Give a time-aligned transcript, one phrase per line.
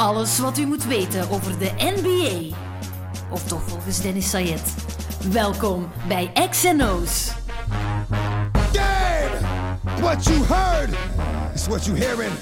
[0.00, 2.56] Alles wat u moet weten over de NBA.
[3.30, 4.74] Of toch volgens Dennis Sayed.
[5.32, 7.30] Welkom bij XNO's.
[8.72, 9.38] Game!
[10.00, 10.90] What you heard
[11.54, 12.32] is what you hearing.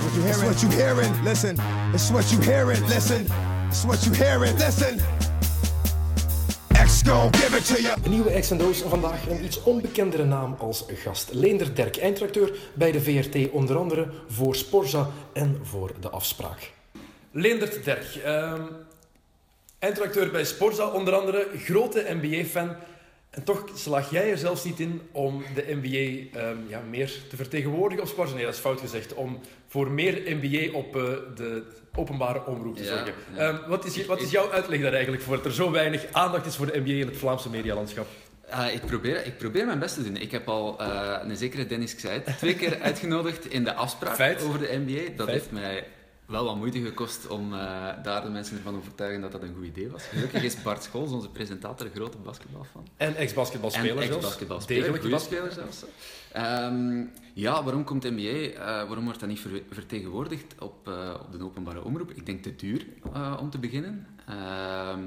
[0.00, 0.50] What you hearing?
[0.50, 1.22] It's what you hearing.
[1.22, 1.56] Listen.
[1.92, 2.86] It's what you hearing.
[2.86, 3.26] Listen.
[3.68, 4.58] It's what you hearing.
[4.58, 4.98] Listen.
[6.84, 7.94] X gon' give it to you.
[8.04, 11.28] Een nieuwe X&O's vandaag een iets onbekendere naam als gast.
[11.32, 16.76] Leender Derk, eindredacteur bij de VRT, onder andere voor Sporza en voor De Afspraak.
[17.30, 18.62] Leendert Derk, ehm
[19.78, 22.76] eindredacteur bij Sporza, onder andere grote NBA-fan.
[23.30, 27.36] En toch slaag jij er zelfs niet in om de NBA ehm, ja, meer te
[27.36, 28.34] vertegenwoordigen op Sporza.
[28.34, 29.14] Nee, dat is fout gezegd.
[29.14, 31.02] Om voor meer NBA op eh,
[31.36, 31.62] de
[31.94, 33.12] openbare omroep te Ja, zorgen.
[33.34, 33.38] ja.
[33.38, 35.36] Ehm, wat, is, wat is jouw uitleg daar eigenlijk voor?
[35.36, 38.06] Dat er zo weinig aandacht is voor de NBA in het Vlaamse medialandschap.
[38.50, 40.16] Ah, ik, probeer, ik probeer mijn best te doen.
[40.16, 44.42] Ik heb al eh, een zekere Dennis Xeit twee keer uitgenodigd in de afspraak Feit.
[44.42, 45.00] over de NBA.
[45.16, 45.38] Dat Feit.
[45.38, 45.84] heeft mij
[46.28, 47.58] wel wat moeite gekost om eh,
[48.02, 50.02] daar de mensen ervan te overtuigen dat dat een goed idee was.
[50.02, 52.86] Gelukkig is Bart Schols, onze presentator, een grote basketbalfan.
[52.96, 54.14] En ex-basketbalspeler zelfs.
[54.16, 54.92] ex-basketbalspeler.
[54.92, 55.84] Degelijke zelfs.
[56.32, 57.04] Ehm,
[57.34, 58.20] ja, waarom komt NBA?
[58.22, 62.10] eh, waarom wordt dat niet ver- vertegenwoordigd op, eh, op de openbare omroep?
[62.10, 62.86] Ik denk te duur
[63.40, 64.06] om te beginnen.
[64.26, 65.04] Ehm,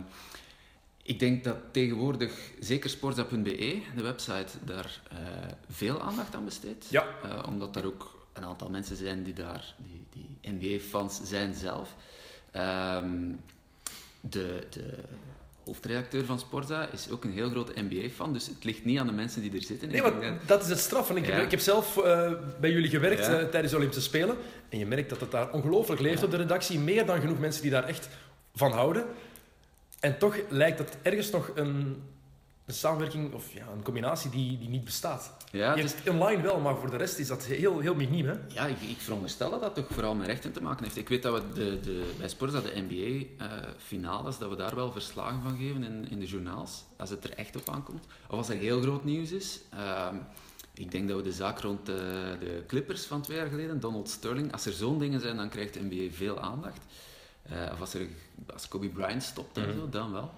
[1.03, 5.01] ik denk dat tegenwoordig, zeker sportza.be, de website, daar
[5.69, 6.85] veel aandacht aan besteedt.
[6.89, 7.05] Ja.
[7.47, 10.00] Omdat er ook een aantal mensen zijn die daar, die
[10.41, 11.95] NBA-fans zijn zelf.
[12.51, 13.31] Ehm,
[14.21, 14.93] de, de
[15.65, 19.13] hoofdredacteur van Sporza is ook een heel grote NBA-fan, dus het ligt niet aan de
[19.13, 19.89] mensen die er zitten.
[19.89, 21.07] Nee, maar dat- is het straf.
[21.07, 21.41] Want ik, heb, Ja.
[21.41, 23.39] ik heb zelf eh, bij jullie gewerkt Ja.
[23.39, 24.35] eh, tijdens de Olympische Spelen.
[24.69, 26.25] En je merkt dat het daar ongelooflijk leeft Ja.
[26.25, 26.79] op de redactie.
[26.79, 28.09] Meer dan genoeg mensen die daar echt
[28.55, 29.05] van houden.
[29.99, 32.03] En toch lijkt dat ergens nog een,
[32.71, 35.33] een samenwerking of ja, een combinatie die, die niet bestaat.
[35.51, 38.25] Ja, je online wel, maar voor de rest is dat heel, heel miniem.
[38.25, 38.33] Hè?
[38.47, 40.97] Ja, ik, ik veronderstel dat dat toch vooral met rechten te maken heeft.
[40.97, 45.41] Ik weet dat we de, de, bij Sporza de NBA-finales, dat we daar wel verslagen
[45.43, 48.05] van geven in, in de journaals, als het er echt op aankomt.
[48.27, 49.59] Of als er heel groot nieuws is.
[49.69, 50.15] Ehm,
[50.73, 54.09] ik denk dat we de zaak rond de, de Clippers van twee jaar geleden, Donald
[54.09, 56.81] Sterling, als er zo'n dingen zijn, dan krijgt de NBA veel aandacht.
[57.41, 58.07] Eh, of als, er,
[58.53, 59.77] als Kobe Bryant stopt en Mhm.
[59.77, 60.31] zo, dan wel.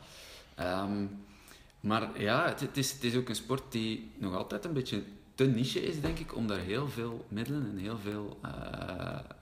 [0.55, 1.05] Ehm,
[1.83, 5.01] maar ja, het, het, is, het is ook een sport die nog altijd een beetje
[5.35, 8.49] te niche is, denk ik, om daar heel veel middelen en heel veel eh,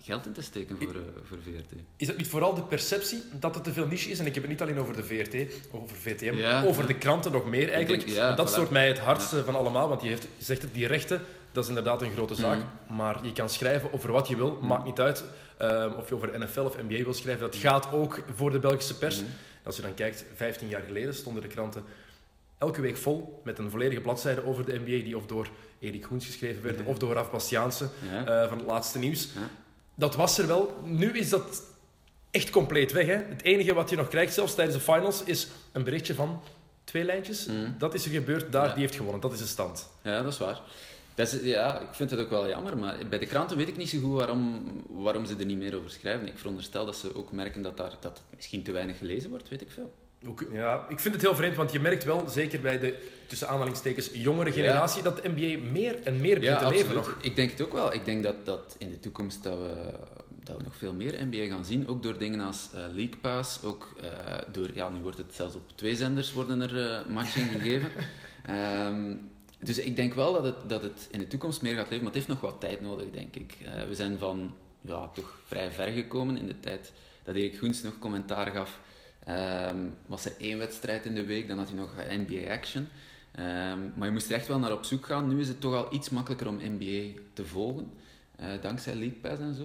[0.02, 1.72] geld in te steken voor, eh, voor VRT.
[1.98, 4.20] Is het niet vooral de perceptie dat het te veel niche is?
[4.20, 5.36] En ik heb het niet alleen over de VRT,
[5.72, 6.64] over VTM, Ja.
[6.64, 8.06] over de kranten nog meer eigenlijk.
[8.06, 8.52] denk- ja, Want dat voilà.
[8.54, 11.22] stoort mij het hardste van allemaal, want je, heeft, zegt het, die rechten,
[11.52, 12.58] dat is inderdaad een grote zaak.
[12.88, 12.96] Mhm.
[12.96, 15.24] Maar je kan schrijven over wat je wil, maakt niet uit.
[15.98, 19.22] Of je over NFL of NBA wil schrijven, dat gaat ook voor de Belgische pers.
[19.64, 21.84] Als je dan kijkt, 15 jaar geleden stonden de kranten
[22.62, 25.48] elke week vol met een volledige bladzijde over de NBA, die of door
[25.80, 26.86] Erik Goens geschreven werd, Ja.
[26.86, 28.26] of door Raf Bastiaanse Ja.
[28.44, 29.24] eh, van het laatste nieuws.
[29.36, 29.50] Ja.
[29.96, 30.76] Dat was er wel.
[30.84, 31.64] Nu is dat
[32.32, 33.06] echt compleet weg.
[33.06, 33.14] Hè?
[33.16, 36.42] Het enige wat je nog krijgt, zelfs tijdens de finals, is een berichtje van
[36.84, 37.46] twee lijntjes.
[37.46, 37.72] Mhm.
[37.78, 39.22] Dat is er gebeurd, daar, die heeft gewonnen.
[39.22, 39.90] Dat is de stand.
[40.04, 40.62] Ja, dat is waar.
[41.16, 43.78] Dat is, ja, ik vind het ook wel jammer, maar bij de kranten weet ik
[43.78, 46.28] niet zo goed waarom, waarom ze er niet meer over schrijven.
[46.28, 49.50] Ik veronderstel dat ze ook merken dat, daar, dat het misschien te weinig gelezen wordt,
[49.50, 49.94] weet ik veel.
[50.28, 53.48] Ook- Ja, ik vind het heel vreemd, want je merkt wel, zeker bij de tussen
[53.50, 57.18] aanhalingstekens jongere generatie, dat de NBA meer en meer begint te leven nog.
[57.22, 57.94] Ik denk het ook wel.
[57.94, 59.94] Ik denk dat, dat in de toekomst dat we,
[60.44, 61.88] dat we nog veel meer NBA gaan zien.
[61.88, 63.64] Ook door dingen als eh League Pass.
[63.64, 64.10] Ook eh,
[64.52, 67.90] door, ja, nu wordt het zelfs op twee zenders worden er matchen gegeven.
[68.46, 69.14] Ehm,
[69.60, 72.14] dus ik denk wel dat het, dat het in de toekomst meer gaat leven, maar
[72.14, 73.58] het heeft nog wat tijd nodig, denk ik.
[73.88, 76.92] We zijn van ja, toch vrij ver gekomen in de tijd
[77.24, 78.80] dat Erik Goens nog commentaar gaf.
[79.26, 82.88] Ehm, was er één wedstrijd in de week, dan had hij nog NBA Action.
[83.32, 85.28] Ehm, maar je moest er echt wel naar op zoek gaan.
[85.28, 87.92] Nu is het toch al iets makkelijker om NBA te volgen,
[88.36, 89.62] eh, dankzij League Pass en zo.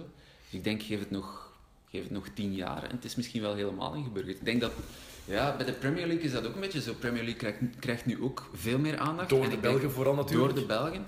[0.49, 1.51] Dus ik denk, geef het, nog,
[1.89, 4.37] geef het nog tien jaar en het is misschien wel helemaal ingeburgerd.
[4.37, 4.71] Ik denk dat,
[5.25, 6.93] ja, bij de Premier League is dat ook een beetje zo.
[6.93, 9.29] Premier League krijgt, krijgt nu ook veel meer aandacht.
[9.29, 10.49] Door de denk- Belgen vooral natuurlijk.
[10.53, 11.05] Door de Belgen.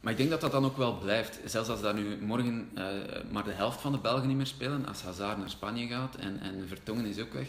[0.00, 1.40] Maar ik denk dat dat dan ook wel blijft.
[1.44, 2.84] Zelfs als daar nu morgen eh,
[3.30, 6.40] maar de helft van de Belgen niet meer spelen, als Hazard naar Spanje gaat en,
[6.40, 7.48] en Vertongen is ook weg,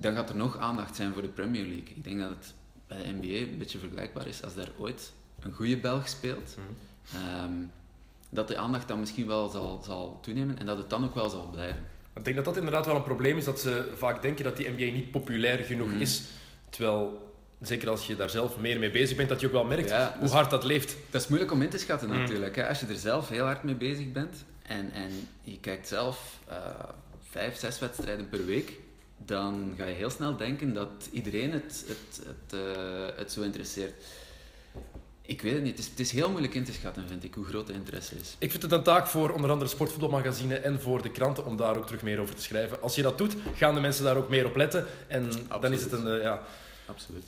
[0.00, 1.88] dan gaat er nog aandacht zijn voor de Premier League.
[1.94, 2.54] Ik denk dat het
[2.86, 6.56] bij de NBA een beetje vergelijkbaar is als daar ooit een goede Belg speelt.
[7.14, 7.52] ehm,
[8.30, 11.28] dat de aandacht dan misschien wel zal, zal toenemen en dat het dan ook wel
[11.30, 11.82] zal blijven.
[12.16, 14.68] Ik denk dat dat inderdaad wel een probleem is, dat ze vaak denken dat die
[14.68, 16.00] NBA niet populair genoeg Mhm.
[16.00, 16.22] is.
[16.70, 19.88] Terwijl, zeker als je daar zelf meer mee bezig bent, dat je ook wel merkt
[19.88, 20.96] Ja, hoe hard dat leeft.
[21.10, 22.18] Dat is moeilijk om in te schatten Mm.
[22.18, 22.56] natuurlijk.
[22.56, 22.68] Hè.
[22.68, 25.10] Als je er zelf heel hard mee bezig bent en, en
[25.42, 26.56] je kijkt zelf eh,
[27.30, 28.72] vijf, zes wedstrijden per week,
[29.16, 33.92] dan ga je heel snel denken dat iedereen het, het, het, eh, het zo interesseert.
[35.26, 35.70] Ik weet het niet.
[35.70, 38.14] Het is, het is heel moeilijk in te schatten, vind ik, hoe groot de interesse
[38.14, 38.36] is.
[38.38, 41.76] Ik vind het een taak voor onder andere Sportvoetbalmagazine en voor de kranten om daar
[41.76, 42.82] ook terug meer over te schrijven.
[42.82, 44.86] Als je dat doet, gaan de mensen daar ook meer op letten.
[45.06, 45.30] En
[45.60, 46.42] dan is het een, eh, ja,
[46.86, 47.24] Absoluut.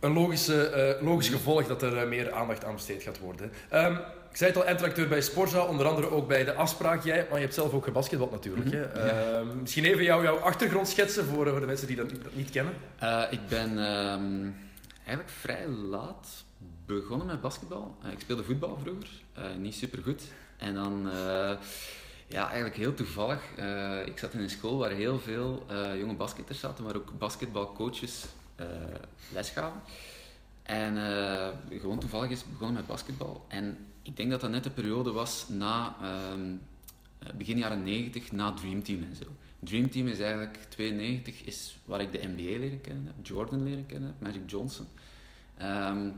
[0.00, 3.52] een logische, eh, logisch gevolg dat er meer aandacht aan besteed gaat worden.
[3.68, 3.96] Ehm,
[4.36, 7.04] ik zei het al, eindredacteur bij Sporza, onder andere ook bij de afspraak.
[7.04, 8.70] Jij, maar je hebt zelf ook gebasketbald natuurlijk.
[8.70, 8.82] Hè?
[8.82, 12.50] Ehm, misschien even jou, jouw achtergrond schetsen voor, voor de mensen die dat, dat niet
[12.50, 12.74] kennen.
[12.98, 14.50] Eh, ik ben ehm,
[14.96, 16.28] eigenlijk vrij laat
[16.86, 17.96] begonnen met basketbal.
[18.02, 20.22] Eh, ik speelde voetbal vroeger, eh, niet super goed.
[20.56, 21.50] En dan, eh,
[22.26, 23.40] ja, eigenlijk heel toevallig.
[23.56, 27.18] eh, ik zat in een school waar heel veel eh, jonge basketters zaten, maar ook
[27.18, 28.24] basketbalcoaches
[28.56, 28.66] eh
[29.32, 29.80] les gaven.
[30.62, 31.48] En eh,
[31.80, 33.44] gewoon toevallig is begonnen met basketbal.
[33.48, 36.54] En ik denk dat dat net de periode was na ehm,
[37.18, 39.24] eh, begin jaren 90, na Dream Team en zo.
[39.58, 43.86] Dream Team is eigenlijk 92, is waar ik de NBA leren kennen heb, Jordan leren
[43.86, 44.86] kennen Magic Johnson.
[45.56, 46.10] Ehm,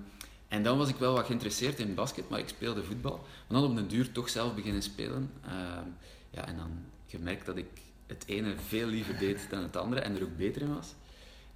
[0.48, 3.26] en dan was ik wel wat geïnteresseerd in basket, maar ik speelde voetbal.
[3.48, 5.30] Maar dan op den duur toch zelf beginnen spelen.
[5.44, 5.88] Ehm,
[6.30, 6.70] ja, en dan
[7.06, 7.68] gemerkt dat ik
[8.06, 10.94] het ene veel liever deed dan het andere en er ook beter in was.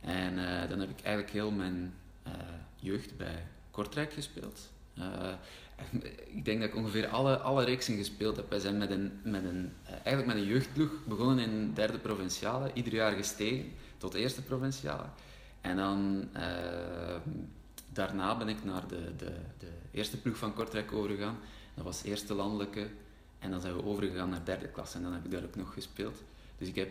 [0.01, 2.33] En eh, dan heb ik eigenlijk heel mijn eh,
[2.77, 4.71] jeugd bij Kortrijk gespeeld.
[6.37, 8.51] ik denk dat ik ongeveer alle, alle reeksen gespeeld heb.
[8.51, 12.71] Wij zijn met een, met een, eh, eigenlijk met een jeugdploeg begonnen in derde provinciale,
[12.75, 15.07] ieder jaar gestegen tot eerste provinciale.
[15.61, 17.17] En dan eh,
[17.93, 21.39] daarna ben ik naar de, de, de eerste ploeg van Kortrijk overgegaan.
[21.75, 22.87] Dat was eerste landelijke.
[23.39, 24.97] En dan zijn we overgegaan naar derde klasse.
[24.97, 26.23] En dan heb ik daar ook nog gespeeld.
[26.59, 26.91] Dus ik heb,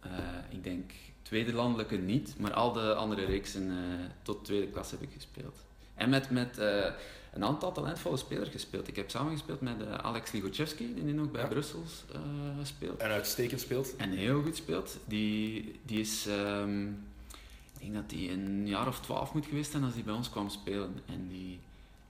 [0.00, 0.10] eh,
[0.48, 0.92] ik denk,
[1.22, 3.76] tweede landelijke niet, maar al de andere reeksen eh,
[4.22, 5.56] tot tweede klas heb ik gespeeld.
[5.94, 6.60] En met, met
[7.38, 8.88] een aantal talentvolle spelers gespeeld.
[8.88, 11.48] Ik heb samengespeeld met eh, Alex Ligochevski, die nu nog bij Ja.
[11.48, 12.20] Brussels eh,
[12.62, 13.00] speelt.
[13.00, 13.96] En uitstekend speelt.
[13.96, 14.96] En heel goed speelt.
[15.04, 19.84] Die, die is, ehm, ik denk dat hij een jaar of twaalf moet geweest zijn
[19.84, 20.94] als hij bij ons kwam spelen.
[21.06, 21.58] En die,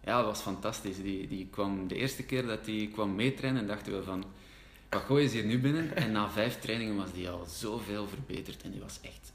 [0.05, 0.97] ja, dat was fantastisch.
[1.03, 4.25] Die, die kwam de eerste keer dat hij kwam meetrainen, dachten we van,
[4.89, 5.97] wat gooi je hier nu binnen?
[5.97, 8.63] En na vijf trainingen was hij al zoveel verbeterd.
[8.63, 9.28] En die was echt,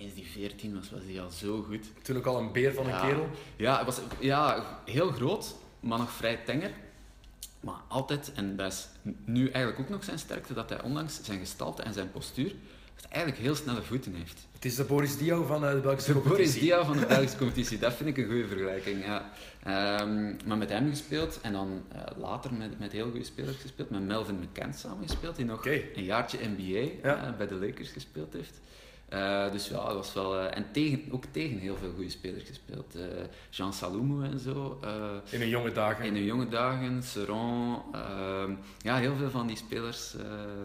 [0.00, 1.86] eens die veertien was, was hij al zo goed.
[2.02, 3.28] Toen ook al een beer van een kerel.
[3.56, 6.70] Ja, hij was ja, heel groot, maar nog vrij tenger.
[7.60, 8.88] Maar altijd, en dat is
[9.24, 12.52] nu eigenlijk ook nog zijn sterkte, dat hij ondanks zijn gestalte en zijn postuur,
[13.08, 14.46] eigenlijk heel snelle voeten heeft.
[14.54, 16.60] Het is de Boris Diaw van eh, de Belgische Boris competitie.
[16.60, 19.04] Dia van de Belgische competitie, dat vind ik een goede vergelijking.
[19.04, 19.30] Ja.
[19.62, 23.90] Ehm, maar met hem gespeeld en dan eh, later met, met heel goede spelers gespeeld.
[23.90, 27.26] Met Melvin McCann samen gespeeld, die nog een jaartje NBA Ja.
[27.26, 28.60] eh, bij de Lakers gespeeld heeft.
[29.10, 30.38] Eh, dus ja, dat was wel...
[30.38, 32.94] eh, en tegen, ook tegen heel veel goede spelers gespeeld.
[32.94, 33.02] Eh,
[33.50, 34.80] Jean Saloumou en zo.
[35.30, 36.04] In hun jonge dagen.
[36.04, 37.78] in de jonge dagen, Seron.
[38.78, 40.14] ja, heel veel van die spelers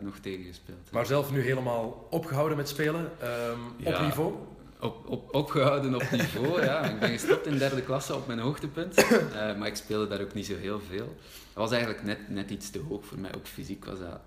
[0.02, 0.92] nog tegengespeeld.
[0.92, 3.12] Maar zelf nu helemaal opgehouden met spelen.
[3.20, 4.34] ehm, Op niveau.
[4.80, 6.82] Op, op, opgehouden op niveau, ja.
[6.84, 8.96] Ik ben gestopt in derde klasse op mijn hoogtepunt.
[9.58, 11.06] Maar ik speelde daar ook niet zo heel veel.
[11.54, 13.36] Dat was eigenlijk net, net iets te hoog voor mij.
[13.36, 14.20] Ook fysiek was dat,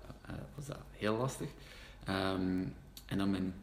[0.55, 1.47] was dat heel lastig.
[2.05, 2.63] Ehm,
[3.05, 3.53] en dan ik,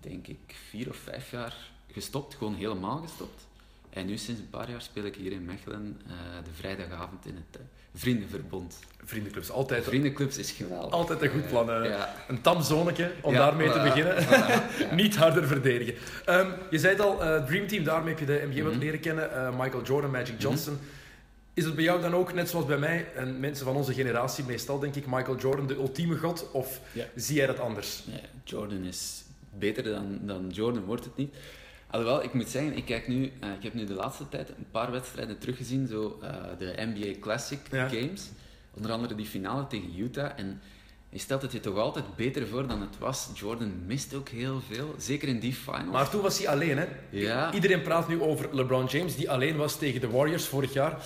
[0.00, 0.38] denk ik,
[0.70, 1.54] vier of vijf jaar
[1.92, 2.34] gestopt.
[2.34, 3.46] Gewoon helemaal gestopt.
[3.90, 6.12] En nu sinds een paar jaar speel ik hier in Mechelen eh,
[6.44, 8.78] de vrijdagavond in het eh, Vriendenverbond.
[9.04, 9.50] Vriendenclubs.
[9.50, 10.90] Altijd, Vriendenclubs is geweldig.
[10.92, 11.70] altijd een goed plan.
[11.70, 11.84] eh.
[11.88, 12.14] Ja.
[12.28, 14.20] Een tam zonnetje om Ja, daarmee te beginnen.
[14.22, 14.68] ja.
[15.02, 15.94] Niet harder verdedigen.
[16.24, 17.16] Ehm, je zei het al,
[17.46, 18.80] Dream Team, daarmee heb je de NBA wat Mhm.
[18.80, 19.56] leren kennen.
[19.56, 20.78] Michael Jordan, Magic Johnson.
[21.54, 24.44] Is het bij jou dan ook, net zoals bij mij en mensen van onze generatie,
[24.44, 26.50] meestal denk ik Michael Jordan de ultieme god?
[26.52, 26.80] Of
[27.14, 28.02] zie jij dat anders?
[28.06, 29.23] Nee, Jordan is
[29.58, 31.34] beter dan, dan Jordan, wordt het niet.
[31.90, 34.66] Alhoewel, ik moet zeggen, ik, kijk nu, eh, ik heb nu de laatste tijd een
[34.70, 37.88] paar wedstrijden teruggezien, zo eh, de NBA Classic Ja.
[37.88, 38.30] Games.
[38.74, 40.30] Onder andere die finale tegen Utah.
[40.36, 40.60] En
[41.08, 43.30] je stelt het je toch altijd beter voor dan het was.
[43.34, 45.90] Jordan mist ook heel veel, zeker in die finals.
[45.92, 46.86] Maar toen was hij alleen, hè?
[47.10, 47.52] Ja.
[47.52, 51.02] Iedereen praat nu over LeBron James, die alleen was tegen de Warriors vorig jaar.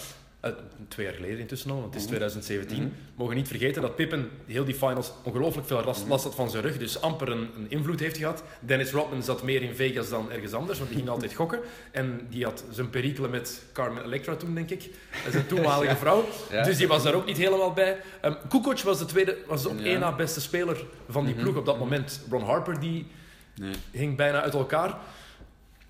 [0.49, 0.55] Eh,
[0.89, 2.09] twee jaar geleden intussen al, want het is Mhm.
[2.11, 2.83] 2017.
[2.83, 2.89] Mhm.
[3.15, 6.11] Mogen niet vergeten dat Pippen heel die finals ongelooflijk veel last, Mhm.
[6.11, 8.43] last had van zijn rug, dus amper een, een invloed heeft gehad.
[8.61, 11.59] Dennis Rodman zat meer in Vegas dan ergens anders, want die ging altijd gokken.
[11.91, 14.91] En die had zijn perikelen met Carmen Electra toen, denk ik.
[15.31, 16.25] Zijn toenmalige vrouw.
[16.51, 16.63] Ja.
[16.63, 17.97] Dus die was daar ook niet helemaal bij.
[18.25, 19.85] Um, Kukoc was de tweede, was de op Ja.
[19.85, 21.43] één na beste speler van die Mhm.
[21.43, 22.21] ploeg op dat moment.
[22.31, 23.07] Ron Harper, die
[23.55, 23.73] Nee.
[23.91, 24.97] hing bijna uit elkaar.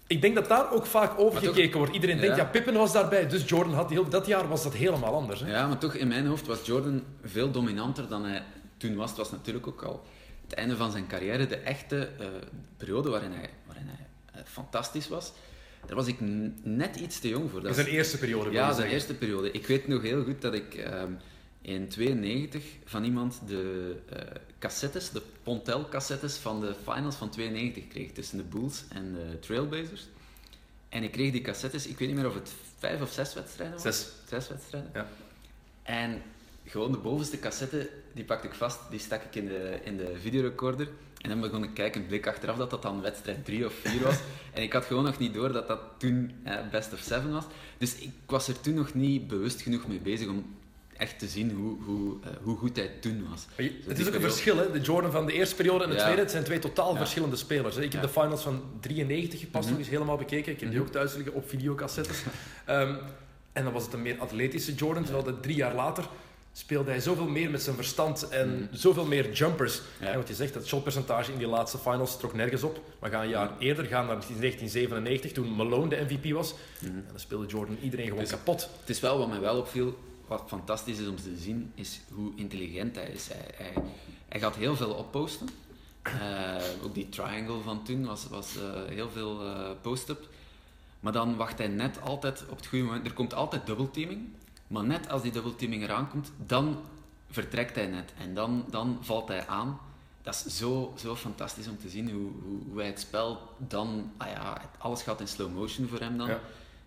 [0.08, 1.94] Ik denk dat daar ook vaak over Maar toch- gekeken wordt.
[1.94, 2.44] Iedereen denkt, Ja.
[2.44, 5.40] Pippen was daarbij, dus Jordan had heel, dat jaar was dat helemaal anders.
[5.40, 5.50] Hè?
[5.50, 8.42] Ja, maar toch in mijn hoofd was Jordan veel dominanter dan hij
[8.76, 9.08] toen was.
[9.08, 10.02] Het was natuurlijk ook al
[10.44, 12.26] het einde van zijn carrière, de echte eh,
[12.76, 15.32] periode waarin hij, waarin hij eh, fantastisch was.
[15.86, 16.16] Daar was ik
[16.62, 17.60] net iets te jong voor.
[17.60, 18.50] Dat is was- zijn eerste periode.
[18.50, 18.92] Ja, zijn zeggen.
[18.94, 19.50] eerste periode.
[19.50, 21.12] Ik weet nog heel goed dat ik ehm,
[21.68, 24.20] in 92 van iemand de eh,
[24.58, 30.06] cassettes, de Pontel-cassettes van de finals van 92 kreeg tussen de Bulls en de Trailblazers.
[30.88, 33.74] En ik kreeg die cassettes, ik weet niet meer of het vijf of zes wedstrijden
[33.74, 33.82] was?
[33.82, 34.08] Zes.
[34.28, 34.90] Zes wedstrijden.
[34.94, 35.06] Ja.
[35.82, 36.22] En
[36.64, 40.16] gewoon de bovenste cassette, die pakte ik vast, die stak ik in de, in de
[40.20, 40.88] videorecorder.
[41.20, 44.18] En dan begon ik kijken, blik achteraf, dat dat dan wedstrijd 3 of 4 was.
[44.54, 47.44] en ik had gewoon nog niet door dat dat toen eh, best of 7 was.
[47.78, 50.56] Dus ik was er toen nog niet bewust genoeg mee bezig om
[50.98, 53.46] echt te zien hoe, hoe, eh, hoe goed hij toen was.
[53.56, 54.70] Je- het is ook een verschil, hè?
[54.70, 56.02] de Jordan van de eerste periode en de Ja.
[56.02, 56.20] tweede.
[56.20, 56.98] Het zijn twee totaal Ja.
[56.98, 57.74] verschillende spelers.
[57.76, 57.82] Hè?
[57.82, 58.06] Ik heb Ja.
[58.06, 59.70] de finals van 93 pas Mhm.
[59.70, 60.52] nog eens helemaal bekeken.
[60.52, 60.86] Ik heb die Mhm.
[60.88, 62.22] ook thuis liggen op videocassettes.
[62.64, 62.94] Ehm,
[63.52, 66.08] en dan was het een meer atletische Jordan, terwijl dat drie jaar later
[66.52, 68.62] speelde hij zoveel meer met zijn verstand en Mhm.
[68.76, 69.80] zovele meer jumpers.
[70.00, 70.06] Ja.
[70.06, 72.80] En wat je zegt, dat shotpercentage in die laatste finals trok nergens op.
[73.00, 76.54] We gaan een jaar eerder, gaan naar 1997, toen Malone de MVP was.
[76.80, 76.92] Mhm.
[76.92, 78.68] En dan speelde Jordan iedereen gewoon Dus- kapot.
[78.80, 79.98] Het is wel wat mij wel opviel,
[80.28, 83.28] wat fantastisch is om te zien, is hoe intelligent hij is.
[83.28, 83.72] Hij,
[84.28, 85.48] hij, gaat heel veel opposten.
[86.02, 90.28] Eh, ook die triangle van toen was, was eh, heel veel eh, post-up.
[91.00, 93.06] Maar dan wacht hij net altijd op het goede moment.
[93.06, 94.28] Er komt altijd dubbelteaming.
[94.66, 96.76] Maar net als die dubbelteaming eraan komt, dan
[97.30, 98.12] vertrekt hij net.
[98.18, 99.80] En dan, dan valt hij aan.
[100.22, 104.12] Dat is zo, zo fantastisch om te zien hoe, hoe, hoe hij het spel dan...
[104.16, 106.30] Ah ja, alles gaat in slow motion voor hem dan.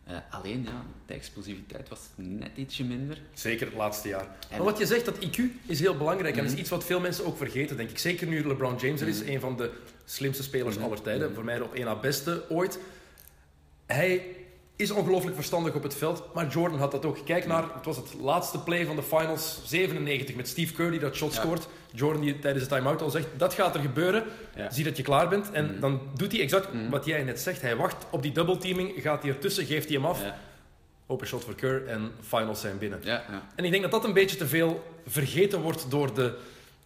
[0.03, 3.21] Eh, alleen, ja, de explosiviteit was net ietsje minder.
[3.33, 4.21] Zeker het laatste jaar.
[4.49, 6.29] En- Maar wat je zegt, dat IQ is heel belangrijk.
[6.35, 6.53] En dat Mhm.
[6.53, 7.97] is iets wat veel mensen ook vergeten, denk ik.
[7.99, 9.29] Zeker nu LeBron James er is, Mhm.
[9.31, 9.71] een van de
[10.05, 10.85] slimste spelers Mhm.
[10.85, 11.25] aller tijden.
[11.25, 11.35] Mhm.
[11.35, 12.79] Voor mij de op één na beste ooit.
[13.85, 14.25] Hij
[14.81, 17.17] is ongelooflijk verstandig op het veld, maar Jordan had dat ook.
[17.25, 21.15] Kijk naar, het was het laatste play van de finals, 97, met Steve die dat
[21.15, 21.41] shot Ja.
[21.41, 21.67] scoort.
[21.93, 24.23] Jordan die tijdens de time-out al zegt, dat gaat er gebeuren.
[24.55, 24.71] Ja.
[24.71, 25.51] Zie dat je klaar bent.
[25.51, 25.79] En Mhm.
[25.79, 26.89] dan doet hij exact Mhm.
[26.89, 27.61] wat jij net zegt.
[27.61, 30.21] Hij wacht op die double-teaming, gaat hij ertussen, geeft hij hem af.
[30.23, 30.37] Ja,
[31.07, 32.99] Open shot voor Kerr en finals zijn binnen.
[33.03, 33.47] ja, ja.
[33.55, 36.33] En ik denk dat dat een beetje te veel vergeten wordt door de,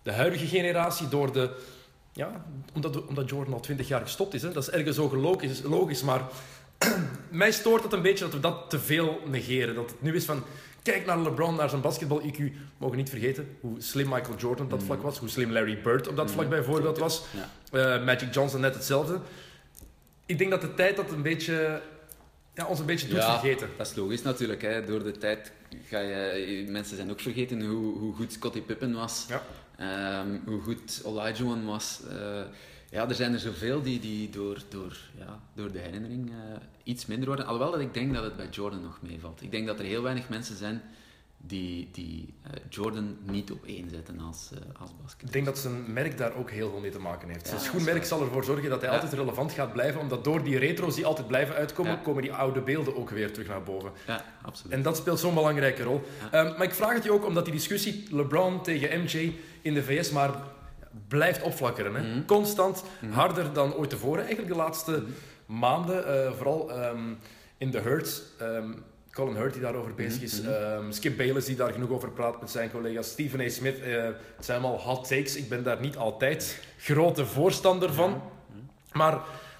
[0.03, 1.49] de huidige generatie, door de...
[2.13, 4.41] Ja, omdat, omdat Jordan al 20 jaar gestopt is.
[4.41, 4.51] Hè.
[4.51, 6.21] Dat is ergens ook logisch, logisch maar
[7.29, 9.75] mij stoort het een beetje dat we dat te veel negeren.
[9.75, 10.43] Dat het nu is van,
[10.83, 12.37] kijk naar LeBron, naar zijn basketbal-IQ.
[12.37, 14.87] We mogen niet vergeten hoe slim Michael Jordan op dat Mhm.
[14.87, 16.53] vlak was, hoe slim Larry Bird op dat vlak Mhm.
[16.55, 17.23] bijvoorbeeld was.
[17.71, 17.97] Ja.
[17.97, 19.19] Eh, Magic Johnson net hetzelfde.
[20.25, 21.81] Ik denk dat de tijd dat een beetje,
[22.53, 23.39] ja, ons een beetje doet Ja.
[23.39, 23.69] vergeten.
[23.77, 24.61] Dat is logisch natuurlijk.
[24.61, 24.85] Hè.
[24.85, 25.51] Door de tijd
[25.89, 26.65] ga je...
[26.69, 29.25] Mensen zijn ook vergeten hoe, hoe goed Scottie Pippen was.
[29.29, 29.41] Ja.
[29.77, 31.99] Ehm, hoe goed Olajuwon was.
[32.09, 32.41] Eh,
[32.95, 36.35] ja, er zijn er zoveel die, die door, door, ja, door de herinnering eh,
[36.83, 37.45] iets minder worden.
[37.45, 39.41] Alhoewel dat ik denk dat het bij Jordan nog meevalt.
[39.41, 40.81] Ik denk dat er heel weinig mensen zijn
[41.37, 45.27] die, die eh, Jordan niet op één zetten als, eh als basket.
[45.27, 47.41] Ik denk dat zijn merk daar ook heel veel mee te maken heeft.
[47.43, 48.95] Ja, zijn schoenmerk zal ervoor zorgen dat hij Ja.
[48.95, 51.97] altijd relevant gaat blijven, omdat door die retro's die altijd blijven uitkomen, Ja.
[51.97, 53.91] komen die oude beelden ook weer terug naar boven.
[54.07, 54.73] Ja, absoluut.
[54.73, 56.01] En dat speelt zo'n belangrijke rol.
[56.31, 59.83] Ehm, maar ik vraag het je ook omdat die discussie LeBron tegen MJ in de
[59.83, 60.31] VS maar
[61.07, 61.95] blijft opflakkeren.
[61.95, 62.01] Hè?
[62.01, 62.25] Mhm.
[62.25, 63.11] Constant, Mhm.
[63.13, 64.19] harder dan ooit tevoren.
[64.23, 65.59] Eigenlijk de laatste Mhm.
[65.59, 67.13] maanden, eh, vooral ehm,
[67.57, 68.21] in de Hurt.
[68.39, 68.69] ehm,
[69.11, 70.41] Colin Hurt die daarover bezig is.
[70.41, 73.09] Ehm, Skip Bayless die daar genoeg over praat met zijn collega's.
[73.09, 73.49] Stephen A.
[73.49, 73.79] Smith.
[73.81, 74.03] eh,
[74.35, 75.35] het zijn allemaal hot takes.
[75.35, 78.21] Ik ben daar niet altijd grote voorstander van.
[78.91, 79.11] Maar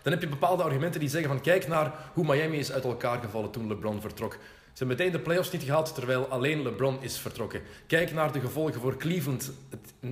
[0.01, 3.19] dan heb je bepaalde argumenten die zeggen van kijk naar hoe Miami is uit elkaar
[3.21, 4.37] gevallen toen LeBron vertrok.
[4.75, 7.61] Ze hebben meteen de playoffs niet gehaald terwijl alleen LeBron is vertrokken.
[7.87, 9.51] Kijk naar de gevolgen voor Cleveland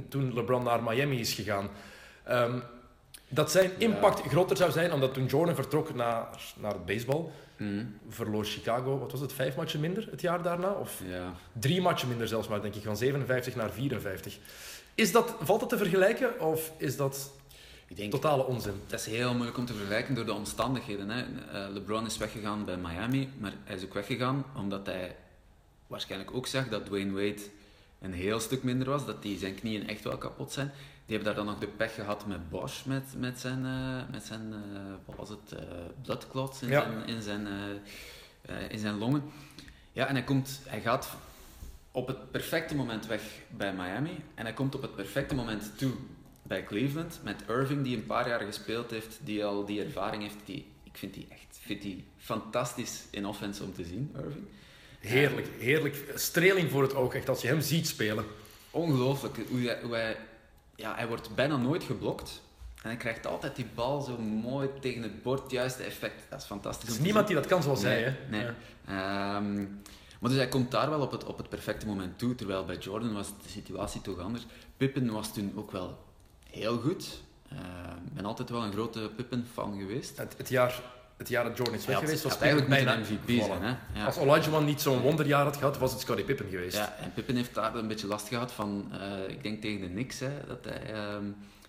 [0.10, 1.70] toen LeBron naar Miami is gegaan.
[2.24, 2.60] Ehm,
[3.28, 6.28] dat zijn impact groter zou zijn omdat toen Jordan vertrok naar,
[6.58, 7.26] naar het baseball,
[7.58, 7.86] Mhm.
[8.10, 10.70] verloor Chicago, wat was het, vijf matchen minder het jaar daarna?
[10.72, 11.34] Of Ja.
[11.60, 14.38] drie matchen minder zelfs maar, denk ik, van 57 naar 54.
[14.96, 17.32] Is dat, valt dat te vergelijken of is dat
[17.94, 18.74] Ik denk, totale onzin?
[18.88, 21.10] Het is heel moeilijk om te vergelijken door de omstandigheden.
[21.10, 21.22] Hè.
[21.22, 25.16] Eh, LeBron is weggegaan bij Miami, maar hij is ook weggegaan omdat hij
[25.88, 27.42] waarschijnlijk ook zag dat Dwayne Wade
[28.02, 30.72] een heel stuk minder was, dat die zijn knieën echt wel kapot zijn.
[31.06, 34.24] Die hebben daar dan nog de pech gehad met Bosch, met, met zijn, eh, met
[34.24, 35.56] zijn eh, wat was het,
[36.02, 36.82] blood clots in Ja.
[36.82, 37.48] zijn, in, zijn,
[38.70, 39.24] in zijn longen.
[39.92, 41.10] Ja, en hij, komt, hij gaat
[41.92, 45.92] op het perfecte moment weg bij Miami en hij komt op het perfecte moment toe
[46.44, 50.36] bij Cleveland met Irving, die een paar jaar gespeeld heeft, die al die ervaring heeft.
[50.46, 54.46] Die, ik vind die echt vind die fantastisch in offense om te zien, Irving.
[55.00, 56.12] Heerlijk, heerlijk.
[56.16, 58.26] Streling voor het oog, echt, als je hem ziet spelen.
[58.72, 60.18] Ongelooflijk hoe hij, hoe hij,
[60.76, 62.42] ja, hij wordt bijna nooit geblokt.
[62.82, 66.24] En hij krijgt altijd die bal zo mooi tegen het bord, juiste effect.
[66.30, 66.90] Dat is fantastisch.
[66.90, 68.30] Er is niemand die dat kan zoals Nee, hij, hè?
[68.30, 68.46] nee.
[68.88, 69.36] Ja.
[69.38, 69.56] Ehm,
[70.20, 72.36] maar dus hij komt daar wel op het, op het perfecte moment toe.
[72.36, 74.46] Terwijl bij Jordan was de situatie toch anders.
[74.78, 75.98] Pippen was toen ook wel
[76.54, 77.22] heel goed.
[77.50, 77.60] Ehm,
[78.06, 80.18] Ik ben altijd wel een grote Pippen-fan geweest.
[80.18, 80.82] Het, het, jaar,
[81.18, 83.42] het jaar dat Jordan is weg geweest, was eigenlijk bijna MVP zijn.
[83.42, 83.64] gevallen.
[83.64, 84.00] Hè?
[84.00, 84.06] Ja.
[84.06, 86.78] Als Olajuwon niet zo'n wonderjaar had gehad, was het Scottie Pippen geweest.
[86.78, 89.88] Ja, en Pippen heeft daar een beetje last gehad van, eh, ik denk tegen de
[89.90, 91.24] Knicks, hè, dat hij ehm,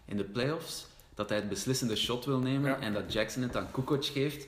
[0.05, 2.79] in de playoffs, dat hij het beslissende shot wil nemen Ja.
[2.81, 4.47] en dat Jackson het aan Kukoc geeft.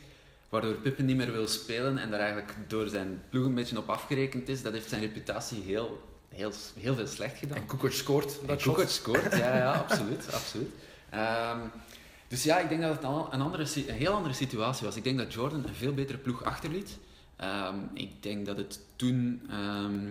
[0.48, 3.88] waardoor Pippen niet meer wil spelen en daar eigenlijk door zijn ploeg een beetje op
[3.88, 6.02] afgerekend is, dat heeft zijn reputatie heel,
[6.36, 7.56] heel, heel veel slecht gedaan.
[7.56, 8.62] En Kukoc scoort dat.
[8.62, 10.32] Kukoc scoort, ja, ja absoluut.
[10.32, 10.70] absoluut.
[11.10, 11.58] Ehm,
[12.28, 14.96] dus ja, ik denk dat het een, andere, een heel andere situatie was.
[14.96, 16.96] Ik denk dat Jordan een veel betere ploeg achterliet.
[17.36, 19.42] Ehm, ik denk dat het toen...
[19.50, 20.04] ehm,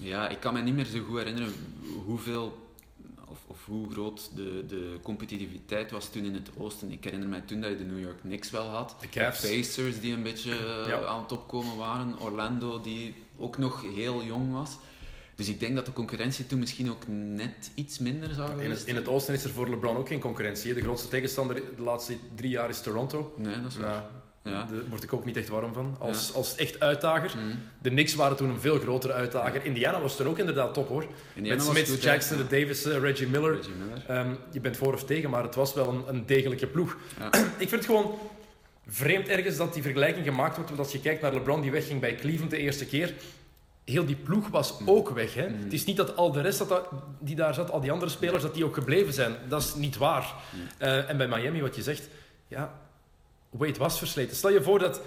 [0.00, 1.52] ja, ik kan me niet meer zo goed herinneren
[2.04, 2.68] hoeveel
[3.28, 6.90] of, of hoe groot de, de competitiviteit was toen in het oosten.
[6.92, 8.96] Ik herinner mij toen dat je de New York Knicks wel had.
[9.00, 9.18] De.
[9.20, 11.04] Pacers die een beetje eh, Ja.
[11.04, 12.20] aan het opkomen waren.
[12.20, 14.70] Orlando die ook nog heel jong was.
[15.36, 18.78] Dus ik denk dat de concurrentie toen misschien ook net iets minder zou In geweest
[18.80, 20.74] het, in het oosten is er voor LeBron ook geen concurrentie.
[20.74, 23.34] De grootste tegenstander de laatste drie jaar is Toronto.
[23.36, 24.04] Nee, dat is waar.
[24.42, 24.64] Ja.
[24.64, 25.96] Daar word ik ook niet echt warm van.
[25.98, 26.34] Als, Ja.
[26.34, 27.32] als echt uitdager.
[27.36, 27.56] Mhm.
[27.82, 29.64] De Knicks waren toen een veel grotere uitdager.
[29.64, 31.06] Indiana was toen ook inderdaad top hoor.
[31.34, 32.02] Indiana Met Smith.
[32.02, 33.54] Jackson, de Davis, eh, Reggie Miller.
[33.54, 34.04] Reggie Miller.
[34.06, 36.96] Ehm, je bent voor of tegen, maar het was wel een, een degelijke ploeg.
[37.18, 37.32] Ja.
[37.64, 38.18] ik vind het gewoon
[38.86, 40.70] vreemd ergens dat die vergelijking gemaakt wordt.
[40.70, 43.14] Want als je kijkt naar LeBron die wegging bij Cleveland de eerste keer.
[43.86, 45.34] Heel die ploeg was ook weg.
[45.34, 45.48] Hè?
[45.48, 45.62] Mm.
[45.62, 46.88] Het is niet dat al de rest dat, dat-
[47.20, 49.36] die daar zat, al die andere spelers, dat die ook gebleven zijn.
[49.48, 50.34] Dat is niet waar.
[50.54, 50.60] Mm.
[50.78, 52.08] Eh, en bij Miami, wat je zegt,
[52.48, 52.72] ja,
[53.50, 54.36] Wade was versleten.
[54.36, 55.00] Stel je voor dat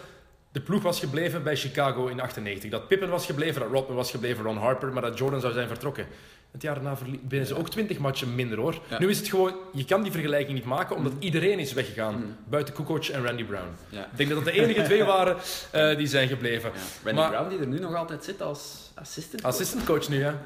[0.51, 2.71] de ploeg was gebleven bij Chicago in 98.
[2.71, 5.67] Dat Pippen was gebleven, dat Rodman was gebleven, Ron Harper, maar dat Jordan zou zijn
[5.67, 6.07] vertrokken.
[6.51, 8.79] Het jaar daarna winnen ze ook 20 matchen minder hoor.
[8.89, 8.99] Ja.
[8.99, 11.21] Nu is het gewoon, je kan die vergelijking niet maken omdat Mm.
[11.21, 12.15] iedereen is weggegaan.
[12.15, 12.35] Mm.
[12.49, 13.67] Buiten Kukoc en Randy Brown.
[13.89, 14.01] Ja.
[14.03, 15.37] Ik denk dat dat de enige twee waren
[15.71, 16.71] eh, die zijn gebleven.
[16.73, 16.79] Ja.
[17.03, 19.43] Randy Maar- Brown die er nu nog altijd zit als assistant.
[19.43, 20.41] Assistant coach nu, ja.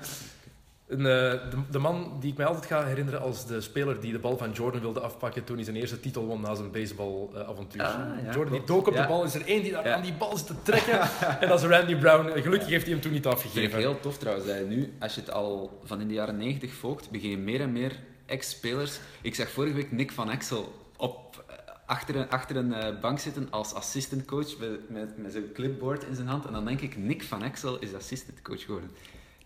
[0.93, 4.11] Een, eh, de, de man die ik mij altijd ga herinneren als de speler die
[4.11, 7.83] de bal van Jordan wilde afpakken toen hij zijn eerste titel won na zijn baseballavontuur.
[7.83, 9.01] Ah, ja, Jordan die dook op Ja.
[9.01, 9.95] de bal, is er één die daar Ja.
[9.95, 10.99] aan die bal zit te trekken.
[11.41, 12.41] en dat is Randy Brown.
[12.41, 13.79] Gelukkig heeft hij hem toen niet Dat vind ik afgegeven.
[13.91, 14.47] heel tof trouwens.
[14.47, 17.37] Dat je nu, als je het al van in de jaren 90 volgt, begin je
[17.37, 18.99] meer en meer ex-spelers.
[19.21, 23.19] Ik zag vorige week Nick van Exel op, eh, achter een, achter een eh, bank
[23.19, 24.57] zitten als assistant coach
[24.89, 26.45] met, met, clipboard in zijn hand.
[26.45, 28.89] En dan denk ik, Nick van Exel is assistant coach geworden.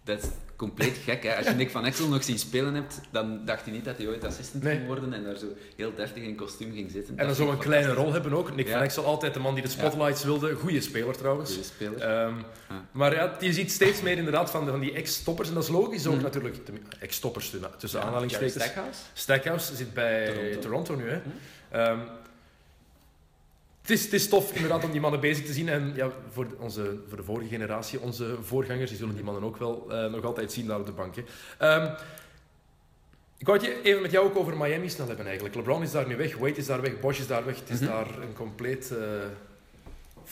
[0.08, 1.24] Dat is compleet gek.
[1.24, 1.36] Hè?
[1.38, 4.08] Als je Nick van Exel nog zien spelen hebt, dan dacht je niet dat hij
[4.08, 4.76] ooit assistant Nee.
[4.76, 5.46] ging worden en daar zo
[5.76, 7.10] heel deftig in kostuum ging zitten.
[7.12, 8.56] En dan Dat zo vind een ik kleine rol hebben ook.
[8.56, 8.74] Nick Ja.
[8.74, 10.54] van Exel, altijd de man die de spotlights wilde.
[10.54, 11.50] Goeie speler trouwens.
[11.50, 12.02] Goeie speler.
[12.02, 12.34] Ehm,
[12.70, 12.86] Ja.
[12.92, 15.48] Maar ja, je ziet steeds meer inderdaad van, de- van die ex-stoppers.
[15.48, 16.24] En dat is logisch ook Mhm.
[16.24, 16.56] natuurlijk.
[17.00, 18.54] Ex-stoppers tussen, aanhalingstekens.
[18.64, 19.00] Stackhouse.
[19.14, 20.96] Stackhouse zit bij Toronto, Toronto.
[20.96, 21.10] nu.
[21.10, 21.20] Hè.
[21.72, 22.00] Ehm,
[23.88, 25.70] het, is, het is tof inderdaad om die mannen bezig te zien.
[25.70, 29.44] En ja, voor, de, onze, voor de vorige generatie, onze voorgangers, die zullen die mannen
[29.44, 31.16] ook wel eh, nog altijd zien daar op de bank.
[31.58, 31.90] Ehm,
[33.38, 35.56] ik wou het je even met jou ook over Miami snel hebben eigenlijk.
[35.56, 37.60] LeBron is daar nu weg, Wade is daar weg, Bosch is daar weg.
[37.60, 37.90] Het is Mhm.
[37.90, 38.98] daar een compleet eh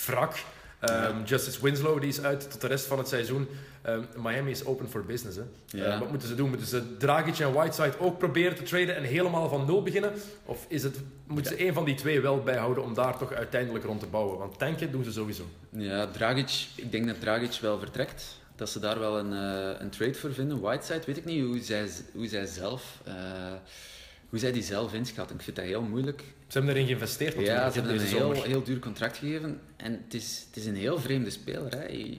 [0.06, 0.34] wrak.
[0.89, 3.48] Ehm, Justice Winslow die is uit tot de rest van het seizoen.
[3.82, 5.38] Ehm, Miami is open for business.
[5.38, 5.43] Hè.
[5.78, 5.86] Ja.
[5.86, 6.50] Eh, wat moeten ze doen?
[6.50, 10.12] Moeten ze Dragic en Whiteside ook proberen te traden en helemaal van nul beginnen?
[10.45, 10.95] Of is het,
[11.28, 14.38] moeten ze één van die twee wel bijhouden om daar toch uiteindelijk rond te bouwen?
[14.38, 15.43] Want tanken doen ze sowieso.
[15.69, 18.39] Ja, Dragic, ik denk dat Dragic wel vertrekt.
[18.56, 20.60] Dat ze daar wel een, eh, een trade voor vinden.
[20.60, 23.00] Whiteside, weet ik niet hoe zij, hoe zij zelf...
[23.04, 23.13] eh,
[24.30, 25.36] hoe zij die zelf inschatten.
[25.36, 26.24] Ik vind dat heel moeilijk.
[26.48, 29.60] Ze hebben erin geïnvesteerd natuurlijk Ja, ze hebben een heel, heel duur contract gegeven.
[29.76, 31.72] En het is, het is een heel vreemde speler.
[31.72, 32.18] Hè.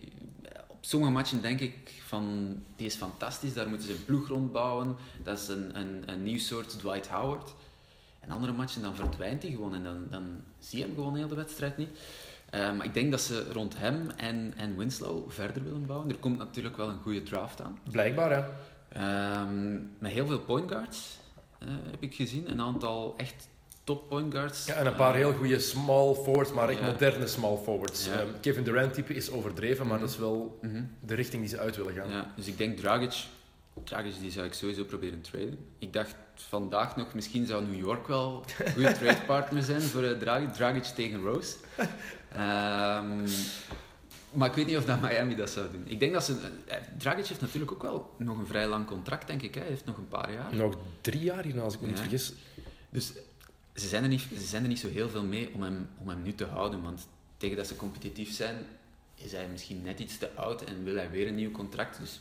[0.67, 1.75] Op sommige matchen denk ik
[2.07, 2.57] van...
[2.77, 4.97] Die is fantastisch, daar moeten ze een ploeg rondbouwen.
[5.23, 7.55] Dat is een, een, een nieuw soort Dwight Howard.
[8.21, 9.75] En andere matchen, dan verdwijnt hij gewoon.
[9.75, 11.99] En dan, dan zie je hem gewoon heel de wedstrijd niet.
[12.51, 16.09] Eh, maar ik denk dat ze rond hem en, en Winslow verder willen bouwen.
[16.09, 17.79] Er komt natuurlijk wel een goede draft aan.
[17.91, 18.45] Blijkbaar, hè.
[18.89, 21.19] Ehm, met heel veel point guards
[21.59, 22.51] eh, heb ik gezien.
[22.51, 23.49] Een aantal echt
[23.85, 24.67] top point guards.
[24.67, 26.87] Ja, en een paar heel goede small forwards, maar echt Ja.
[26.87, 28.07] moderne small forwards.
[28.07, 28.13] Ja.
[28.13, 30.05] Ehm, Kevin Durant-type is overdreven, maar Mhm.
[30.05, 30.83] dat is wel mhm.
[31.01, 32.11] de richting die ze uit willen gaan.
[32.11, 33.15] Ja, dus ik denk Dragic,
[33.85, 35.59] Dragic die zou ik sowieso proberen te traden.
[35.79, 40.19] Ik dacht vandaag nog, misschien zou New York wel een goede tradepartner zijn voor eh,
[40.19, 41.55] Dragic, Dragic tegen Rose.
[42.33, 43.27] Ehm,
[44.37, 45.83] maar ik weet niet of dat Miami dat zou doen.
[45.87, 46.51] Ik denk dat ze...
[46.67, 49.55] eh, Dragic heeft natuurlijk ook wel nog een vrij lang contract, denk ik.
[49.55, 49.61] Hè.
[49.61, 50.55] Hij heeft nog een paar jaar.
[50.55, 52.33] Nog drie jaar hierna, als ik me niet vergis.
[52.91, 53.13] Dus
[53.75, 56.09] ze zijn, er niet, ze zijn er niet zo heel veel mee om hem, om
[56.09, 56.83] hem nu te houden.
[56.83, 58.57] Want tegen dat ze competitief zijn,
[59.15, 61.99] is hij misschien net iets te oud en wil hij weer een nieuw contract.
[61.99, 62.21] Dus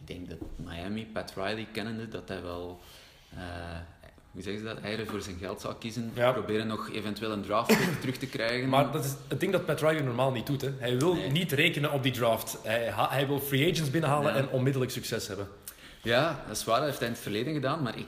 [0.00, 2.80] ik denk dat Miami, Pat Riley kennende, dat hij wel,
[3.34, 3.38] eh,
[4.32, 6.10] hoe zeggen ze dat, eieren voor zijn geld zal kiezen.
[6.14, 6.32] Ja.
[6.32, 8.68] Proberen nog eventueel een draft terug te krijgen.
[8.68, 10.60] Maar dat is het ding dat Pat Riley normaal niet doet.
[10.60, 10.70] Hè.
[10.78, 11.30] Hij wil Nee.
[11.30, 12.58] niet rekenen op die draft.
[12.62, 14.38] Hij, hij wil free agents binnenhalen Ja.
[14.38, 15.48] en onmiddellijk succes hebben.
[16.02, 18.06] Ja, dat is waar, dat heeft hij in het verleden gedaan, maar ik,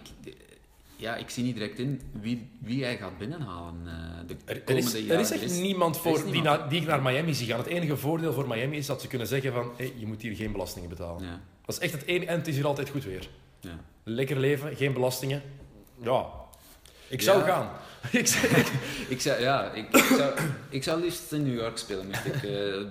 [0.97, 3.93] ja, ik zie niet direct in wie, wie hij gaat binnenhalen eh,
[4.27, 6.61] de Er, komende is, er is echt niemand voor is die, niemand.
[6.61, 7.59] na- die ik naar Miami zie gaan.
[7.59, 10.35] Het enige voordeel voor Miami is dat ze kunnen zeggen van hey, je moet hier
[10.37, 11.23] geen belastingen betalen.
[11.25, 13.29] Ja, Dat is echt het enige en het is hier altijd goed weer.
[13.61, 13.79] ja.
[14.05, 15.43] Lekker leven, geen belastingen.
[16.03, 16.27] Ja,
[17.09, 17.47] Ik zou Ja.
[17.47, 17.71] gaan.
[18.21, 18.47] ik zou,
[19.09, 20.33] Ik zou, ja, ik, ik zou,
[20.69, 22.07] ik zou liefst in New York spelen.
[22.07, 22.87] Moest ik eh, de,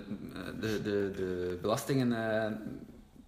[0.59, 2.51] de, de belastingen eh,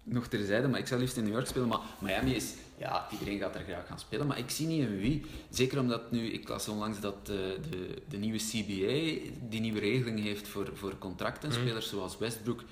[0.02, 1.68] nog terzijde, maar ik zou liefst in New York spelen.
[1.68, 4.98] Maar Miami is, ja, iedereen gaat er graag gaan spelen, maar ik zie niet in
[4.98, 5.24] wie.
[5.50, 7.36] Zeker omdat nu, ik las onlangs dat eh,
[7.70, 12.64] de, de nieuwe CBA die nieuwe regeling heeft voor, voor contracten, spelers zoals Westbrook,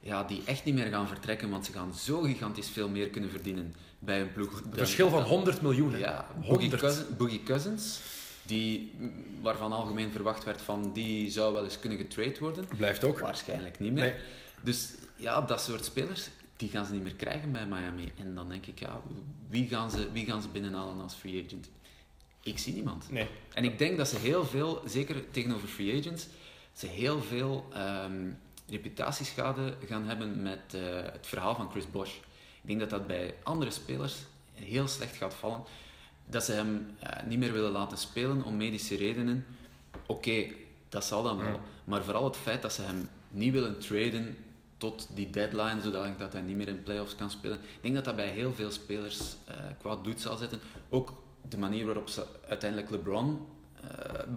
[0.00, 3.30] ja, die echt niet meer gaan vertrekken, want ze gaan zo gigantisch veel meer kunnen
[3.30, 4.62] verdienen bij een ploeg.
[4.70, 5.92] verschil van dan- 100 miljoen.
[5.92, 5.98] hè.
[5.98, 6.80] ja, Boogie 100.
[6.80, 8.00] Cousins, Boogie Cousins
[8.42, 12.66] die, mm, waarvan algemeen verwacht werd van die zou wel eens kunnen getrade worden.
[12.76, 13.18] Blijft ook.
[13.18, 14.04] Waarschijnlijk niet meer.
[14.04, 14.14] Nee.
[14.62, 18.12] Dus ja, dat soort spelers, die gaan ze niet meer krijgen bij Miami.
[18.18, 19.00] En dan denk ik, ja,
[19.48, 21.70] wie gaan ze, wie gaan ze binnenhalen als free agent?
[22.42, 23.10] Ik zie niemand.
[23.10, 23.26] Nee.
[23.54, 26.26] En ik denk dat ze heel veel, zeker tegenover free agents,
[26.72, 28.30] ze heel veel ehm,
[28.68, 30.80] reputatieschade gaan hebben met eh,
[31.12, 32.12] het verhaal van Chris Bosh.
[32.66, 34.14] Ik denk dat dat bij andere spelers
[34.54, 35.60] heel slecht gaat vallen.
[36.26, 39.46] Dat ze hem eh, niet meer willen laten spelen om medische redenen.
[40.06, 40.44] Oké,
[40.88, 41.46] dat zal dan wel.
[41.46, 41.60] Ja.
[41.84, 44.36] Maar vooral het feit dat ze hem niet willen traden
[44.76, 47.56] tot die deadline, zodat dat hij niet meer in playoffs kan spelen.
[47.56, 50.60] Ik denk dat dat bij heel veel spelers eh kwaad doet zal zetten.
[50.88, 51.12] Ook
[51.48, 53.46] de manier waarop ze uiteindelijk LeBron
[53.82, 53.88] eh,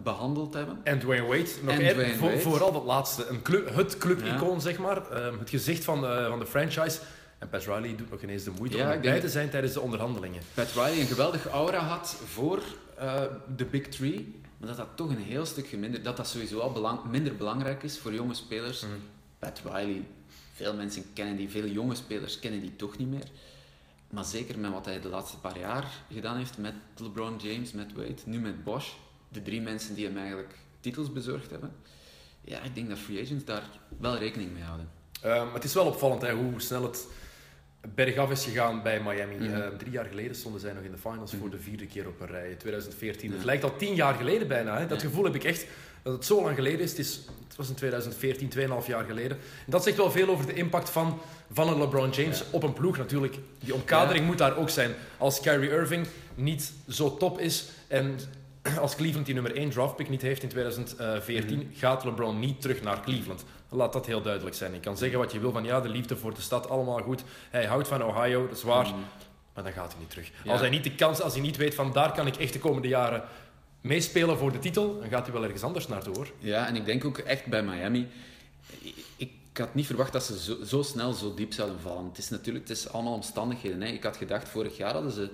[0.03, 0.79] behandeld hebben.
[0.83, 1.49] En Dwayne Wade.
[1.63, 2.39] Nog En één- Dwayne voor-.
[2.39, 3.25] Vooral dat laatste.
[3.27, 4.59] Een club, het clubicoon, Ja.
[4.59, 5.11] zeg maar.
[5.11, 6.99] Ehm, het gezicht van de, van de franchise.
[7.39, 9.73] En Pat Riley doet nog ineens de moeite Ja, om erbij denk- te zijn tijdens
[9.73, 10.41] de onderhandelingen.
[10.53, 12.61] Pat Riley een geweldige aura had voor
[12.97, 13.23] eh,
[13.55, 16.71] de Big Three, maar dat dat toch een heel stuk geminderd, dat dat sowieso al
[16.71, 18.81] belang, minder belangrijk is voor jonge spelers.
[18.81, 18.91] Mhm.
[19.39, 20.03] Pat Riley,
[20.53, 23.27] veel mensen kennen die, veel jonge spelers kennen die toch niet meer.
[24.09, 27.93] Maar zeker met wat hij de laatste paar jaar gedaan heeft met LeBron James, met
[27.93, 28.89] Wade, nu met Bosch,
[29.29, 31.71] de drie mensen die hem eigenlijk titels bezorgd hebben.
[32.41, 33.63] Ja, ik denk dat free agents daar
[33.99, 34.89] wel rekening mee houden.
[35.21, 37.07] Ehm, het is wel opvallend hè, hoe snel het
[37.95, 39.35] bergaf is gegaan bij Miami.
[39.35, 39.53] Mhm.
[39.61, 41.49] Ehm, drie jaar geleden stonden zij nog in de finals voor Mhm.
[41.57, 42.55] de vierde keer op een rij.
[42.55, 43.29] 2014.
[43.29, 43.35] Ja.
[43.35, 44.77] Het lijkt al tien jaar geleden bijna.
[44.79, 44.87] Hè.
[44.87, 45.07] Dat Ja.
[45.07, 45.65] gevoel heb ik echt.
[46.03, 46.89] Dat het zo lang geleden is.
[46.89, 49.37] Het, is, het was in 2014, 2,5 jaar geleden.
[49.65, 51.19] En dat zegt wel veel over de impact van,
[51.51, 52.45] van een LeBron James Ja.
[52.51, 53.35] op een ploeg natuurlijk.
[53.59, 54.91] Die omkadering moet daar ook zijn.
[55.17, 58.15] Als Kyrie Irving niet zo top is en
[58.79, 61.65] als Cleveland die nummer 1 draftpick niet heeft in 2014, Mhm.
[61.77, 63.43] gaat LeBron niet terug naar Cleveland.
[63.69, 64.73] Laat dat heel duidelijk zijn.
[64.73, 67.23] Je kan zeggen wat je wil van ja, de liefde voor de stad, allemaal goed.
[67.49, 68.87] Hij houdt van Ohio, dat is waar.
[68.87, 69.05] Mm.
[69.53, 70.31] Maar dan gaat hij niet terug.
[70.43, 70.51] Ja.
[70.51, 72.59] Als hij niet de kans, als hij niet weet van daar kan ik echt de
[72.59, 73.23] komende jaren
[73.81, 76.31] meespelen voor de titel, dan gaat hij wel ergens anders naartoe hoor.
[76.39, 78.07] Ja, en ik denk ook echt bij Miami.
[78.79, 82.05] Ik, ik had niet verwacht dat ze zo, zo snel zo diep zouden vallen.
[82.05, 83.81] Het is natuurlijk het is allemaal omstandigheden.
[83.81, 83.87] Hè.
[83.87, 85.29] Ik had gedacht, vorig jaar hadden ze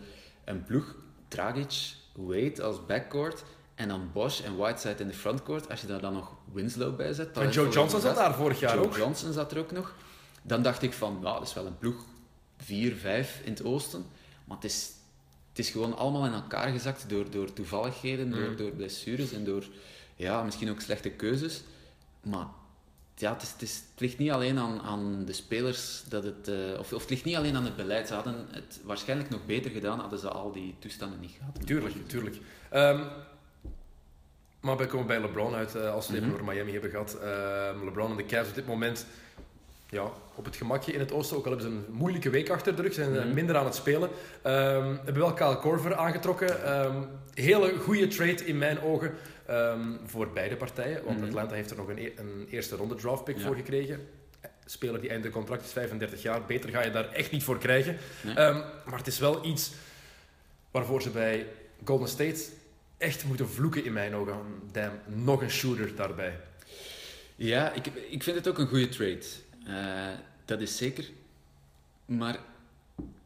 [0.46, 0.96] een ploeg,
[1.28, 3.44] Dragic, Wade als backcourt.
[3.76, 5.70] En dan Bosch en Whiteside in de frontcourt.
[5.70, 7.38] Als je daar dan nog Winslow bij zet.
[7.38, 8.96] En Joe Johnson zat daar vorig jaar Joe ook.
[8.98, 9.94] Johnson zat er ook nog.
[10.42, 12.04] Dan dacht ik van, nou, dat is wel een ploeg
[12.58, 14.06] 4, 5 in het oosten.
[14.46, 14.92] Maar het is,
[15.50, 18.56] het is gewoon allemaal in elkaar gezakt door, door toevalligheden, door, Mm.
[18.56, 19.64] door blessures en door
[20.16, 21.62] ja, misschien ook slechte keuzes.
[22.22, 22.46] Maar
[23.16, 26.48] ja, het, is, het, is, het ligt niet alleen aan, aan de spelers, dat het,
[26.48, 28.08] eh, of, of het ligt niet alleen aan het beleid.
[28.08, 31.66] Ze hadden het waarschijnlijk nog beter gedaan, hadden ze al die toestanden niet gehad.
[31.66, 32.38] Tuurlijk, tuurlijk.
[32.70, 33.04] Ehm,
[34.66, 36.42] maar we komen bij LeBron uit, eh, als we het even Mhm.
[36.42, 37.18] over Miami hebben gehad.
[37.24, 39.06] Ehm, LeBron en de Cavs op dit moment
[39.90, 41.38] ja, op het gemakje in het oosten.
[41.38, 43.34] Ook al hebben ze een moeilijke week achter de rug, zijn eh, Mhm.
[43.34, 44.10] minder aan het spelen.
[44.42, 46.64] Ehm hebben wel Kyle Korver aangetrokken.
[46.64, 47.02] Ehm,
[47.34, 49.14] hele goede trade in mijn ogen
[50.06, 51.04] voor beide partijen.
[51.06, 51.26] Want Mhm.
[51.28, 53.46] Atlanta heeft er nog een, e- een eerste ronde draftpick Ja.
[53.46, 54.08] voor gekregen.
[54.66, 56.46] Speler die einde contract is 35 jaar.
[56.46, 57.98] Beter ga je daar echt niet voor krijgen.
[58.24, 58.34] Nee.
[58.86, 59.72] Maar het is wel iets
[60.72, 61.46] waarvoor ze bij
[61.86, 62.40] Golden State
[62.98, 64.36] echt moeten vloeken in mijn ogen.
[64.72, 66.40] Damn, nog een shooter daarbij.
[67.36, 69.24] Ja, ik, ik vind het ook een goede trade.
[69.68, 71.10] Eh, dat is zeker.
[72.06, 72.40] Maar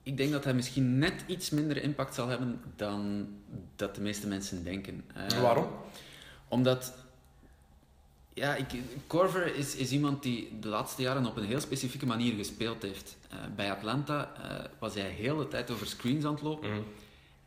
[0.03, 3.27] ik denk dat hij misschien net iets minder impact zal hebben dan
[3.75, 5.05] dat de meeste mensen denken.
[5.13, 5.67] Eh, Waarom?
[6.47, 6.93] Omdat,
[8.34, 8.67] ja, ik,
[9.08, 13.17] Corver is, is iemand die de laatste jaren op een heel specifieke manier gespeeld heeft.
[13.29, 14.32] Eh, bij Atlanta
[14.79, 16.69] was hij heel de tijd over screens aan het lopen.
[16.69, 16.82] Mhm.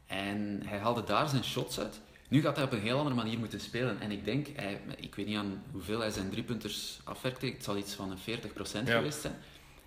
[0.06, 2.00] En hij haalde daar zijn shots uit.
[2.32, 4.00] Nu gaat hij op een heel andere manier moeten spelen.
[4.00, 7.46] En ik denk, hij, ik weet niet aan hoeveel hij zijn driepunters afwerkte.
[7.46, 8.96] Het zal iets van een 40% Ja.
[8.96, 9.34] geweest zijn.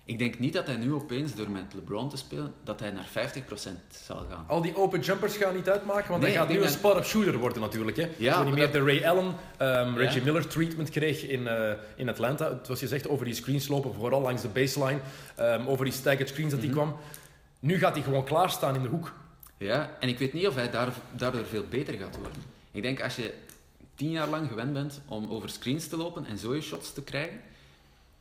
[0.04, 3.06] Ik denk niet dat hij nu opeens, door met LeBron te spelen, dat hij naar
[3.06, 3.70] 50%
[4.06, 4.44] zal gaan.
[4.48, 7.04] Al die open jumpers gaan niet uitmaken, want Nee, hij gaat nu een dat- spot-up
[7.04, 7.96] shooter worden natuurlijk.
[7.96, 8.08] Hè.
[8.16, 10.24] Ja, Toen hij meer de Ray Allen, ehm, Reggie Ja.
[10.26, 12.48] Miller treatment kreeg in, eh, in Atlanta.
[12.48, 15.00] Het was gezegd over die screens lopen, vooral langs de baseline.
[15.36, 16.78] ehm, over die staggered screens dat hij Mhm.
[16.78, 16.96] kwam.
[17.58, 19.12] Nu gaat hij gewoon klaarstaan in de hoek.
[19.56, 22.42] Ja, en ik weet niet of hij daar, daardoor veel beter gaat worden.
[22.70, 23.34] Ik denk als je
[23.94, 27.02] tien jaar lang gewend bent om over screens te lopen en zo je shots te
[27.02, 27.40] krijgen.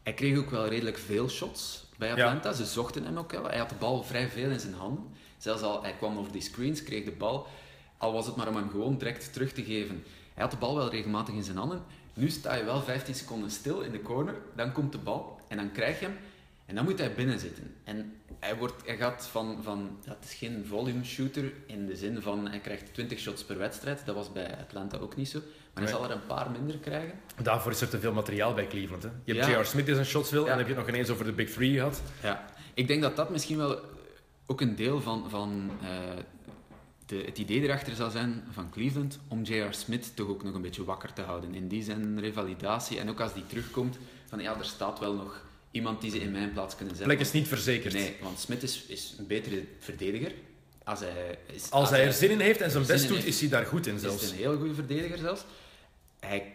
[0.04, 2.54] Hij kreeg ook wel redelijk veel shots bij Atlanta.
[2.54, 3.43] Ze zochten hem ook wel.
[3.43, 5.04] Hij had de bal vrij veel in zijn handen.
[5.38, 7.48] Zelfs al hij kwam over die screens, kreeg de bal.
[7.98, 10.04] Al was het maar om hem gewoon direct terug te geven.
[10.34, 11.84] Hij had de bal wel regelmatig in zijn handen.
[12.13, 14.36] Nu sta je wel 15 seconden stil in de corner.
[14.56, 16.17] Dan komt de bal en dan krijg je hem.
[16.65, 17.76] En dan moet hij binnen zitten.
[17.84, 19.58] En hij, wordt, hij gaat van...
[19.63, 23.43] van ja, het is geen volume shooter in de zin van hij krijgt 20 shots
[23.43, 24.06] per wedstrijd.
[24.06, 25.39] Dat was bij Atlanta ook niet zo.
[25.39, 25.93] Maar hij Nee.
[26.02, 27.19] zal er een paar minder krijgen.
[27.43, 29.04] Daarvoor is er te veel materiaal bij Cleveland.
[29.04, 29.10] Hè.
[29.24, 29.58] Je hebt Ja.
[29.60, 29.65] J.R.
[29.65, 30.52] Smith die zijn shots wil, Ja.
[30.52, 32.02] en dan heb je het nog ineens over de Big Three gehad.
[32.24, 33.80] Ja, ik denk dat dat misschien wel
[34.45, 35.88] ook een deel van, van eh,
[37.06, 39.74] de, het idee erachter zal zijn van Cleveland om J.R.
[39.74, 41.54] Smith toch ook nog een beetje wakker te houden.
[41.56, 43.98] In die zijn revalidatie en ook als die terugkomt,
[44.30, 45.43] van ja, er staat wel nog
[45.76, 47.16] iemand die ze in mijn plaats kunnen zetten.
[47.16, 47.94] Plek is niet verzekerd.
[47.94, 50.32] Nee, want Smith is, is een betere verdediger.
[50.84, 53.30] Als hij, is, Als hij er zin in heeft en zijn best in doet, heeft,
[53.30, 54.22] is hij daar goed in is zelfs.
[54.22, 55.46] het een heel goede verdediger zelfs.
[56.20, 56.52] Hij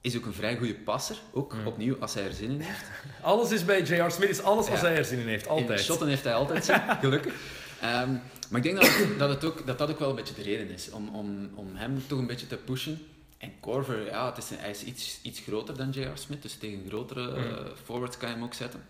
[0.00, 2.84] is ook een vrij goede passer, ook opnieuw als hij er zin in heeft.
[3.22, 4.10] Alles is bij J.R.
[4.10, 5.44] Smith, is alles als hij er zin in heeft.
[5.44, 5.80] In Altijd.
[5.80, 7.34] shotten heeft hij altijd zin, gelukkig.
[7.80, 8.10] Ehm,
[8.48, 10.42] maar ik denk dat, het- dat, het ook, dat dat ook wel een beetje de
[10.42, 13.06] reden is, om, om, om hem toch een beetje te pushen.
[13.38, 16.08] En Corver, ja, het is, een- hij is iets, iets groter dan J.R.
[16.18, 18.84] Smith, dus tegen grotere eh, forwards kan je hem ook zetten.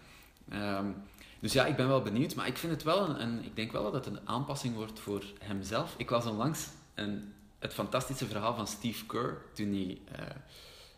[0.48, 0.86] Ehm,
[1.40, 3.72] dus ja, ik ben wel benieuwd, maar ik vind het wel een, een- ik denk
[3.72, 5.94] wel dat het een aanpassing wordt voor hemzelf.
[5.96, 10.26] Ik las onlangs een, het fantastische verhaal van Steve Kerr toen hij eh,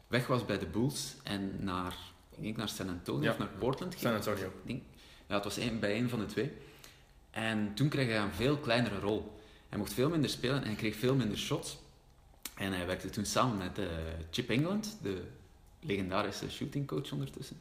[0.07, 1.97] weg was bij de Bulls en naar,
[2.37, 3.31] ik denk naar San Antonio Ja.
[3.31, 4.05] of naar Portland ging.
[4.07, 4.53] San Antonio.
[4.65, 4.83] Denk,
[5.27, 6.53] ja, het was bij één van de twee.
[7.31, 9.39] En toen kreeg hij een veel kleinere rol.
[9.69, 11.79] Hij mocht veel minder spelen en hij kreeg veel minder shots.
[12.61, 13.87] En hij werkte toen samen met eh,
[14.31, 15.23] Chip England, de
[15.81, 17.57] legendarische shootingcoach ondertussen.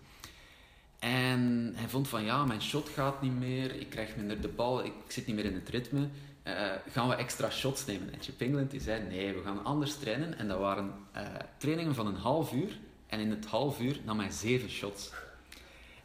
[0.99, 4.85] En hij vond van ja, mijn shot gaat niet meer, ik krijg minder de bal,
[4.85, 6.07] ik zit niet meer in het ritme.
[6.43, 8.13] Eh, gaan we extra shots nemen?
[8.13, 10.37] En Chip England zei nee, we gaan anders trainen.
[10.37, 11.23] En dat waren eh,
[11.57, 12.79] trainingen van een half uur.
[13.07, 15.11] En in het half uur nam hij zeven shots.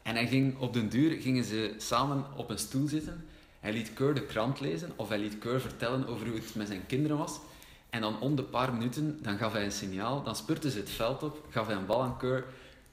[0.02, 3.24] En hij ging, op den duur gingen ze samen op een stoel zitten.
[3.60, 6.66] Hij liet Keur de krant lezen of hij liet Keur vertellen over hoe het met
[6.66, 7.40] zijn kinderen was.
[7.94, 10.90] En dan om de paar minuten, dan gaf hij een signaal, dan spurte ze het
[10.90, 12.44] veld op, gaf hij een bal aan Keur,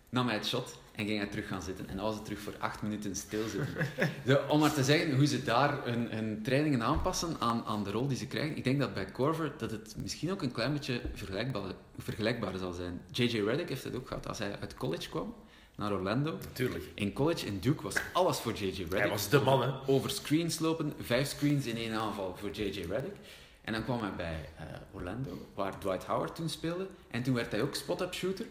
[0.09, 1.89] nam hij het shot en ging hij terug gaan zitten.
[1.89, 3.67] En dan was het terug voor acht minuten stilzitten.
[4.25, 7.91] De, om maar te zeggen hoe ze daar hun, hun trainingen aanpassen aan, aan de
[7.91, 8.57] rol die ze krijgen.
[8.57, 12.73] Ik denk dat bij Corver dat het misschien ook een klein beetje vergelijkbaar, vergelijkbaar zal
[12.73, 13.01] zijn.
[13.11, 13.41] J.J.
[13.41, 14.27] Redick heeft het ook gehad.
[14.27, 15.33] Als hij uit college kwam
[15.75, 16.83] naar Orlando, Natuurlijk.
[16.93, 18.77] in college, in Duke, was alles voor J.J.
[18.77, 18.97] Redick.
[18.97, 19.69] Hij was de man, hè.
[19.87, 22.85] Over screens lopen, vijf screens in één aanval voor J.J.
[22.89, 23.15] Redick.
[23.61, 26.87] En dan kwam hij bij eh, Orlando, waar Dwight Howard toen speelde.
[27.11, 28.45] En toen werd hij ook spot-up shooter.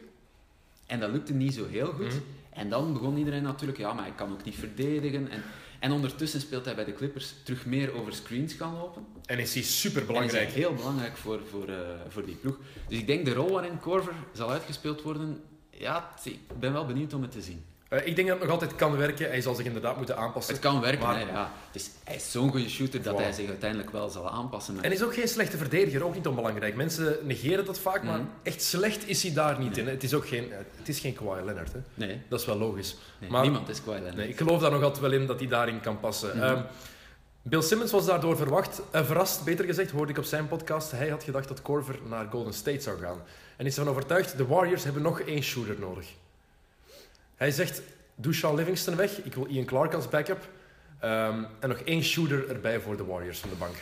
[0.87, 2.07] En dat lukte niet zo heel goed.
[2.07, 2.19] Mhm.
[2.51, 5.31] En dan begon iedereen natuurlijk, ja, maar hij kan ook niet verdedigen.
[5.31, 5.43] En,
[5.79, 9.07] en ondertussen speelt hij bij de Clippers terug meer over screens gaan lopen.
[9.25, 10.49] En is hij super belangrijk.
[10.49, 11.77] is heel belangrijk voor, voor, eh,
[12.09, 12.59] voor die ploeg.
[12.89, 17.15] Dus ik denk de rol waarin Corver zal uitgespeeld worden, ja, ik ben wel benieuwd
[17.15, 17.65] om het te zien.
[17.91, 19.29] Eh, ik denk dat het nog altijd kan werken.
[19.29, 20.55] Hij zal zich inderdaad moeten aanpassen.
[20.55, 21.51] Het kan werken, Maar- hè, ja.
[21.71, 23.23] Het is, hij is zo'n goede shooter dat Wow.
[23.23, 24.83] hij zich uiteindelijk wel zal aanpassen.
[24.83, 26.75] En is ook geen slechte verdediger, ook niet onbelangrijk.
[26.75, 28.27] Mensen negeren dat vaak, maar Mhm.
[28.43, 29.89] echt slecht is hij daar niet in.
[29.89, 31.79] Het is ook geen, het is geen Kawhi Leonard, hè.
[31.95, 32.97] Nee, dat is wel logisch.
[33.19, 34.17] nee Maar- niemand is Kawhi Leonard.
[34.17, 36.37] Nee, ik geloof daar nog altijd wel in dat hij daarin kan passen.
[36.37, 36.45] Mhm.
[36.47, 36.63] Ehm,
[37.43, 40.91] Bill Simmons was daardoor verwacht, eh, verrast, beter gezegd, hoorde ik op zijn podcast.
[40.91, 43.23] Hij had gedacht dat Corver naar Golden State zou gaan.
[43.57, 46.07] En is ervan overtuigd, de Warriors hebben nog één shooter nodig.
[47.41, 47.83] Hij zegt,
[48.15, 50.49] doe Sean Livingston weg, ik wil Ian Clark als backup.
[50.99, 53.75] Ehm, en nog één shooter erbij voor de Warriors van de bank.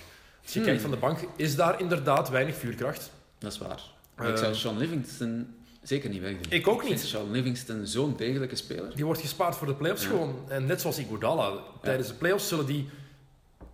[0.42, 0.68] Als je Hmm.
[0.68, 3.10] kijkt van de bank, is daar inderdaad weinig vuurkracht.
[3.38, 3.80] Dat is waar.
[4.16, 6.42] Maar Eh, ik zou Sean Livingston zeker niet wegdoen.
[6.48, 7.00] Ik ook niet.
[7.00, 8.94] Sean Livingston zo'n degelijke speler.
[8.96, 10.08] Die wordt gespaard voor de playoffs Ja.
[10.08, 10.44] gewoon.
[10.48, 11.52] En net zoals Iguodala.
[11.82, 12.88] Tijdens de playoffs zullen die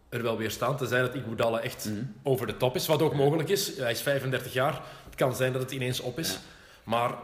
[0.08, 0.76] er wel weer staan.
[0.76, 2.02] Tenzij dat Iguodala echt Mhm.
[2.22, 2.86] over de top is.
[2.86, 3.76] Wat ook mogelijk is.
[3.76, 4.82] Hij is 35 jaar.
[5.04, 6.38] Het kan zijn dat het ineens op is.
[6.84, 7.14] Maar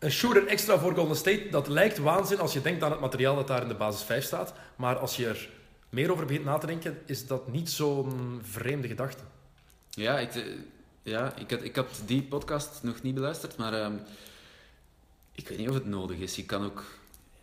[0.00, 3.34] een shooter extra voor Golden State, dat lijkt waanzin als je denkt aan het materiaal
[3.34, 4.54] dat daar in de basis 5 staat.
[4.76, 5.48] Maar als je er
[5.88, 9.22] meer over begint na te denken, is dat niet zo'n vreemde gedachte.
[9.90, 10.44] Ja, ik, eh,
[11.02, 13.94] ja ik, ik had die podcast nog niet beluisterd, maar ehm,
[15.32, 16.36] ik weet niet of het nodig is.
[16.36, 16.84] Je kan ook...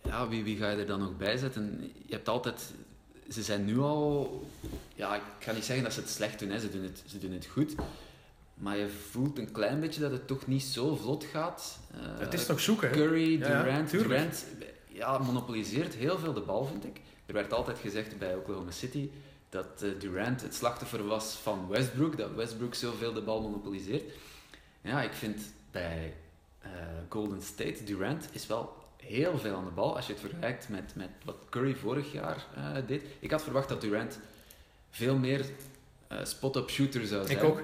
[0.03, 1.91] Ja, wie, wie ga je er dan nog bij zetten?
[2.05, 2.73] Je hebt altijd...
[3.29, 4.43] Ze zijn nu al...
[4.95, 6.59] Ja, ik ga niet zeggen dat ze het slecht doen, hè.
[6.59, 7.75] Ze, doen het, ze doen het goed.
[8.57, 11.79] Maar je voelt een klein beetje dat het toch niet zo vlot gaat.
[11.91, 12.89] Eh, het is nog zoeken.
[12.89, 12.95] Hè?
[12.95, 13.89] Curry, Ja, ja, Durant.
[13.89, 14.45] Durant
[14.87, 17.01] ja, monopoliseert heel veel de bal, vind ik.
[17.25, 19.09] Er werd altijd gezegd bij Oklahoma City
[19.49, 24.03] dat eh, Durant het slachtoffer was van Westbrook, dat Westbrook zoveel de bal monopoliseert.
[24.81, 25.41] Ja, ik vind
[25.71, 26.13] bij
[26.59, 26.71] eh,
[27.09, 30.95] Golden State, Durant is wel heel veel aan de bal als je het vergelijkt met,
[30.95, 32.45] met wat Curry vorig jaar
[32.87, 33.03] deed.
[33.19, 34.19] Ik had verwacht dat Durant
[34.89, 35.45] veel meer
[36.23, 37.37] spot-up shooter zou zijn.
[37.37, 37.61] Ik ook.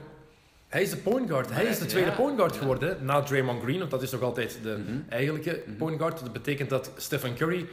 [0.73, 1.51] Hij is de point guard.
[1.51, 2.15] Hij is de tweede ja.
[2.15, 2.97] point guard geworden.
[3.05, 4.97] Na Draymond Green, want dat is nog altijd de Mhm.
[5.09, 5.75] eigenlijke Mhm.
[5.77, 6.19] point guard.
[6.19, 7.65] Dat betekent dat Stephen Curry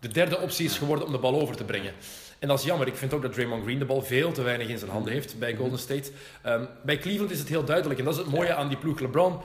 [0.00, 1.92] de derde optie is geworden om de bal over te brengen.
[2.38, 2.86] En dat is jammer.
[2.86, 5.38] Ik vind ook dat Draymond Green de bal veel te weinig in zijn handen heeft
[5.38, 6.10] bij Golden State.
[6.42, 7.98] Ehm, bij Cleveland is het heel duidelijk.
[7.98, 9.00] En dat is het mooie aan die ploeg.
[9.00, 9.40] LeBron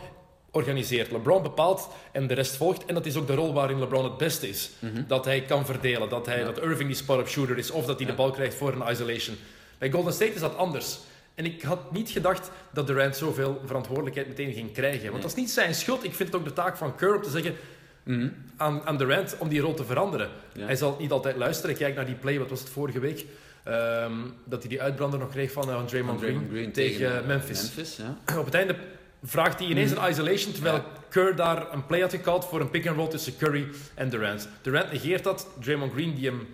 [0.52, 1.12] organiseert.
[1.12, 2.86] LeBron bepaalt en de rest volgt.
[2.86, 4.70] En dat is ook de rol waarin LeBron het beste is.
[5.08, 6.10] Dat hij kan verdelen.
[6.10, 7.72] Dat, hij, dat Irving die spot-up shooter is.
[7.72, 9.36] Of dat hij de bal krijgt voor een isolation.
[9.78, 10.98] Bij Golden State is dat anders.
[11.38, 15.10] En ik had niet gedacht dat Durant zoveel verantwoordelijkheid meteen ging krijgen.
[15.10, 16.04] Want dat is niet zijn schuld.
[16.04, 17.56] Ik vind het ook de taak van Kerr om te zeggen
[18.58, 20.30] aan, aan Durant om die rol te veranderen.
[20.54, 20.66] Ja.
[20.66, 21.76] Hij zal niet altijd luisteren.
[21.76, 23.26] Kijk naar die play, wat was het vorige week?
[23.64, 24.12] Ehm,
[24.44, 27.62] dat hij die uitbrander nog kreeg van, eh, van Draymond, Green, tegen, eh, eh, Memphis.
[27.62, 28.38] Memphis ja.
[28.38, 28.76] Op het einde
[29.24, 30.86] vraagt hij ineens een isolation, terwijl Ja.
[31.10, 34.50] Kerr daar een play had gecalled voor een pick-and-roll tussen Curry en Durant.
[34.62, 35.48] Durant negeert dat.
[35.60, 36.48] Draymond Green die hem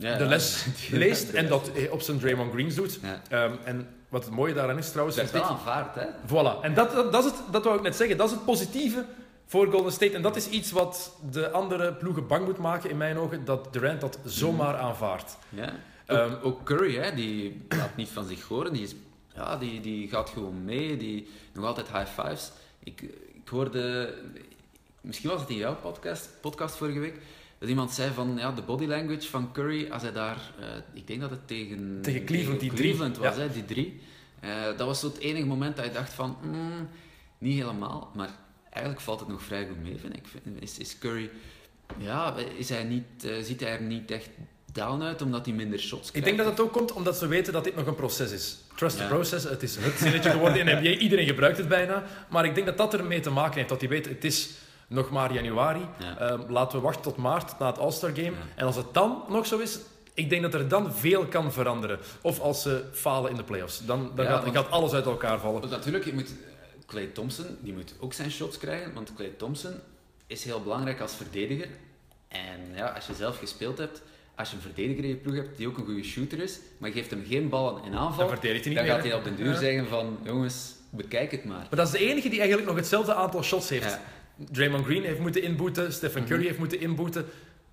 [0.00, 2.98] Ja, de les leest en dat hij op zijn Draymond Greens doet.
[3.28, 5.16] Ehm, en wat het mooie daaraan is trouwens...
[5.16, 6.06] Dat is wel aanvaard, hè?
[6.26, 6.62] Voilà.
[6.62, 8.16] En dat, dat, dat, is het, dat wou ik net zeggen.
[8.16, 9.04] Dat is het positieve
[9.46, 10.12] voor Golden State.
[10.12, 13.44] En dat is iets wat de andere ploegen bang moet maken, in mijn ogen.
[13.44, 15.36] Dat Durant dat zomaar aanvaardt.
[15.48, 15.72] Ja.
[16.06, 18.72] Ehm, ook, ook Curry, hè, die laat niet van zich horen.
[18.72, 18.94] Die, is,
[19.34, 20.96] ja, die, die gaat gewoon mee.
[20.96, 22.50] Die, nog altijd high fives.
[22.84, 23.00] Ik,
[23.42, 24.14] ik hoorde,
[25.00, 27.18] misschien was het in jouw podcast, podcast vorige week,
[27.60, 31.06] dat iemand zei van ja, de body language van Curry, als hij daar, eh, ik
[31.06, 32.80] denk dat het tegen, Tegen Cleveland, die drie.
[32.82, 33.40] Cleveland was, Ja.
[33.40, 34.00] hè, die drie.
[34.40, 36.88] Eh, dat was zo het enige moment dat je dacht van, mm,
[37.38, 38.30] niet helemaal, maar
[38.70, 40.24] eigenlijk valt het nog vrij goed mee, vind ik.
[40.62, 41.30] Is, is Curry,
[41.98, 44.28] ja, is hij niet, eh, ziet hij er niet echt
[44.72, 46.26] down uit, omdat hij minder shots Ik krijgt?
[46.28, 48.58] denk dat het ook komt omdat ze weten dat dit nog een proces is.
[48.76, 49.44] Trust the process.
[49.44, 50.88] Het is het zinnetje geworden in NBA.
[50.98, 52.04] Iedereen gebruikt het bijna.
[52.30, 53.68] Maar ik denk dat dat ermee te maken heeft.
[53.68, 54.50] Dat hij weet, het is
[54.90, 55.86] nog maar januari.
[55.98, 56.18] Ja.
[56.18, 58.30] Ehm, laten we wachten tot maart, na het All-Star Game.
[58.30, 58.36] Ja.
[58.54, 59.78] En als het dan nog zo is...
[60.14, 61.98] Ik denk dat er dan veel kan veranderen.
[62.22, 63.84] Of als ze falen in de playoffs.
[63.86, 65.68] Dan, dan Ja, gaat, want- gaat alles uit elkaar vallen.
[65.70, 66.34] Natuurlijk, je moet,
[66.86, 69.72] Clay Thompson die moet ook zijn shots krijgen, want Clay Thompson
[70.26, 71.68] is heel belangrijk als verdediger.
[72.28, 74.02] En ja, als je zelf gespeeld hebt,
[74.34, 76.88] als je een verdediger in je ploeg hebt die ook een goede shooter is, maar
[76.88, 79.24] je geeft hem geen ballen in aanval, Dan hij niet dan meer, gaat hij op
[79.24, 79.58] den duur Ja.
[79.58, 81.58] zeggen van, jongens, bekijk het maar.
[81.58, 83.84] Maar dat is de enige die eigenlijk nog hetzelfde aantal shots heeft.
[83.84, 84.00] Ja.
[84.50, 85.92] Draymond Green heeft moeten inboeten.
[85.92, 87.26] Stephen Curry heeft moeten inboeten.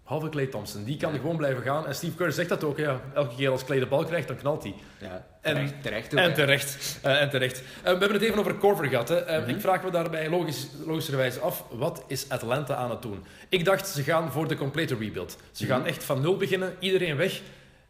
[0.03, 0.84] Behalve Clay Thompson.
[0.84, 1.19] Die kan Ja.
[1.19, 1.88] gewoon blijven gaan.
[1.88, 2.77] En Steve Kerr zegt dat ook.
[2.77, 3.01] Ja.
[3.13, 4.73] Elke keer als Clay de bal krijgt, dan knalt hij.
[5.01, 6.19] Ja, En- terecht, terecht ook.
[6.19, 6.99] En terecht.
[7.01, 7.58] Eh, en terecht.
[7.58, 9.10] Eh, we hebben het even over Corver gehad.
[9.10, 9.15] Hè.
[9.15, 9.49] Eh, Mhm.
[9.49, 13.23] Ik vraag me daarbij logisch, logischerwijze af, wat is Atlanta aan het doen?
[13.49, 15.38] Ik dacht, ze gaan voor de complete rebuild.
[15.51, 15.88] Ze gaan Mhm.
[15.88, 17.41] echt van nul beginnen, iedereen weg.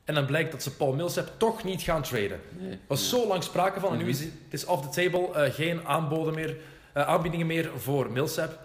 [0.04, 2.40] En dan blijkt dat ze Paul Millsap toch niet gaan traden.
[2.60, 2.72] Nee.
[2.72, 4.12] Er was zo lang sprake van en nu Mhm.
[4.12, 5.34] is het is off the table.
[5.34, 6.56] eh, geen aanboden meer,
[6.94, 8.60] eh, aanbiedingen meer voor Millsap.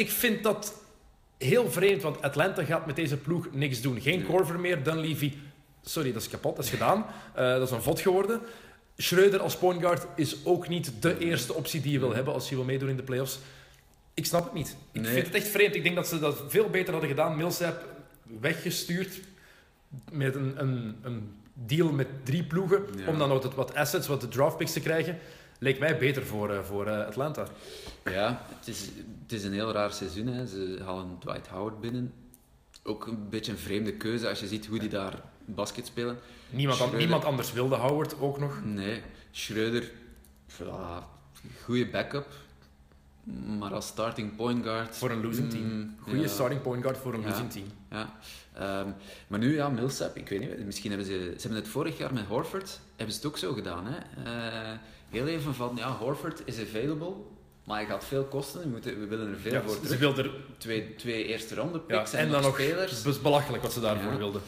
[0.00, 0.74] Ik vind dat
[1.38, 4.00] heel vreemd, want Atlanta gaat met deze ploeg niks doen.
[4.00, 4.24] Geen.
[4.24, 5.32] Corver meer, Dunleavy...
[5.82, 7.06] Sorry, dat is kapot, dat is gedaan.
[7.34, 8.40] Eh, dat is een vod geworden.
[8.96, 12.48] Schreuder als point guard is ook niet de eerste optie die je wil hebben als
[12.48, 13.38] je wil meedoen in de playoffs.
[14.14, 14.76] Ik snap het niet.
[14.92, 15.12] Ik Nee.
[15.12, 15.74] vind het echt vreemd.
[15.74, 17.36] Ik denk dat ze dat veel beter hadden gedaan.
[17.36, 17.84] Millsap
[18.40, 19.20] weggestuurd
[20.12, 22.84] met een, een, een deal met drie ploegen.
[22.96, 23.06] Ja.
[23.08, 25.18] Om dan ook wat- wat assets, wat draft picks te krijgen.
[25.58, 27.46] Leek mij beter voor, eh, voor eh, Atlanta.
[28.04, 28.88] Ja, het is,
[29.30, 30.26] het is een heel raar seizoen.
[30.26, 30.46] Hè.
[30.46, 32.12] Ze halen Dwight Howard binnen.
[32.82, 36.18] Ook een beetje een vreemde keuze als je ziet hoe die daar basket spelen.
[36.50, 36.98] Niemand, Schreuder.
[37.00, 38.60] niemand anders wilde Howard ook nog.
[38.64, 39.90] Nee, Schreuder,
[40.58, 41.08] ja,
[41.64, 42.26] goede backup.
[43.58, 44.96] Maar als starting point guard...
[44.96, 45.62] Voor een losing team.
[45.64, 47.28] mm, Goede ja, starting point guard voor een Ja.
[47.28, 47.66] losing team.
[47.90, 48.14] Ja.
[48.52, 48.88] Ehm,
[49.28, 51.12] maar nu, ja, Millsap, ik weet niet, misschien hebben ze...
[51.36, 53.96] Ze hebben het vorig jaar met Horford, hebben ze het ook zo gedaan, hè.
[54.24, 54.78] Eh,
[55.10, 57.12] heel even van, ja, Horford is available,
[57.64, 59.98] maar hij gaat veel kosten, we, moeten, we willen er veel Ja, voor ze terug.
[59.98, 62.92] wilden er, Twee, twee eerste ronde ja, picks en en, dan nog nog spelers.
[62.96, 64.18] het is belachelijk wat ze daarvoor Ja.
[64.18, 64.42] wilden.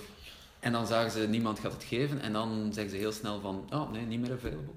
[0.61, 2.21] En dan zagen ze, niemand gaat het geven.
[2.21, 4.73] En dan zeggen ze heel snel van, oh nee, niet meer available.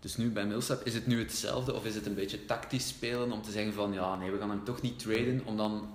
[0.00, 1.74] Dus nu bij Millsap, is het nu hetzelfde?
[1.74, 4.50] Of is het een beetje tactisch spelen om te zeggen van, ja nee, we gaan
[4.50, 5.42] hem toch niet traden.
[5.44, 5.88] Om dan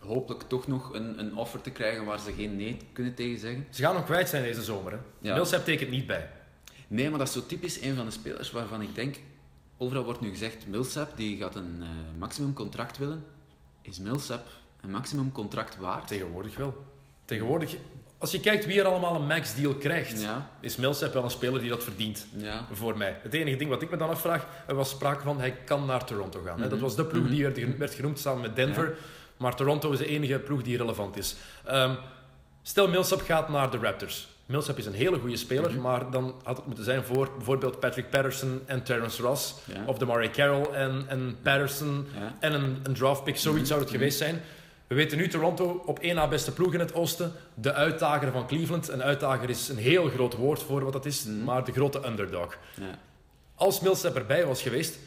[0.00, 3.66] hopelijk toch nog een, een offer te krijgen waar ze geen nee kunnen tegen zeggen.
[3.70, 4.92] Ze gaan hem kwijt zijn deze zomer.
[4.92, 4.98] Hè.
[5.18, 5.34] Ja.
[5.34, 6.30] Millsap tekent niet bij.
[6.88, 9.16] Nee, maar dat is zo typisch een van de spelers waarvan ik denk,
[9.76, 13.24] overal wordt nu gezegd, Millsap die gaat een eh maximum contract willen.
[13.82, 14.46] Is Millsap
[14.80, 16.06] een maximum contract waard?
[16.06, 16.84] Tegenwoordig wel.
[17.24, 17.76] Tegenwoordig,
[18.18, 21.30] als je kijkt wie er allemaal een max deal krijgt, Ja, is Millsap wel een
[21.30, 22.26] speler die dat verdient.
[22.36, 22.66] ja.
[22.72, 23.18] Voor mij.
[23.22, 26.04] Het enige ding wat ik me dan afvraag, er was sprake van hij kan naar
[26.04, 26.56] Toronto gaan.
[26.56, 26.62] hè.
[26.62, 26.80] Dat Mhm.
[26.82, 27.52] was de ploeg Mhm.
[27.52, 28.96] die werd genoemd samen met Denver.
[29.36, 31.36] Maar Toronto is de enige ploeg die relevant is.
[31.64, 31.94] Ehm,
[32.62, 34.28] stel Millsap gaat naar de Raptors.
[34.46, 35.80] Millsap is een hele goede speler, Mhm.
[35.80, 39.54] maar dan had het moeten zijn voor bijvoorbeeld Patrick Patterson en Terrence Ross.
[39.64, 39.82] Ja.
[39.86, 42.36] Of de Murray Carroll en, en Patterson Ja.
[42.40, 43.36] en een, een draft pick.
[43.36, 43.68] Zoiets Mhm.
[43.68, 44.40] zou het geweest zijn.
[44.86, 47.32] We weten nu Toronto op één na beste ploeg in het oosten.
[47.54, 48.88] De uitdager van Cleveland.
[48.88, 51.44] Een uitdager is een heel groot woord voor wat dat is, Mhm.
[51.44, 52.56] maar de grote underdog.
[52.80, 52.98] ja.
[53.54, 54.98] Als Millsap erbij was geweest,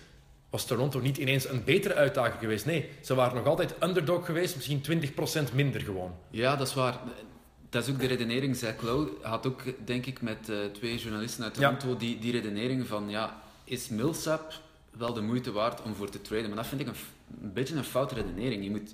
[0.49, 2.65] was Toronto niet ineens een betere uitdager geweest.
[2.65, 6.13] Nee, ze waren nog altijd underdog geweest, misschien 20% minder gewoon.
[6.29, 6.97] Ja, dat is waar.
[7.69, 8.55] Dat is ook de redenering.
[8.55, 11.75] Zach Lowe had ook, denk ik, met eh, twee journalisten uit Ja.
[11.75, 14.53] Toronto die, die redenering van, ja, is Millsap
[14.91, 16.47] wel de moeite waard om voor te traden?
[16.47, 16.95] Maar dat vind ik een
[17.53, 18.63] beetje een foute redenering.
[18.63, 18.91] Je moet,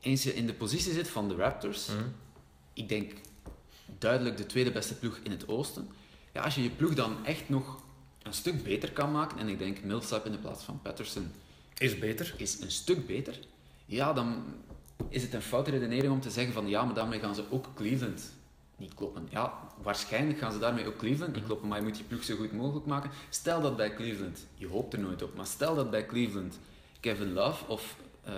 [0.00, 1.98] eens je in de positie zit van de Raptors, Mhm.
[2.72, 3.12] ik denk
[3.98, 5.88] duidelijk de tweede beste ploeg in het oosten.
[6.32, 7.80] Ja, als je je ploeg dan echt nog
[8.22, 11.30] een stuk beter kan maken, en ik denk Millsap in de plaats van Patterson
[11.78, 12.34] Is beter.
[12.36, 13.38] is een stuk beter,
[13.86, 14.44] ja, dan
[15.08, 17.66] is het een foute redenering om te zeggen van ja, maar daarmee gaan ze ook
[17.74, 18.32] Cleveland
[18.76, 19.28] niet kloppen.
[19.30, 22.36] Ja, waarschijnlijk gaan ze daarmee ook Cleveland niet kloppen, maar je moet je ploeg zo
[22.36, 23.10] goed mogelijk maken.
[23.30, 26.58] Stel dat bij Cleveland, je hoopt er nooit op, maar stel dat bij Cleveland
[27.00, 28.34] Kevin Love, of eh,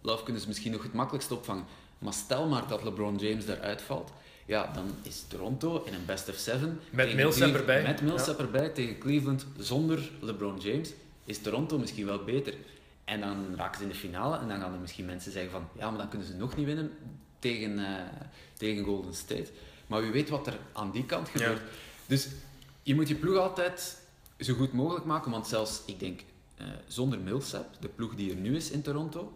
[0.00, 1.64] Love kunnen ze misschien nog het makkelijkst opvangen,
[1.98, 4.12] maar stel maar dat LeBron James daaruit valt,
[4.46, 6.80] ja, dan is Toronto in een best of seven.
[6.90, 7.82] Met Millsap erbij.
[7.82, 10.92] Met Millsap erbij tegen Cleveland zonder LeBron James
[11.24, 12.54] is Toronto misschien wel beter.
[13.10, 15.68] En dan raken ze in de finale en dan gaan er misschien mensen zeggen van
[15.78, 16.90] ja, maar dan kunnen ze nog niet winnen
[17.38, 18.04] tegen, eh,
[18.56, 19.48] tegen Golden State.
[19.86, 21.60] Maar wie weet wat er aan die kant gebeurt.
[22.06, 22.28] Dus
[22.82, 23.98] je moet je ploeg altijd
[24.38, 26.20] zo goed mogelijk maken, want zelfs, ik denk,
[26.56, 29.32] eh, zonder Millsap, de ploeg die er nu is in Toronto,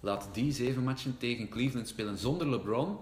[0.00, 2.98] laat die zeven matchen tegen Cleveland spelen zonder LeBron.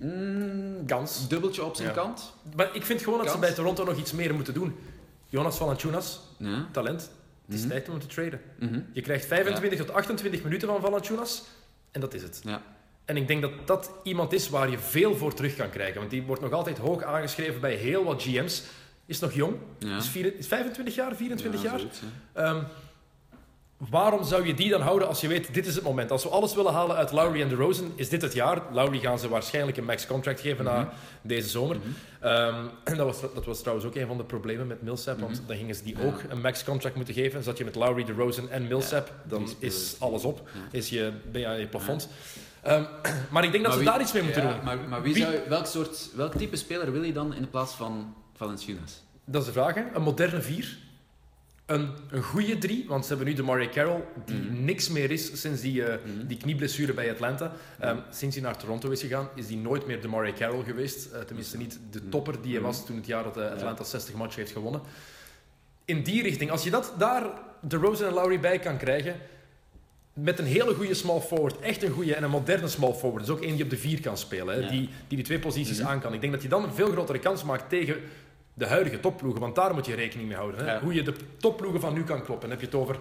[0.00, 1.28] Mm, Kans.
[1.28, 1.94] dubbeltje op zijn Ja.
[1.94, 2.32] kant.
[2.56, 4.74] Maar ik vind gewoon dat ze bij Toronto nog iets meer moeten doen.
[5.28, 6.68] Jonas Valanciunas, Ja.
[6.72, 7.10] talent.
[7.48, 7.70] Het is Mhm.
[7.70, 8.40] tijd om te traden.
[8.58, 8.80] Mhm.
[8.92, 11.44] Je krijgt 25 tot 28 minuten van Valanciunas
[11.90, 12.40] en dat is het.
[12.44, 12.62] Ja.
[13.04, 15.98] En ik denk dat dat iemand is waar je veel voor terug kan krijgen.
[15.98, 18.62] Want die wordt nog altijd hoog aangeschreven bij heel wat GM's.
[19.06, 19.56] Is nog jong.
[19.78, 19.96] Ja.
[19.96, 21.78] Is, vier- is 25 jaar, 24 Ja, jaar.
[21.78, 22.00] zoiets,
[22.32, 22.62] hè.
[23.90, 26.10] Waarom zou je die dan houden als je weet, dit is het moment.
[26.10, 28.62] Als we alles willen halen uit Lowry en DeRozan, is dit het jaar.
[28.72, 31.76] Lowry gaan ze waarschijnlijk een max contract geven na deze zomer.
[31.76, 31.86] Mhm.
[32.20, 32.54] Ehm,
[32.84, 35.46] en dat was, dat was trouwens ook een van de problemen met Millsap, want Mhm.
[35.46, 36.04] dan gingen ze die Ja.
[36.04, 37.42] ook een max contract moeten geven.
[37.42, 40.48] Zat je met Lowry, DeRozan en Millsap, dan is alles op.
[40.54, 40.60] Ja.
[40.78, 42.08] Is je, ben je aan je plafond.
[42.62, 42.82] Ehm,
[43.32, 44.64] maar ik denk dat Maar ze wie- daar iets mee moeten doen.
[44.64, 47.48] Maar, maar wie Wie- zou, welk, soort, welk type speler wil je dan in de
[47.48, 49.02] plaats van Valanciunas?
[49.24, 49.74] Dat is de vraag.
[49.74, 49.82] Hè?
[49.94, 50.76] Een moderne vier.
[51.68, 54.64] Een, een goede drie, want ze hebben nu de Murray Carroll, die Mhm.
[54.64, 56.26] niks meer is sinds die, eh, Mhm.
[56.26, 57.52] die knieblessure bij Atlanta.
[57.78, 61.12] Ehm, sinds hij naar Toronto is gegaan, is hij nooit meer de Murray Carroll geweest.
[61.12, 64.14] Eh, tenminste niet de topper die hij was toen het jaar dat eh, Atlanta 60
[64.14, 64.80] matchen heeft gewonnen.
[65.84, 67.26] In die richting, als je dat daar
[67.60, 69.16] de Rosen en Lowry bij kan krijgen,
[70.12, 73.34] met een hele goede small forward, echt een goede en een moderne small forward, dus
[73.36, 74.68] ook één die op de vier kan spelen, hè, Ja.
[74.68, 75.88] die, die die twee posities Mhm.
[75.88, 76.14] aan kan.
[76.14, 77.96] Ik denk dat je dan een veel grotere kans maakt tegen
[78.58, 80.60] de huidige topploegen, want daar moet je rekening mee houden.
[80.64, 80.72] Hè.
[80.72, 80.80] Ja.
[80.80, 82.50] Hoe je de topploegen van nu kan kloppen.
[82.50, 82.98] Heb je het over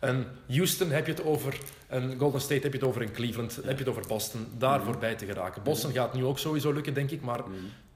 [0.00, 3.56] een Houston, heb je het over een Golden State, heb je het over een Cleveland,
[3.56, 4.86] heb je het over Boston, daar Mhm.
[4.90, 5.62] voorbij te geraken.
[5.62, 7.50] Boston gaat nu ook sowieso lukken, denk ik, maar Mhm.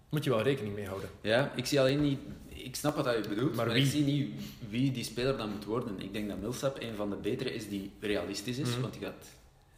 [0.08, 1.08] moet je wel rekening mee houden.
[1.20, 2.18] Ja, ik zie alleen niet...
[2.48, 4.30] Ik snap wat je bedoelt, Maar ik zie niet
[4.68, 6.00] wie die speler dan moet worden.
[6.02, 8.80] Ik denk dat Millsap een van de betere is die realistisch is, Mhm.
[8.80, 9.24] want die gaat...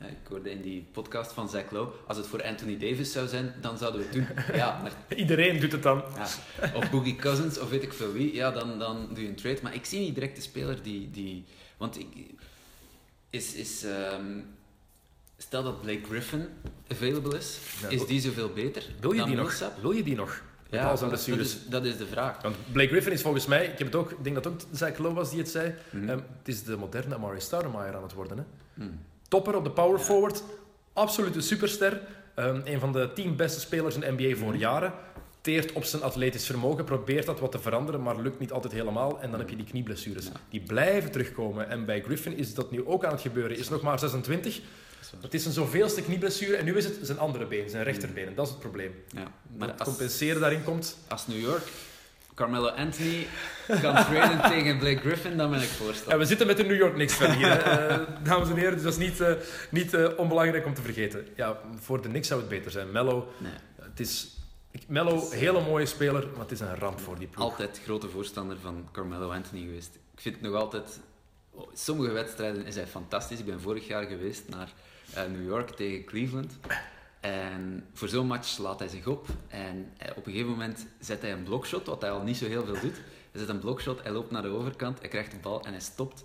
[0.09, 3.55] ik hoorde in die podcast van Zach Lowe, als het voor Anthony Davis zou zijn,
[3.61, 4.27] dan zouden we het doen.
[4.57, 6.03] Ja, maar Iedereen doet het dan.
[6.17, 6.27] Ja,
[6.75, 9.59] of Boogie Cousins of weet ik veel wie, ja, dan, dan doe je een trade.
[9.63, 11.11] Maar ik zie niet direct de speler die.
[11.11, 11.45] die
[11.77, 12.07] want ik.
[13.31, 13.55] Is.
[13.55, 14.39] is ehm,
[15.37, 16.49] stel dat Blake Griffin
[16.91, 18.85] available is, Ja, is die zoveel beter?
[19.01, 19.45] Wil je die nog?
[19.47, 19.81] Millsap?
[19.81, 20.43] Wil je die nog?
[20.71, 22.43] Met Ja, al zijn dat, is, dat is de vraag.
[22.43, 24.99] Want Blake Griffin is volgens mij, ik, heb het ook, ik denk dat ook Zach
[24.99, 26.09] Lowe was die het zei, Mhm.
[26.09, 28.37] ehm, het is de moderne Amari Stoudemire aan het worden.
[28.39, 28.45] Hè?
[28.75, 28.91] Hm.
[29.33, 30.43] Topper op de power forward,
[30.93, 32.01] absolute superster.
[32.35, 34.59] Ehm, een van de tien beste spelers in de NBA voor Mhm.
[34.59, 34.93] jaren.
[35.41, 39.21] Teert op zijn atletisch vermogen, probeert dat wat te veranderen, maar lukt niet altijd helemaal.
[39.21, 40.29] En dan heb je die knieblessures.
[40.49, 41.69] Die blijven terugkomen.
[41.69, 43.57] En bij Griffin is dat nu ook aan het gebeuren.
[43.57, 44.55] Is nog maar 26.
[44.55, 44.65] Dat
[45.03, 45.23] is waar.
[45.23, 48.27] Het is een zoveelste knieblessure en nu is het zijn andere been, zijn rechterbeen.
[48.27, 48.95] En dat is het probleem.
[49.09, 49.23] Ja.
[49.57, 50.97] Maar als, compenseren daarin komt.
[51.09, 51.63] als New York
[52.35, 53.27] Carmelo Anthony
[53.67, 56.19] kan traden tegen Blake Griffin, dan ben ik En voorstander.
[56.19, 57.51] we zitten met de New York Knicks van hier.
[57.63, 58.73] Eh, dames en heren.
[58.75, 59.33] Dus dat is niet, eh,
[59.71, 61.27] niet eh, onbelangrijk om te vergeten.
[61.37, 62.91] Ja, voor de Knicks zou het beter zijn.
[62.91, 63.53] Mello, Nee.
[63.81, 64.37] het is...
[64.71, 67.45] ik- Mello, hele mooie speler, maar het is een ramp voor die ploeg.
[67.45, 69.95] altijd grote voorstander van Carmelo Anthony geweest.
[70.15, 71.01] Ik vind het nog altijd...
[71.51, 73.39] oh, Sommige wedstrijden is hij fantastisch.
[73.39, 74.73] Ik ben vorig jaar geweest naar
[75.15, 76.53] eh, New York tegen Cleveland.
[77.23, 79.27] En voor zo'n match slaat hij zich op.
[79.49, 82.47] En eh, op een gegeven moment zet hij een blokshot, wat hij al niet zo
[82.47, 82.95] heel veel doet.
[83.31, 85.81] Hij zet een blokshot, hij loopt naar de overkant, hij krijgt de bal en hij
[85.81, 86.25] stopt.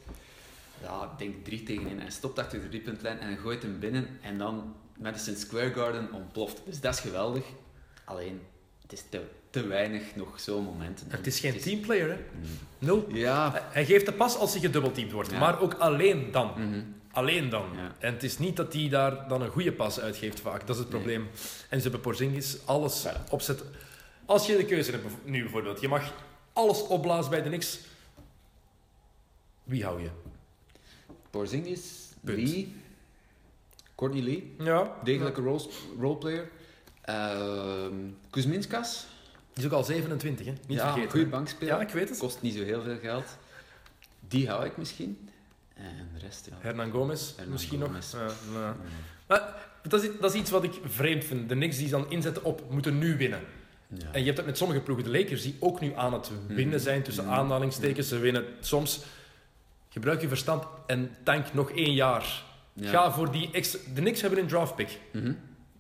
[0.82, 2.00] Ja, ik denk drie tegen één.
[2.00, 4.08] Hij stopt achter de driepuntlijn en hij gooit hem binnen.
[4.22, 6.62] En dan Madison Square Garden ontploft.
[6.66, 7.44] Dus dat is geweldig.
[8.06, 8.42] Alleen,
[8.82, 11.08] het is te, te weinig nog zo'n momenten.
[11.10, 12.16] Het is geen Het teamplayer, hè.
[12.16, 12.44] Mm.
[12.80, 13.06] Nul.
[13.10, 13.68] Ja.
[13.72, 15.32] Hij- geeft de pas als hij gedubbelteamd wordt.
[15.32, 15.40] Ja.
[15.40, 16.52] Maar ook alleen dan.
[16.58, 16.82] Mhm.
[17.18, 17.70] Alleen dan.
[17.76, 17.96] Ja.
[18.00, 20.68] En het is niet dat hij daar dan een goede pas uitgeeft vaak.
[20.68, 21.02] Dat is het Nee.
[21.02, 21.30] probleem.
[21.70, 23.24] En ze hebben Porzingis alles Ja.
[23.30, 23.64] opzet.
[24.26, 26.14] Als je de keuze hebt, nu bijvoorbeeld, je mag
[26.54, 27.80] alles opblazen bij de Knicks.
[29.64, 30.10] Wie hou je?
[31.30, 31.82] Porzingis,
[32.24, 32.38] Punt.
[32.38, 32.76] Lee,
[33.96, 34.94] Courtney Lee, Ja.
[35.04, 36.50] degelijke role, roleplayer.
[37.02, 37.94] Ehm
[38.30, 39.06] Kuzminskas.
[39.54, 40.52] Die is ook al 27, hè?
[40.68, 41.12] Niet ja, vergeten.
[41.12, 41.74] goede bankspeler.
[41.76, 42.18] Ja, ik weet het.
[42.18, 43.26] Kost niet zo heel veel geld.
[44.28, 45.27] Die hou ik misschien.
[45.78, 46.58] En de rest, ja.
[46.60, 48.14] Hernan Gomez, Hernan misschien Gomez.
[48.14, 48.22] nog.
[48.54, 48.76] Ja, ja.
[49.28, 49.54] Maar
[49.88, 51.50] dat is, dat is iets wat ik vreemd vind.
[51.50, 53.40] De Knicks die dan inzetten op moeten nu winnen.
[53.88, 54.08] Ja.
[54.12, 55.06] En je hebt dat met sommige ploegen.
[55.12, 57.34] De Lakers die ook nu aan het winnen zijn, tussen Mhm.
[57.34, 58.08] aanhalingstekens.
[58.08, 59.00] Ze winnen soms.
[59.90, 62.44] Gebruik je verstand en tank nog één jaar.
[62.74, 62.90] Ja.
[62.90, 63.80] Ga voor die extra...
[63.94, 65.00] De Knicks hebben een draftpick.
[65.12, 65.32] Mhm.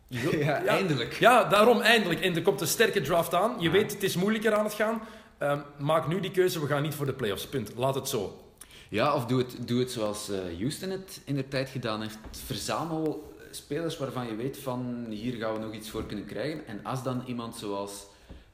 [0.08, 1.14] Je wil- Ja, eindelijk.
[1.14, 2.22] Ja, daarom eindelijk.
[2.22, 3.56] En er komt een sterke draft aan.
[3.60, 5.02] Je weet, het is moeilijker aan het gaan.
[5.38, 7.48] Ehm, maak nu die keuze, we gaan niet voor de playoffs.
[7.48, 7.72] Punt.
[7.76, 8.47] Laat het zo.
[8.90, 12.18] Ja, of doe het, doe het zoals eh, Houston het in de tijd gedaan heeft.
[12.46, 16.68] Verzamel spelers waarvan je weet van hier gaan we nog iets voor kunnen krijgen.
[16.68, 18.06] En als dan iemand zoals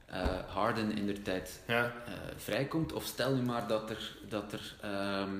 [0.06, 1.84] eh, Harden in de tijd Ja.
[2.06, 5.30] eh, vrijkomt, of stel nu maar dat er, dat er, ehm,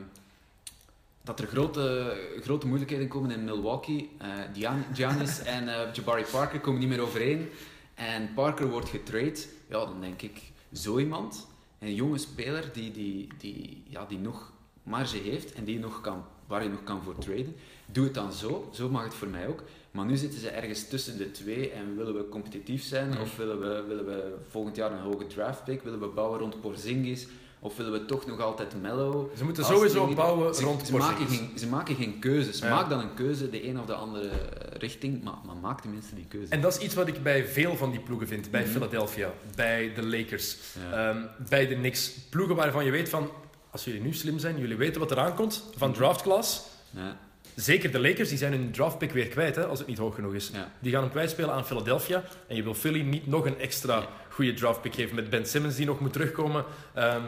[1.23, 4.11] dat er grote, grote moeilijkheden komen in Milwaukee.
[4.19, 7.51] Eh, Gian- Giannis en eh, Jabari Parker komen niet meer overeen.
[7.95, 9.39] En Parker wordt getrade.
[9.69, 10.41] Ja, dan denk ik,
[10.73, 11.47] zo iemand,
[11.79, 14.53] een jonge speler die, die, die, ja, die nog
[14.85, 17.57] marge heeft en die nog kan, waar je nog kan voor traden,
[17.87, 18.68] doe het dan zo.
[18.72, 19.62] Zo mag het voor mij ook.
[19.91, 23.61] Maar nu zitten ze ergens tussen de twee en willen we competitief zijn of willen
[23.61, 27.26] we, willen we volgend jaar een hoge draft pick, willen we bouwen rond Porzingis
[27.61, 29.26] of willen we toch nog altijd mellow?
[29.37, 31.39] Ze moeten sowieso bouwen ze, rond ze maken, Porzingis.
[31.49, 32.59] geen, ze maken geen keuzes.
[32.59, 32.68] Ja.
[32.74, 34.30] Maak dan een keuze, de een of de andere
[34.78, 36.51] richting, maar, maar maak tenminste die keuze.
[36.53, 38.51] En dat is iets wat ik bij veel van die ploegen vind.
[38.51, 38.70] Bij Mhm.
[38.70, 40.57] Philadelphia, bij de Lakers,
[40.91, 41.09] Ja.
[41.11, 42.11] ehm, bij de Knicks.
[42.30, 43.28] Ploegen waarvan je weet van...
[43.75, 46.61] Als jullie nu slim zijn, jullie weten wat eraan komt van draftclass.
[46.91, 47.16] ja.
[47.55, 50.35] Zeker de Lakers, die zijn hun draftpick weer kwijt, hè, als het niet hoog genoeg
[50.35, 50.51] is.
[50.53, 50.70] Ja.
[50.79, 52.22] Die gaan hem kwijtspelen aan Philadelphia.
[52.47, 54.07] En je wil Philly niet nog een extra Ja.
[54.29, 56.64] goede draftpick geven met Ben Simmons die nog moet terugkomen.
[56.95, 57.22] Ehm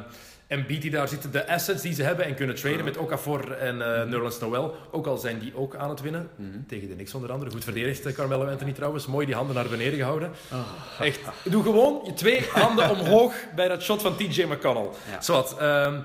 [0.47, 3.83] en die daar zitten, de assets die ze hebben en kunnen traden met Okafor en
[3.83, 4.75] eh Nerlens Noel.
[4.91, 6.29] Ook al zijn die ook aan het winnen.
[6.37, 6.49] Mhm.
[6.69, 7.51] Tegen de Knicks onder andere.
[7.51, 9.07] Goed verdedigd, eh, Carmelo Anthony trouwens.
[9.07, 10.31] Mooi die handen naar beneden gehouden.
[10.51, 10.61] Ah.
[11.01, 11.21] Echt.
[11.45, 14.89] Doe gewoon je twee handen omhoog bij dat shot van TJ McConnell.
[15.11, 15.21] Ja.
[15.23, 15.57] Zowat.
[15.59, 16.01] ehm,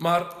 [0.00, 0.34] maar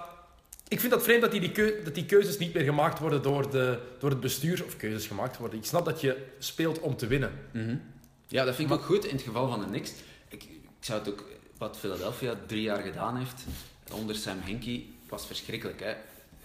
[0.68, 3.22] ik vind dat vreemd dat die, die, keu- dat die keuzes niet meer gemaakt worden
[3.22, 4.64] door, de, door het bestuur.
[4.64, 5.58] Of keuzes gemaakt worden.
[5.58, 7.32] Ik snap dat je speelt om te winnen.
[7.52, 7.76] Mhm.
[8.26, 9.92] Ja, dat vind ik ook goed in het geval van de Knicks.
[10.28, 11.24] Ik, ik zou het ook,
[11.58, 13.44] wat Philadelphia drie jaar gedaan heeft
[13.92, 15.80] onder Sam Hinkie, was verschrikkelijk.
[15.80, 15.94] Hè?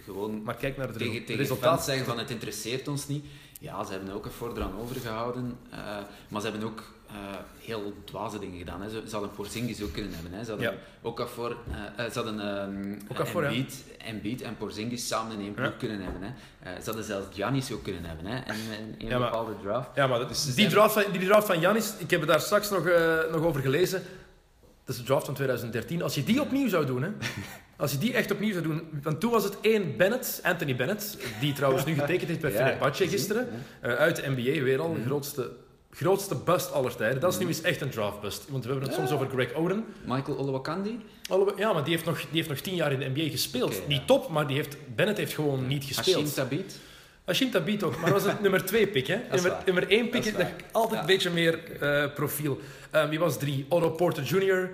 [0.04, 1.84] Gewoon Maar kijk naar het tegen, tegen resultaat.
[1.84, 3.26] zeggen van het interesseert ons niet.
[3.60, 5.58] Ja, ze hebben ook een voor eraan overgehouden.
[5.70, 5.80] eh,
[6.28, 7.14] maar ze hebben ook eh,
[7.60, 8.82] heel dwaze dingen gedaan.
[8.82, 8.90] Hè.
[8.90, 10.32] Ze, ze hadden Porzingis ook kunnen hebben.
[10.34, 10.44] Hè.
[10.44, 10.78] Ze hadden Ja.
[11.02, 11.56] Okafor,
[11.98, 13.64] eh, ze hadden ehm Okafor, ja.
[14.06, 15.74] Embiid, en Porzingis samen in één ploeg Ja.
[15.78, 16.22] kunnen hebben.
[16.60, 16.80] Hè.
[16.82, 18.26] Ze hadden zelfs Giannis ook kunnen hebben.
[18.26, 18.38] Hè.
[18.40, 18.56] En
[18.98, 19.90] in een maar- bepaalde draft.
[19.96, 22.30] Ja, maar dat- Dus ze die, draft van, die draft van Janis, ik heb het
[22.30, 22.84] daar straks nog,
[23.32, 24.02] nog over gelezen.
[24.86, 26.02] Dat is de draft van 2013.
[26.04, 27.10] Als je die opnieuw zou doen, hè,
[27.78, 31.18] als je die echt opnieuw zou doen, want toen was het één Bennett, Anthony Bennett,
[31.40, 33.48] die trouwens nu getekend heeft bij Ja, Fenerbahce gisteren,
[33.82, 33.96] ja.
[33.96, 35.06] uit de NBA weer al, Mhm.
[35.06, 35.52] grootste,
[35.96, 37.20] grootste bust aller tijden.
[37.20, 39.54] Dat is nu eens echt een draft bust, want we hebben het soms over Greg
[39.54, 39.86] Oden.
[40.06, 41.00] Michael Olowokandi?
[41.58, 43.74] Ja, maar die heeft nog, die heeft nog tien jaar in de NBA gespeeld.
[43.76, 43.82] Ja.
[43.88, 46.16] Niet top, maar die heeft, Bennett heeft gewoon niet gespeeld.
[46.16, 46.78] Hashim Tabit?
[47.26, 49.08] Hashim Tabit ook, maar dat was het nummer twee pick.
[49.08, 49.18] Hè?
[49.32, 52.60] Nummer, nummer één pick, Dat altijd een beetje meer eh, profiel.
[52.92, 53.66] Ehm, wie was drie?
[53.70, 54.70] Otto Porter Jr.,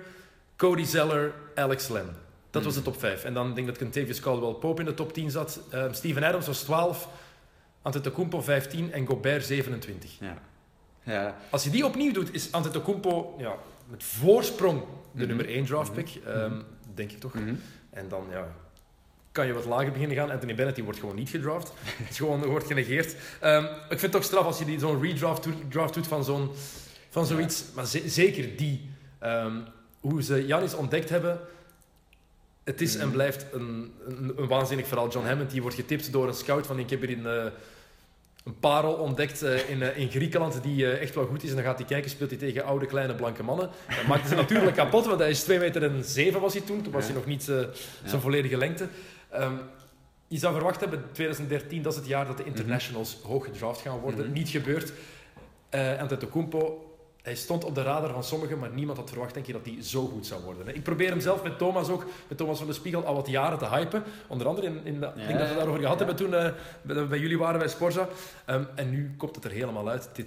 [0.56, 2.16] Cody Zeller, Alex Len.
[2.50, 2.92] Dat was de Hmm.
[2.92, 3.24] top 5.
[3.24, 5.60] En dan denk ik dat Contavious Caldwell Pope in de top 10 zat.
[5.70, 7.08] Ehm, Steven Adams was 12,
[7.82, 10.10] Antetokounmpo 15 en Gobert 27.
[10.20, 10.38] Ja.
[11.02, 11.36] Ja.
[11.50, 13.54] Als je die opnieuw doet, is Antetokounmpo ja,
[13.90, 14.86] met voorsprong de
[15.18, 15.26] Mhm.
[15.26, 16.08] nummer 1 draft pick.
[16.26, 16.60] ehm,
[16.94, 17.34] Denk ik toch.
[17.34, 17.54] Mhm.
[17.90, 18.46] En dan ja,
[19.32, 20.30] kan je wat lager beginnen gaan.
[20.30, 21.72] Anthony Bennett die wordt gewoon niet gedraft.
[22.08, 23.16] Het gewoon wordt genegeerd.
[23.40, 26.24] Ehm, ik vind het toch straf als je die zo'n redraft doet, draft doet van,
[26.24, 26.50] zo'n,
[27.10, 27.64] van zoiets.
[27.74, 28.90] Maar ze- zeker die.
[29.18, 29.56] ehm,
[30.00, 31.40] hoe ze Janis ontdekt hebben.
[32.64, 33.12] Het is en Mhm.
[33.14, 35.08] blijft een, een, een waanzinnig verhaal.
[35.10, 37.26] John Hammond die wordt getipt door een scout van ik heb hier in,
[38.44, 41.48] een parel ontdekt eh, in, eh, in Griekenland die eh, echt wel goed is.
[41.50, 43.70] En dan gaat hij kijken, speelt hij tegen oude kleine blanke mannen.
[43.96, 46.82] Dat maakte ze natuurlijk kapot, want hij is 2 meter en 7 was hij toen.
[46.82, 47.66] Toen was hij nog niet zijn
[48.04, 48.18] Ja.
[48.18, 48.88] volledige lengte.
[49.30, 49.52] Ehm,
[50.28, 52.52] je zou verwacht hebben, 2013, dat is het jaar dat de Mhm.
[52.52, 54.24] internationals hoog gedraft gaan worden.
[54.24, 54.32] Mhm.
[54.32, 54.92] Niet gebeurd.
[55.74, 56.91] Uh, Antetokounmpo,
[57.22, 59.82] hij stond op de radar van sommigen, maar niemand had verwacht denk je, dat hij
[59.82, 60.74] zo goed zou worden.
[60.74, 63.58] Ik probeer hem zelf met Thomas ook, met Thomas van de Spiegel, al wat jaren
[63.58, 64.02] te hypen.
[64.26, 66.04] Onder andere, in, in de, ik denk dat we daarover gehad ja.
[66.04, 66.52] hebben toen eh,
[66.82, 68.08] bij, bij jullie waren bij Sporza.
[68.44, 70.08] Ehm, en nu komt het er helemaal uit.
[70.12, 70.26] Dit,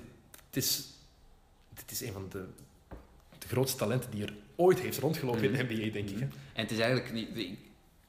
[0.49, 0.89] dit, is,
[1.73, 2.45] dit is een van de,
[3.37, 6.19] de grootste talenten die er ooit heeft rondgelopen in de NBA, denk ik.
[6.19, 6.25] Hè.
[6.53, 7.57] En het is eigenlijk niet...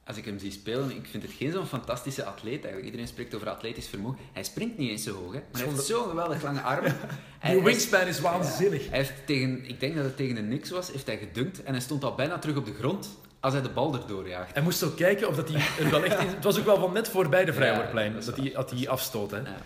[0.07, 2.85] Als ik hem zie spelen, ik vind het geen zo'n fantastische atleet eigenlijk.
[2.85, 4.17] Iedereen spreekt over atletisch vermogen.
[4.33, 5.39] Hij springt niet eens zo hoog, hè.
[5.51, 6.95] Maar hij heeft zo'n geweldig lange armen.
[7.39, 8.89] Hij- wingspan is waanzinnig.
[8.89, 11.71] Hij heeft tegen, ik denk dat het tegen een niks was, heeft hij gedunkt en
[11.71, 14.53] hij stond al bijna terug op de grond als hij de bal erdoor jaagt.
[14.53, 16.27] Hij moest ook kijken of dat hij er wel echt in...
[16.27, 19.31] Het was ook wel van net voorbij de vrijwoordplein, Ja, dat hij, dat hij afstoot.
[19.31, 19.37] Hè.
[19.37, 19.57] Ja.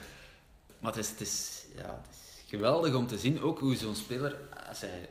[0.80, 3.96] Maar het is, het is, ja, het is geweldig om te zien, ook hoe zo'n
[3.96, 4.36] speler,
[4.70, 5.10] als hij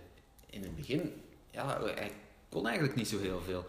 [0.51, 2.11] in het begin, ja, hij
[2.49, 3.64] kon eigenlijk niet zo heel veel.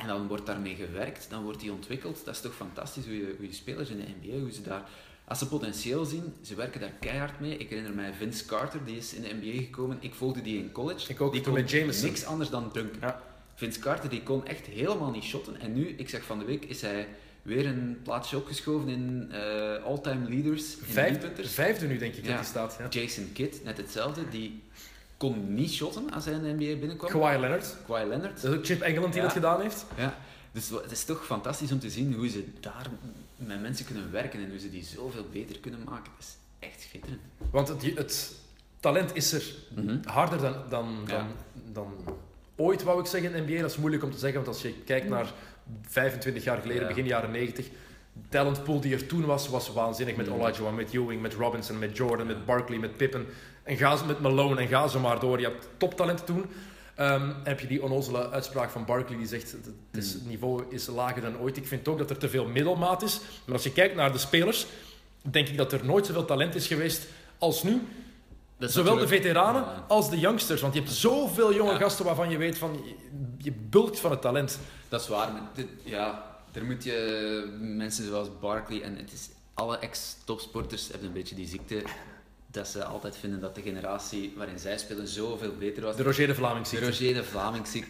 [0.00, 2.24] En dan wordt daarmee gewerkt, dan wordt hij ontwikkeld.
[2.24, 4.88] Dat is toch fantastisch hoe je, hoe je spelers in de NBA, hoe ze daar,
[5.24, 7.56] als ze potentieel zien, ze werken daar keihard mee.
[7.56, 9.96] Ik herinner mij Vince Carter, die is in de NBA gekomen.
[10.00, 11.10] Ik volgde die in college.
[11.12, 12.06] Ik ook, die kon met Jameson.
[12.06, 13.00] niks anders dan dunken.
[13.00, 13.22] Ja.
[13.54, 15.60] Vince Carter die kon echt helemaal niet shotten.
[15.60, 17.08] En nu, ik zeg van de week, is hij
[17.42, 21.52] weer een plaatsje opgeschoven in eh, all-time leaders in Vijf, driepunters.
[21.52, 22.76] vijfde nu, denk ik, dat hij staat.
[22.78, 23.00] Ja.
[23.00, 24.28] Jason Kidd, net hetzelfde.
[24.28, 24.62] Die
[25.20, 27.10] kon niet shotten als hij in de NBA binnenkwam.
[27.10, 27.76] Kawhi Leonard.
[27.86, 28.42] Kawhi Leonard.
[28.42, 29.26] Dat is ook Chip Engeland die Ja.
[29.26, 29.86] dat gedaan heeft.
[29.96, 30.18] Ja.
[30.52, 32.86] Dus het is toch fantastisch om te zien hoe ze daar
[33.36, 36.12] met mensen kunnen werken en hoe ze die zoveel beter kunnen maken.
[36.18, 37.20] Dat is echt schitterend.
[37.50, 38.34] Want het, het
[38.80, 39.42] talent is er
[40.04, 41.16] harder dan, dan, Ja.
[41.16, 41.26] dan,
[41.72, 42.14] dan
[42.56, 43.60] ooit, wou ik zeggen, in de NBA.
[43.60, 45.32] Dat is moeilijk om te zeggen, want als je kijkt naar
[45.82, 46.88] 25 jaar geleden, Ja.
[46.88, 47.66] begin jaren 90,
[48.12, 50.16] de talentpool die er toen was, was waanzinnig.
[50.16, 50.32] Met Mm.
[50.32, 53.26] Olajuwon, met Ewing, met Robinson, met Jordan, met Barkley, met Pippen.
[53.70, 55.38] En ga ze met Malone en ga ze maar door.
[55.40, 56.44] Je hebt toptalenten toen.
[56.94, 60.64] Ehm, en heb je die onnozele uitspraak van Barkley die zegt het, is, het niveau
[60.68, 61.56] is lager dan ooit.
[61.56, 63.20] Ik vind ook dat er te veel middelmaat is.
[63.44, 64.66] Maar als je kijkt naar de spelers,
[65.22, 67.06] denk ik dat er nooit zoveel talent is geweest
[67.38, 67.82] als nu.
[68.58, 70.60] Zowel de veteranen als de youngsters.
[70.60, 71.78] Want je hebt zoveel jonge Ja.
[71.78, 72.84] gasten waarvan je weet van...
[73.38, 74.58] Je, bulkt van het talent.
[74.88, 75.30] Dat is waar.
[75.54, 81.14] dit- ja, daar moet je mensen zoals Barkley en het is, alle ex-topsporters hebben een
[81.14, 81.82] beetje die ziekte
[82.50, 85.96] dat ze altijd vinden dat de generatie waarin zij spelen zoveel beter was.
[85.96, 86.80] De Roger de Vlaming De.
[86.84, 87.24] Roger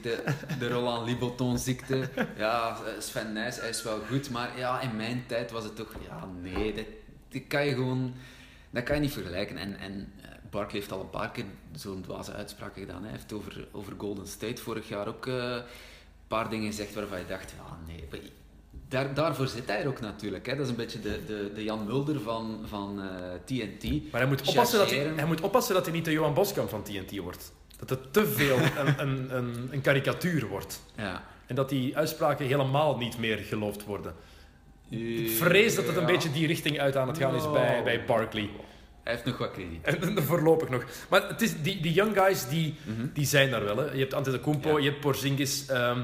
[0.03, 2.09] de de Roland Liboton ziekte.
[2.37, 5.95] Ja, Sven Nijs, hij is wel goed, maar ja, in mijn tijd was het toch...
[6.09, 6.85] Ja, nee, dat,
[7.29, 8.15] dat kan je gewoon...
[8.71, 9.57] Dat kan je niet vergelijken.
[9.57, 11.45] En, en eh, Barkley heeft al een paar keer
[11.75, 13.03] zo'n dwaze uitspraken gedaan.
[13.03, 15.63] Hij heeft over, over Golden State vorig jaar ook eh, een
[16.29, 18.33] paar dingen gezegd waarvan je dacht, ja, nee...
[18.91, 20.47] Daar, daarvoor zit hij er ook natuurlijk.
[20.47, 20.55] Hè.
[20.57, 23.09] Dat is een beetje de, de, de Jan Mulder van, van eh,
[23.45, 24.11] TNT.
[24.12, 26.82] Maar hij moet, oppassen dat hij, moet oppassen dat hij niet de Johan Boskamp van
[26.82, 27.53] TNT wordt.
[27.76, 30.82] Dat het te veel een, een, een, een karikatuur wordt.
[30.97, 31.24] Ja.
[31.47, 34.14] En dat die uitspraken helemaal niet meer geloofd worden.
[34.88, 36.07] Ik vrees dat het een Ja.
[36.07, 37.82] beetje die richting uit aan het gaan is bij, No.
[37.84, 38.51] bij Barkley.
[39.03, 39.84] Hij heeft nog wat krediet.
[39.84, 40.84] En voorlopig nog.
[41.09, 43.07] Maar het is, die, die young guys, die, Mhm.
[43.12, 43.76] die zijn daar wel.
[43.76, 43.93] Hè.
[43.93, 44.78] Je hebt Antetokounmpo, Ja.
[44.84, 46.01] je hebt Porzingis, ehm,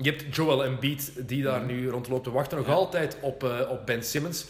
[0.00, 2.58] je hebt Joel Embiid, die daar nu rondloopt te wachten.
[2.58, 2.72] Nog Ja.
[2.72, 4.44] altijd op, eh, op Ben Simmons.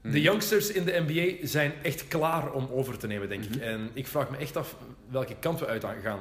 [0.00, 0.18] De Mhm.
[0.18, 3.50] youngsters in de NBA zijn echt klaar om over te nemen, denk ik.
[3.54, 3.60] Mhm.
[3.62, 4.76] En ik vraag me echt af
[5.10, 6.18] welke kant we uit gaan.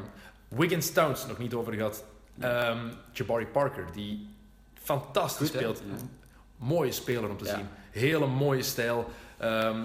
[0.48, 2.04] Wiggins Towns, nog niet over gehad.
[2.40, 2.78] Ehm,
[3.12, 4.28] Jabari Parker, die
[4.74, 5.84] fantastisch Goed, speelt.
[5.90, 5.96] Ja.
[6.58, 7.56] Mooie speler om te Ja.
[7.56, 7.66] zien.
[7.92, 9.10] Hele mooie stijl.
[9.38, 9.80] Ehm,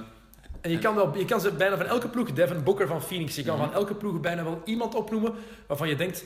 [0.60, 3.34] en je kan, wel, je kan ze bijna van elke ploeg, Devin Booker van Phoenix,
[3.34, 3.64] je kan Mhm.
[3.64, 5.34] van elke ploeg bijna wel iemand opnoemen
[5.66, 6.24] waarvan je denkt,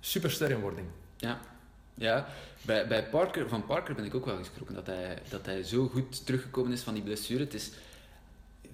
[0.00, 0.86] superster in wording.
[1.18, 1.38] Ja,
[1.94, 2.26] ja.
[2.62, 5.88] Bij, bij Parker, van Parker ben ik ook wel geschrokken dat hij, dat hij zo
[5.88, 7.40] goed teruggekomen is van die blessure.
[7.44, 7.70] Het is,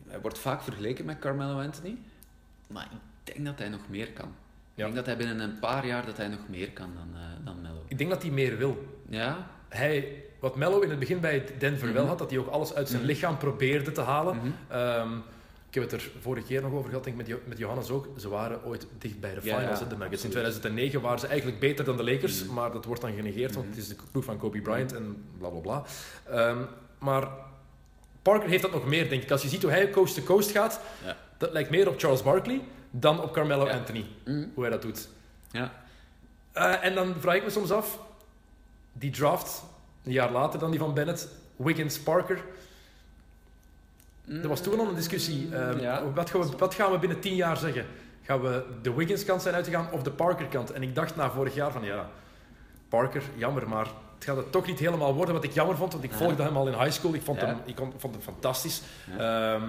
[0.09, 1.97] hij wordt vaak vergeleken met Carmelo Anthony,
[2.67, 2.89] maar
[3.25, 4.29] ik denk dat hij nog meer kan.
[4.75, 7.45] Ik denk dat hij binnen een paar jaar dat hij nog meer kan dan, eh
[7.45, 7.85] dan Melo.
[7.89, 9.01] Ik denk dat hij meer wil.
[9.09, 9.47] Ja?
[9.69, 12.09] Hij, wat Mello in het begin bij Denver wel Mhm.
[12.11, 13.11] had, dat hij ook alles uit zijn Mhm.
[13.11, 14.37] lichaam probeerde te halen.
[14.37, 14.47] Mhm.
[14.69, 15.11] Ehm,
[15.75, 17.91] ik heb het er vorige keer nog over gehad, denk ik, met, Jo- met Johannes
[17.91, 18.09] ook.
[18.19, 20.01] Ze waren ooit dicht bij de finals, ja, hè, de Nuggets.
[20.01, 20.31] In absoluut.
[20.33, 22.55] 2009 waren ze eigenlijk beter dan de Lakers, Mhm.
[22.55, 25.49] maar dat wordt dan genegeerd, want het is de ploeg van Kobe Bryant en bla
[25.49, 25.83] bla bla.
[26.31, 26.59] Ehm,
[26.99, 27.29] maar
[28.23, 29.31] Parker heeft dat nog meer, denk ik.
[29.31, 31.17] Als je ziet hoe hij coast to coast gaat, Ja.
[31.39, 32.61] dat lijkt meer op Charles Barkley
[32.91, 33.73] dan op Carmelo Ja.
[33.77, 34.45] Anthony, Mhm.
[34.55, 35.09] hoe hij dat doet.
[35.51, 35.73] Ja.
[36.53, 37.99] Eh, en dan vraag ik me soms af,
[38.93, 39.63] die draft,
[40.05, 42.45] een jaar later dan die van Bennett, Wiggins Parker.
[44.29, 45.49] Er was toen al een discussie.
[45.81, 46.03] Ja.
[46.15, 47.87] wat, gaan we, wat gaan we binnen tien jaar zeggen?
[48.23, 50.71] Gaan we de Wiggins kant zijn uitgegaan of de Parker kant?
[50.73, 52.11] En ik dacht na vorig jaar van ja,
[52.89, 55.93] Parker, jammer, maar het gaat het toch niet helemaal worden wat ik jammer vond.
[55.93, 56.17] Want ik Ja.
[56.17, 57.15] volgde hem al in high school.
[57.15, 57.47] Ik vond, Ja.
[57.47, 58.83] hem, ik vond hem fantastisch.
[59.19, 59.63] Ehm,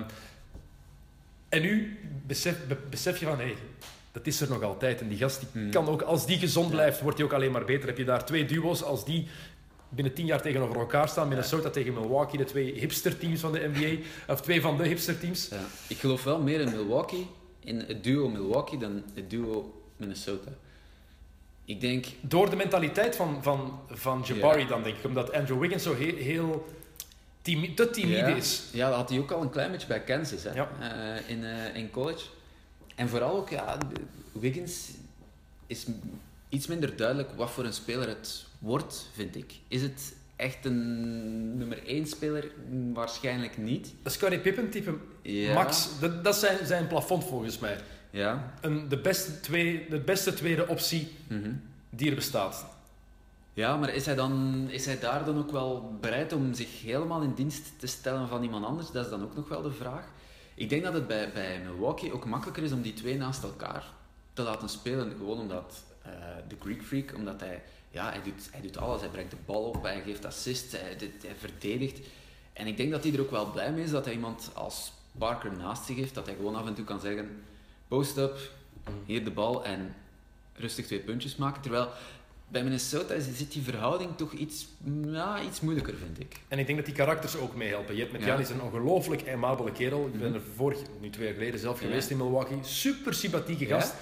[1.49, 3.55] en nu besef, be- besef je van, hé,
[4.11, 5.01] dat is er nog altijd.
[5.01, 5.71] En die gast die Hmm.
[5.71, 7.87] kan ook, als die gezond blijft, wordt hij ook alleen maar beter.
[7.87, 9.27] Heb je daar twee duo's, als die
[9.95, 14.01] binnen tien jaar tegenover elkaar staan, Minnesota tegen Milwaukee, de twee hipster-teams van de NBA,
[14.33, 15.47] of twee van de hipster-teams.
[15.47, 15.59] Ja.
[15.87, 17.27] Ik geloof wel meer in Milwaukee,
[17.59, 20.51] in het duo Milwaukee, dan het duo Minnesota.
[21.65, 24.67] Ik denk, Door de mentaliteit van, van, van Jabari Ja.
[24.67, 25.05] dan, denk ik.
[25.05, 26.65] Omdat Andrew Wiggins zo heel, heel
[27.41, 28.63] timi- te timide ja, is.
[28.71, 30.53] Ja, dat had hij ook al een klein beetje bij Kansas hè?
[30.53, 30.69] Ja.
[30.79, 32.25] Eh, in, eh, in college.
[32.95, 33.77] En vooral ook, ja,
[34.31, 34.89] Wiggins
[35.67, 35.85] is
[36.49, 39.53] iets minder duidelijk wat voor een speler het wordt, vind ik.
[39.67, 42.51] Is het echt een nummer 1 speler?
[42.93, 43.83] Waarschijnlijk niet.
[44.01, 44.93] Dat is Scottie Pippen-type.
[45.21, 45.53] Ja.
[45.53, 47.77] Max, dat, dat zijn, zijn plafond volgens mij.
[48.09, 48.53] Ja.
[48.61, 51.51] Een, de, beste twee, de beste tweede optie Mhm.
[51.89, 52.65] die er bestaat.
[53.53, 57.21] Ja, maar is hij, dan, is hij daar dan ook wel bereid om zich helemaal
[57.21, 58.91] in dienst te stellen van iemand anders?
[58.91, 60.05] Dat is dan ook nog wel de vraag.
[60.55, 63.83] Ik denk dat het bij, bij Milwaukee ook makkelijker is om die twee naast elkaar
[64.33, 65.13] te laten spelen.
[65.17, 66.11] Gewoon omdat eh,
[66.47, 67.63] de Greek Freak, omdat hij,
[67.95, 69.01] ja, hij, doet, hij doet alles.
[69.01, 71.99] Hij brengt de bal op, hij geeft assists, hij, dit- hij verdedigt.
[72.53, 74.91] En ik denk dat hij er ook wel blij mee is dat hij iemand als
[75.17, 76.13] Parker naast zich heeft.
[76.13, 77.43] Dat hij gewoon af en toe kan zeggen,
[77.87, 78.37] post-up,
[79.05, 79.95] hier de bal en
[80.53, 81.61] rustig twee puntjes maken.
[81.61, 81.89] Terwijl
[82.47, 84.67] bij Minnesota zit die verhouding toch iets,
[85.05, 86.39] ja, iets moeilijker, vind ik.
[86.47, 87.93] En ik denk dat die karakters ook meehelpen.
[87.95, 88.27] Je hebt met Ja.
[88.27, 88.35] Mhm.
[88.41, 90.05] Janis een ongelooflijk aimabele kerel.
[90.13, 91.87] Ik ben er vorig, nu twee jaar geleden zelf Ja.
[91.87, 92.57] geweest in Milwaukee.
[92.63, 93.91] Super sympathieke gast.
[93.93, 93.99] Ja.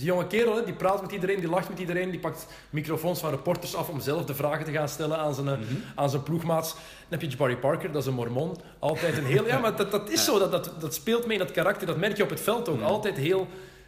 [0.00, 0.64] Is een jonge kerel, hè?
[0.64, 4.00] die praat met iedereen, die lacht met iedereen, die pakt microfoons van reporters af om
[4.00, 5.64] zelf de vragen te gaan stellen aan zijn, eh, Mhm.
[5.94, 6.72] aan zijn ploegmaats.
[6.72, 8.56] Dan heb je Jabari Parker, dat is een mormon.
[8.78, 9.46] Altijd een heel...
[9.46, 11.86] Ja, maar dat, dat is zo, dat, dat, dat speelt mee in dat karakter.
[11.86, 12.76] Dat merk je op het veld ook.
[12.76, 12.84] Mhm.
[12.84, 13.46] Altijd heel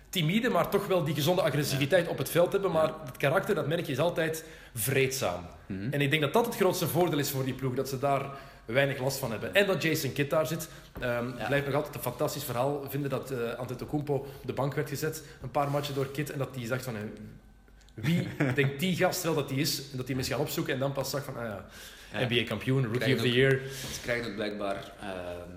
[0.08, 2.70] timide, maar toch wel die gezonde agressiviteit op het veld hebben.
[2.70, 4.44] Maar het karakter, dat merk je, is altijd
[4.74, 5.40] vreedzaam.
[5.66, 5.92] Mhm.
[5.92, 8.24] En ik denk dat dat het grootste voordeel is voor die ploeg, dat ze daar
[8.64, 9.54] weinig last van hebben.
[9.54, 10.68] En dat Jason Kidd daar zit.
[11.00, 14.74] Ehm Het blijft nog altijd een fantastisch verhaal vinden dat eh Antetokounmpo op de bank
[14.74, 16.96] werd gezet, een paar matchen door Kidd, en dat hij zegt van...
[16.96, 17.00] eh,
[17.94, 19.82] wie denkt die gast wel dat hij is?
[19.90, 21.66] En dat hij is gaan opzoeken en dan pas zag van, ah ja,
[22.12, 22.26] Ja.
[22.26, 23.60] NBA-kampioen, Rookie Krijgen of the ook- Year.
[23.92, 25.48] Ze krijgen ook blijkbaar ehm,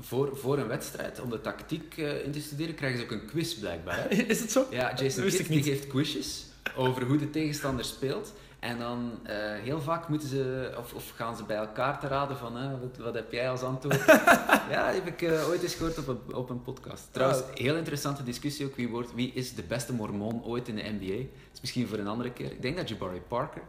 [0.00, 3.26] voor, voor een wedstrijd, om de tactiek eh, in te studeren, krijgen ze ook een
[3.26, 3.96] quiz blijkbaar.
[4.08, 4.08] hè?
[4.34, 4.66] Is het zo?
[4.70, 6.44] Ja, Jason Kidd die geeft quizjes
[6.76, 8.32] over hoe de tegenstander speelt.
[8.62, 12.36] En dan eh, heel vaak moeten ze, of, of gaan ze bij elkaar te raden
[12.36, 14.04] van eh, wat, wat heb jij als antwoord?
[14.74, 17.08] ja, heb ik eh, ooit eens gehoord op een, op een podcast.
[17.10, 18.76] Trouwens, heel interessante discussie ook.
[18.76, 21.16] Wie, wordt, wie is de beste mormon ooit in de NBA?
[21.16, 22.50] Dat is misschien voor een andere keer.
[22.50, 23.62] Ik denk dat Jabari Parker.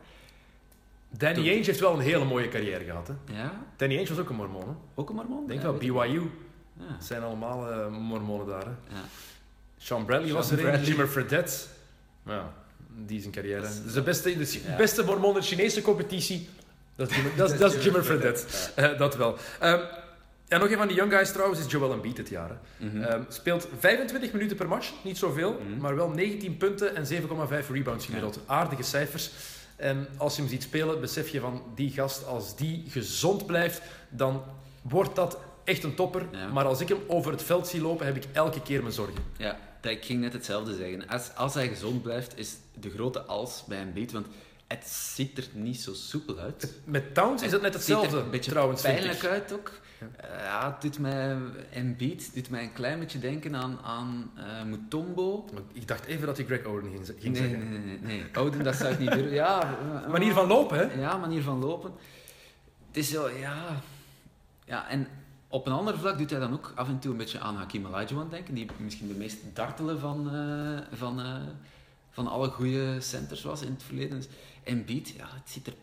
[1.10, 3.08] Danny Toen- Ainge heeft wel een hele mooie carrière gehad.
[3.08, 3.14] Hè?
[3.36, 4.62] Ja, Danny Ainge was ook een mormon.
[4.68, 4.74] Hè?
[4.96, 5.42] ook een mormon?
[5.42, 6.22] Ik denk Ja, wel, BYU.
[6.74, 6.84] Ja.
[6.94, 8.66] Het zijn allemaal eh, mormonen daar.
[8.66, 8.96] Hè?
[8.96, 9.02] Ja.
[9.78, 10.86] Sean Bradley was Sean er Bradley.
[10.88, 11.54] Jimmer Fredette.
[12.26, 12.54] Ja,
[13.06, 13.62] die is een carrière.
[13.62, 14.76] Dat is- de beste, de Ja.
[14.76, 16.50] beste mormon in de Chinese competitie.
[16.96, 18.44] Dat is, Jimmer- dat dat is Jimmer Fredette.
[18.76, 19.38] Eh, dat wel.
[19.60, 19.80] Ehm,
[20.48, 22.52] en nog een van die young guys trouwens is Joel Embiid dit jaar.
[23.02, 25.82] Ehm, speelt 25 minuten per match, niet zoveel, Mhm.
[25.82, 28.40] maar wel 19 punten en 7,5 rebounds gemiddeld.
[28.46, 29.32] Aardige cijfers.
[29.76, 33.82] En als je hem ziet spelen, besef je van die gast, als die gezond blijft,
[34.10, 34.44] dan
[34.82, 36.26] wordt dat echt een topper.
[36.32, 36.48] Ja.
[36.48, 39.24] Maar als ik hem over het veld zie lopen, heb ik elke keer mijn zorgen.
[39.38, 41.08] Ja, dat- ik ging net hetzelfde zeggen.
[41.08, 44.28] Als, als hij gezond blijft, is de grote als bij een beat, want
[44.68, 46.74] het ziet er niet zo soepel uit.
[46.86, 49.72] Met Towns is het net ziet er hetzelfde, een beetje trouwens, pijnlijk uit ook.
[50.18, 51.38] Eh, Ja, het doet mij,
[51.72, 55.46] Embiid doet mij een klein beetje denken aan, aan eh, Mutombo.
[55.74, 57.70] Ik dacht even dat hij Greg Oden ging, ging Nee, zeggen.
[57.70, 58.24] nee, nee, nee.
[58.34, 59.34] Ouden, dat zou ik niet durven.
[59.34, 59.62] Ja,
[60.04, 61.02] eh, Manier van lopen, hè?
[61.02, 61.92] Ja, manier van lopen.
[62.88, 63.82] Het is zo, ja...
[64.66, 65.08] Ja, en
[65.54, 67.86] op een ander vlak doet hij dan ook af en toe een beetje aan Hakim
[67.86, 71.36] Olajuwon denken, die misschien de meest dartele van, eh, van, eh,
[72.12, 74.18] van alle goede centers was in het verleden.
[74.18, 74.28] Dus
[74.64, 75.74] Embiid, ja, het ziet er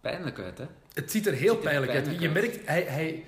[0.00, 0.64] pijnlijk uit, hè.
[0.92, 2.20] Het ziet er heel ziet er pijnlijk uit.
[2.20, 3.24] Je merkt, hij, hij,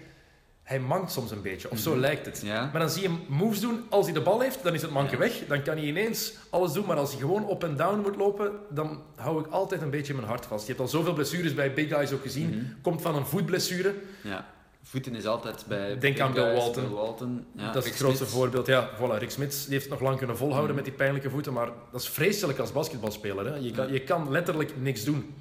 [0.63, 2.01] hij mankt soms een beetje, of zo Mhm.
[2.01, 2.41] lijkt het.
[2.45, 2.69] Ja.
[2.73, 3.85] Maar dan zie je hem moves doen.
[3.89, 5.19] Als hij de bal heeft, dan is het manke Ja.
[5.19, 5.47] weg.
[5.49, 6.87] Dan kan hij ineens alles doen.
[6.87, 10.15] Maar als hij gewoon op en down moet lopen, dan hou ik altijd een beetje
[10.15, 10.63] mijn hart vast.
[10.63, 12.49] Je hebt al zoveel blessures bij big guys ook gezien.
[12.49, 12.65] Mhm.
[12.83, 13.95] Komt van een voetblessure.
[14.23, 14.57] Ja.
[14.83, 15.99] Voeten is altijd bij...
[15.99, 16.83] Denk aan Bill Walton.
[16.85, 17.47] Bill Walton.
[17.57, 18.37] Ja, dat is Rick het grootste Smits.
[18.39, 18.67] voorbeeld.
[18.67, 20.77] Ja, voilà, Rick Smits die heeft het nog lang kunnen volhouden Mhm.
[20.77, 21.53] met die pijnlijke voeten.
[21.53, 23.47] Maar dat is vreselijk als basketbalspeler.
[23.47, 23.55] Hè.
[23.55, 23.93] Je, kan, Ja.
[23.93, 25.35] je kan letterlijk niks doen.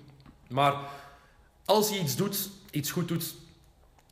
[0.50, 0.74] Maar
[1.66, 3.36] als hij iets doet, iets goed doet,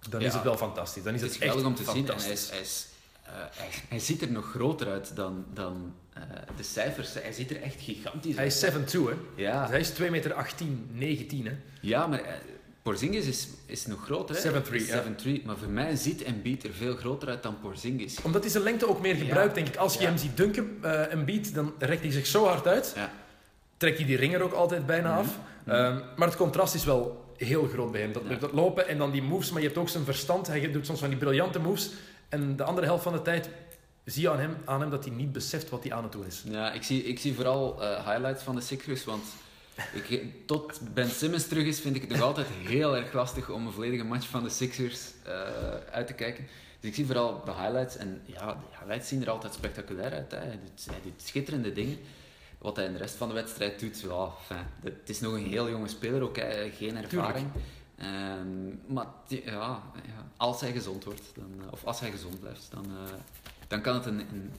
[0.10, 0.28] dan Ja.
[0.28, 1.04] is het wel fantastisch.
[1.04, 2.08] Dan is Het het, is echt geweldig om te zien.
[2.10, 2.88] En hij, is, hij, is,
[3.24, 6.22] eh, hij, hij ziet er nog groter uit dan, dan eh,
[6.58, 7.14] de cijfers.
[7.14, 8.54] Hij ziet er echt gigantisch Hij uit.
[8.54, 9.16] is 7'2", hè.
[9.36, 11.54] Ja, Dus hij is 2 meter 18, 19, hè.
[11.82, 12.34] ja maar eh,
[12.90, 14.36] Porzingis is, is nog groter.
[14.36, 14.62] hè?
[14.62, 15.04] 7'3", ja.
[15.04, 18.22] 7'3", Maar voor mij ziet Embiid er veel groter uit dan Porzingis.
[18.22, 19.64] Omdat hij zijn lengte ook meer gebruikt, Ja.
[19.64, 19.76] denk ik.
[19.80, 20.06] Als je Ja.
[20.08, 20.78] hem ziet dunken,
[21.12, 22.94] een beat, dan rekt hij zich zo hard uit.
[22.96, 23.12] Ja.
[23.78, 25.20] Trekt hij die ringer ook altijd bijna Mhm.
[25.20, 25.38] af.
[25.64, 25.76] Mhm.
[25.76, 28.12] Ehm, maar het contrast is wel heel groot bij hem.
[28.14, 30.48] Dat, dat lopen en dan die moves, maar je hebt ook zijn verstand.
[30.48, 31.90] Hij doet soms van die briljante moves.
[32.30, 33.50] En de andere helft van de tijd
[34.04, 36.26] zie je aan hem, aan hem dat hij niet beseft wat hij aan het doen
[36.26, 36.44] is.
[36.46, 39.24] Ja, ik zie, ik zie vooral eh, highlights van de Sixers, want
[39.94, 43.66] ik, tot Ben Simmons terug is, vind ik het nog altijd heel erg lastig om
[43.66, 45.32] een volledige match van de Sixers eh,
[45.92, 46.48] uit te kijken.
[46.80, 50.32] Dus ik zie vooral de highlights en ja, de highlights zien er altijd spectaculair uit.
[50.32, 50.38] Hè.
[50.38, 51.98] Hij, doet, hij doet schitterende dingen.
[52.58, 54.68] Wat hij in de rest van de wedstrijd doet, ja, fijn.
[54.84, 57.48] het is nog een heel jonge speler, ook hè, geen ervaring.
[57.98, 62.68] Ehm, maar ja, ja, als hij gezond wordt, dan, eh, of als hij gezond blijft,
[62.72, 63.14] dan, eh,
[63.68, 64.54] dan kan het een, een,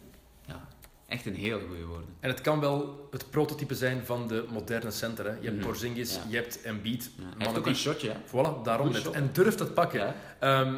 [0.46, 0.68] ja,
[1.08, 2.06] echt een heel goede worden.
[2.20, 5.24] En het kan wel het prototype zijn van de moderne center.
[5.24, 5.30] Hè.
[5.30, 5.64] Je hebt Mhm.
[5.66, 6.20] Porzingis, Ja.
[6.28, 7.10] je hebt Embiid.
[7.16, 8.14] Ja, hij heeft ook een shotje, hè?
[8.28, 9.10] Voilà, daarom net.
[9.10, 10.00] En durft het pakken.
[10.00, 10.14] Ja.
[10.38, 10.74] Ehm,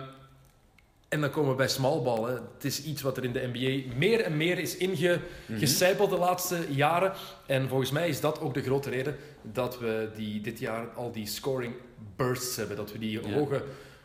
[1.08, 2.22] en dan komen we bij smallball.
[2.30, 2.32] Hè.
[2.54, 6.58] Het is iets wat er in de NBA meer en meer is ingecijpeld de laatste
[6.68, 7.12] jaren.
[7.46, 11.12] En volgens mij is dat ook de grote reden dat we die, dit jaar al
[11.12, 11.74] die scoring
[12.16, 12.76] bursts hebben.
[12.76, 13.62] Dat we die hoge,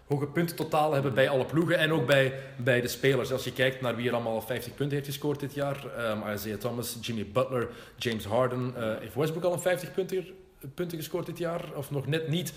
[0.08, 3.32] hoge puntentotaal hebben bij alle ploegen en ook bij, bij de spelers.
[3.32, 6.60] Als je kijkt naar wie er allemaal 50 punten heeft gescoord dit jaar, um, Isaiah
[6.60, 8.74] Thomas, Jimmy Butler, James Harden.
[8.78, 10.26] Uh, heeft Westbrook al een 50 punten,
[10.74, 11.62] punten gescoord dit jaar?
[11.76, 12.54] Of nog net niet?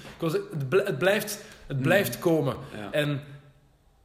[0.70, 2.20] Het blijft, het blijft mm.
[2.20, 2.56] komen.
[2.76, 2.92] Ja.
[2.92, 3.20] En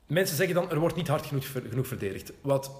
[0.08, 2.32] mensen zeggen dan, er wordt niet hard genoeg, genoeg verdedigd.
[2.42, 2.72] Wat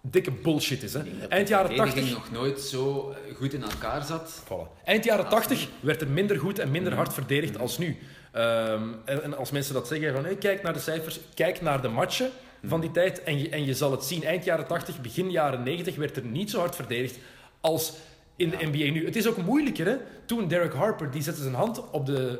[0.00, 0.92] dikke bullshit is.
[0.92, 1.02] Hè.
[1.28, 4.42] Eind jaren 80 nog nooit zo goed in elkaar zat.
[4.44, 4.84] Voilà.
[4.84, 7.96] Eind jaren 80 werd er minder goed en minder hard verdedigd als nu.
[8.38, 11.88] Um, en, als mensen dat zeggen van hey, kijk naar de cijfers, kijk naar de
[11.88, 12.30] matchen
[12.64, 14.24] van die tijd en je, en je zal het zien.
[14.24, 17.18] Eind jaren 80, begin jaren 90 werd er niet zo hard verdedigd
[17.60, 17.92] als
[18.36, 19.04] in de NBA nu.
[19.04, 19.86] Het is ook moeilijker.
[19.86, 19.96] Hè?
[20.26, 22.38] Toen Derek Harper die zette zijn hand op de,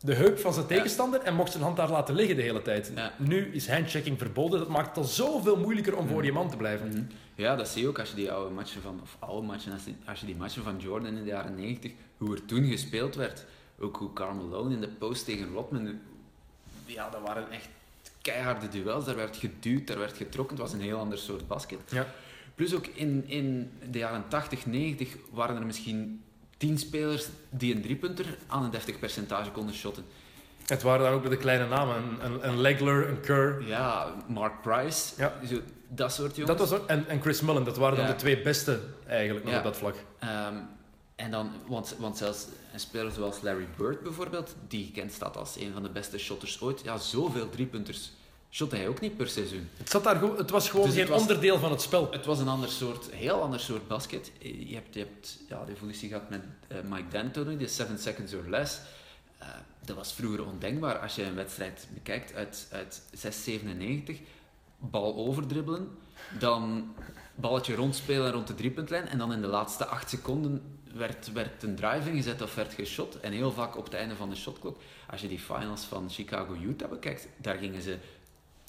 [0.00, 2.92] de heup van zijn tegenstander en mocht zijn hand daar laten liggen de hele tijd.
[3.16, 4.58] Nu is handchecking verboden.
[4.58, 6.88] Dat maakt het al zoveel moeilijker om voor je man te blijven.
[6.88, 7.02] Mhm.
[7.34, 9.82] Ja, dat zie je ook als je die oude matchen van, of oude matchen, als,
[10.06, 13.44] als je die matchen van Jordan in de jaren 90, hoe er toen gespeeld werd.
[13.80, 15.98] Ook hoe Carmelo in de post tegen Rodman,
[16.86, 17.68] ja, dat waren echt
[18.22, 19.04] keiharde duels.
[19.04, 20.56] Daar werd geduwd, daar werd getrokken.
[20.56, 21.78] Het was een heel ander soort basket.
[21.88, 22.06] Ja.
[22.54, 26.22] Plus ook in, in de jaren 80, 90 waren er misschien
[26.56, 30.04] tien spelers die een driepunter aan een deftig percentage konden shotten.
[30.66, 31.96] Het waren dan ook de kleine namen.
[32.20, 33.66] Een, een Legler, een Kerr.
[33.66, 35.14] Ja, Mark Price.
[35.16, 35.32] Ja.
[35.46, 36.58] Zo, dat soort jongens.
[36.58, 37.64] Dat was ook, en, en Chris Mullen.
[37.64, 39.94] Dat waren dan de twee beste eigenlijk nog op dat vlak.
[39.94, 40.68] Um,
[41.18, 45.56] en dan, want, want zelfs een speler zoals Larry Bird bijvoorbeeld, die gekend staat als
[45.56, 46.80] een van de beste shotters ooit.
[46.80, 48.12] Ja, zoveel driepunters
[48.50, 49.68] shotte hij ook niet per seizoen.
[49.76, 52.10] Het, zat daar het was gewoon dus geen onderdeel van het spel.
[52.10, 54.30] Het was een ander soort, heel ander soort basket.
[54.40, 58.34] Je hebt, je hebt ja, de evolutie gehad met uh, Mike D'Antoni, de 7 seconds
[58.34, 58.80] or less.
[59.42, 59.48] Uh,
[59.84, 60.98] dat was vroeger ondenkbaar.
[60.98, 64.18] Als je een wedstrijd bekijkt uit, uit 697,
[64.78, 65.98] bal overdribbelen,
[66.38, 66.92] dan
[67.34, 71.74] balletje rondspelen rond de driepuntlijn en dan in de laatste acht seconden werd, werd een
[71.74, 73.20] drive ingezet of werd geschot.
[73.20, 74.80] En heel vaak op het einde van de shotklok.
[75.10, 77.98] Als je die finals van Chicago-Utah bekijkt, daar gingen ze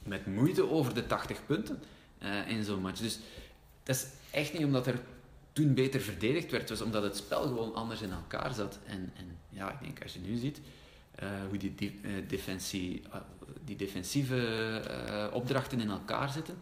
[0.03, 1.83] met moeite over de 80 punten
[2.23, 3.01] uh, in zo'n match.
[3.01, 3.19] Dus
[3.83, 5.01] dat is echt niet omdat er
[5.53, 8.79] toen beter verdedigd werd, was omdat het spel gewoon anders in elkaar zat.
[8.85, 10.61] En, en ja, ik denk als je nu ziet
[11.23, 13.01] uh, hoe die, uh, defensie,
[13.65, 16.55] die defensieve opdrachten in elkaar zitten,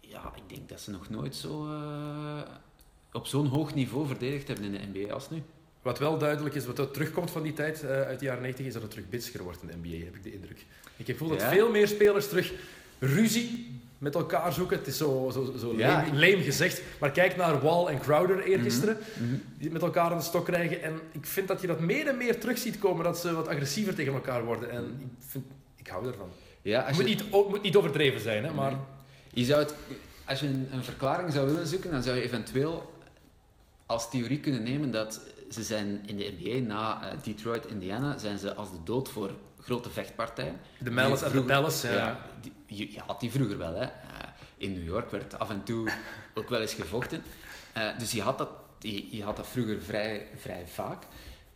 [0.00, 1.66] ja, ik denk dat ze nog nooit zo
[3.16, 5.42] op zo'n hoog niveau verdedigd hebben in de NBA als nu.
[5.82, 8.66] Wat wel duidelijk is, wat er terugkomt van die tijd uh, uit de jaren 90,
[8.66, 10.64] is dat het terug bitsiger wordt in de NBA, heb ik de indruk.
[10.96, 12.52] Ik heb gevoel dat veel meer spelers terug
[12.98, 14.78] ruzie met elkaar zoeken.
[14.78, 16.04] Het is zo, zo, zo ja.
[16.12, 16.82] leem, gezegd.
[17.00, 19.42] Maar kijk naar Wall en Crowder eergisteren, mm -hmm.
[19.58, 20.82] die met elkaar aan de stok krijgen.
[20.82, 23.48] En ik vind dat je dat meer en meer terug ziet komen, dat ze wat
[23.48, 24.70] agressiever tegen elkaar worden.
[24.70, 25.44] En ik, vind,
[25.76, 26.28] ik hou ervan.
[26.62, 28.72] Ja, als moet, niet, moet niet overdreven zijn, hè, maar...
[29.32, 29.74] Je zou het,
[30.24, 32.95] als je een, een verklaring zou willen zoeken, dan zou je eventueel
[33.86, 35.20] als theorie kunnen nemen dat
[35.50, 39.30] ze zijn in de NBA na uh, Detroit, Indiana, zijn ze als de dood voor
[39.60, 40.60] grote vechtpartijen.
[40.78, 41.92] De Malice en de Dallas, ja.
[41.92, 42.52] ja die,
[42.92, 43.84] je, had die vroeger wel, hè.
[43.84, 43.90] Uh,
[44.56, 45.90] in New York werd af en toe
[46.34, 47.22] ook wel eens gevochten.
[47.76, 51.02] Uh, dus je had, dat, je, je, had dat vroeger vrij, vrij vaak.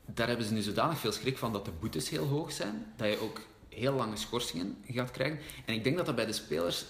[0.06, 3.08] Daar hebben ze nu zodanig veel schrik van dat de boetes heel hoog zijn, dat
[3.08, 5.38] je ook heel lange schorsingen gaat krijgen.
[5.64, 6.84] En ik denk dat dat bij de spelers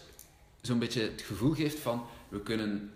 [0.61, 2.93] zo'n beetje het gevoel geeft van we kunnen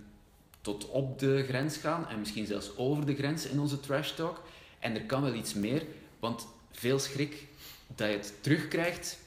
[0.64, 4.40] tot op de grens gaan en misschien zelfs over de grens in onze trash talk.
[4.78, 5.82] En er kan wel iets meer,
[6.20, 7.46] want veel schrik
[7.94, 9.18] dat je het terugkrijgt.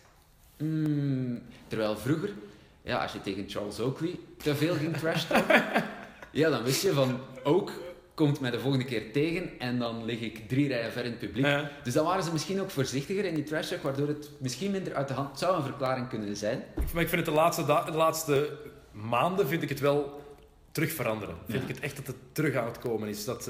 [0.58, 2.34] Mm, terwijl vroeger,
[2.82, 5.64] ja, als je tegen Charles Oakley te veel ging trash talken,
[6.32, 7.72] ja, dan wist je van ook
[8.14, 11.20] komt mij de volgende keer tegen en dan lig ik drie rijen ver in het
[11.20, 11.48] publiek.
[11.84, 14.94] Dus dan waren ze misschien ook voorzichtiger in die trash talk, waardoor het misschien minder
[14.94, 16.64] uit de hand zou een verklaring kunnen zijn.
[16.94, 18.58] Maar ik vind het de laatste, de laatste
[18.92, 20.26] maanden vind ik het wel
[20.78, 21.36] terug veranderen.
[21.48, 23.26] Vind ik het echt dat het terug aan het komen is.
[23.26, 23.50] Dat,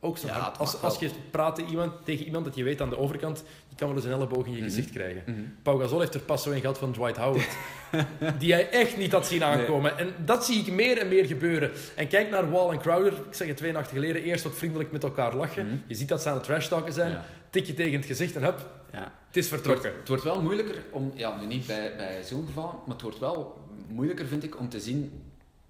[0.00, 2.90] ook zo ja, als, als je praat tegen iemand, tegen iemand dat je weet aan
[2.90, 4.66] de overkant, je kan wel eens een elleboog in je mhm.
[4.66, 5.22] gezicht krijgen.
[5.26, 7.56] Mm Pau Gasol heeft er pas zo in gehad van Dwight Howard.
[8.40, 9.98] die hij echt niet had zien aankomen.
[9.98, 11.70] En dat zie ik meer en meer gebeuren.
[11.94, 13.12] En kijk naar Wall en Crowder.
[13.12, 14.22] Ik zeg het twee nachten geleden.
[14.22, 15.66] Eerst wat vriendelijk met elkaar lachen.
[15.66, 15.76] Mhm.
[15.86, 17.10] Je ziet dat ze aan het trash talken zijn.
[17.10, 17.24] Ja.
[17.50, 18.70] Tik je tegen het gezicht en hup.
[18.92, 19.12] Ja.
[19.26, 19.92] Het is vertrokken.
[19.98, 21.12] Het wordt, wel moeilijker om...
[21.14, 22.82] Ja, nu niet bij, bij zo'n geval.
[22.86, 23.58] Maar het wordt wel
[23.88, 25.25] moeilijker, vind ik, om te zien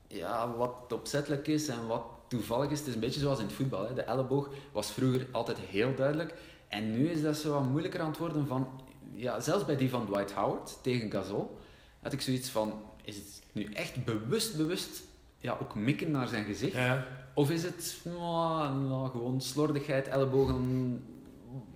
[0.09, 2.79] ja, wat opzettelijk is en wat toevallig is.
[2.79, 3.87] Het is een beetje zoals in het voetbal.
[3.87, 3.95] Hè.
[3.95, 6.35] De elleboog was vroeger altijd heel duidelijk.
[6.69, 8.69] En nu is dat zo wat moeilijker aan het worden van...
[9.15, 11.59] Ja, zelfs bij die van Dwight Howard tegen Gasol
[12.03, 12.73] had ik zoiets van...
[13.03, 15.03] Is het nu echt bewust, bewust
[15.39, 16.73] ja, ook mikken naar zijn gezicht?
[16.73, 17.07] Ja.
[17.35, 21.05] Of is het nou, nou, gewoon slordigheid, ellebogen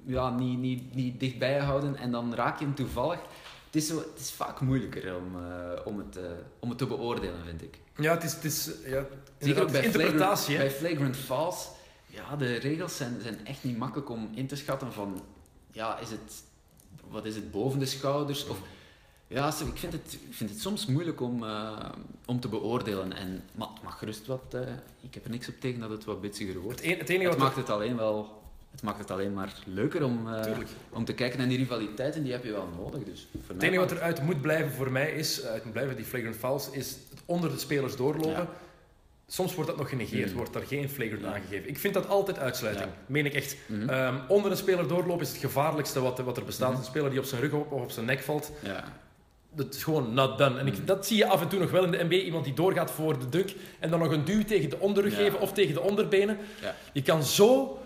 [0.05, 3.21] ja, niet, niet, niet dichtbij houden en dan raak je hem toevallig
[3.71, 6.25] het is, zo, het is vaak moeilijker om, uh, om, het, uh,
[6.59, 7.79] om het te beoordelen, vind ik.
[8.01, 9.07] Ja, het is, het is ja,
[9.39, 10.55] Zeker ook bij interpretatie.
[10.55, 11.69] Flagrant, bij flagrant falls,
[12.07, 15.23] ja, de regels zijn, zijn echt niet makkelijk om in te schatten van,
[15.73, 16.43] ja, is het
[17.11, 18.47] wat is het, boven de schouders?
[18.47, 18.59] Of,
[19.27, 21.89] ja, ik vind het, ik vind het soms moeilijk om, uh,
[22.27, 23.13] om te beoordelen.
[23.13, 24.55] En, maar het mag gerust wat...
[24.55, 24.61] Uh,
[25.01, 26.81] ik heb er niks op tegen dat het wat bitsiger wordt.
[26.81, 28.39] Het, een, het, enige het maakt het alleen wel...
[28.71, 30.59] Het maakt het alleen maar leuker om, uh,
[30.91, 31.41] om te kijken.
[31.41, 33.05] En die rivaliteiten die heb je wel nodig.
[33.05, 35.45] Dus het enige wat eruit moet blijven voor mij is...
[35.45, 36.97] uit moet blijven, die flagrant fouls, is
[37.31, 38.31] onder de spelers doorlopen.
[38.31, 38.49] Ja.
[39.27, 40.37] Soms wordt dat nog genegeerd, mm.
[40.37, 41.69] wordt daar geen flagrant aangegeven.
[41.69, 42.97] Ik vind dat altijd uitsluiting, ja.
[43.07, 43.57] meen ik echt.
[43.67, 43.91] Mm -hmm.
[43.91, 46.69] um, onder een speler doorlopen is het gevaarlijkste wat, wat er bestaat.
[46.69, 46.85] Mm -hmm.
[46.85, 48.53] Een speler die op zijn rug of op zijn nek valt.
[48.63, 48.85] Ja
[49.55, 50.59] dat is gewoon not done.
[50.59, 50.85] En ik, mm.
[50.85, 52.15] dat zie je af en toe nog wel in de NBA.
[52.15, 55.41] Iemand die doorgaat voor de dunk en dan nog een duw tegen de onderrug geven
[55.41, 56.39] of tegen de onderbenen.
[56.63, 56.75] Ja.
[56.93, 57.79] Je kan zo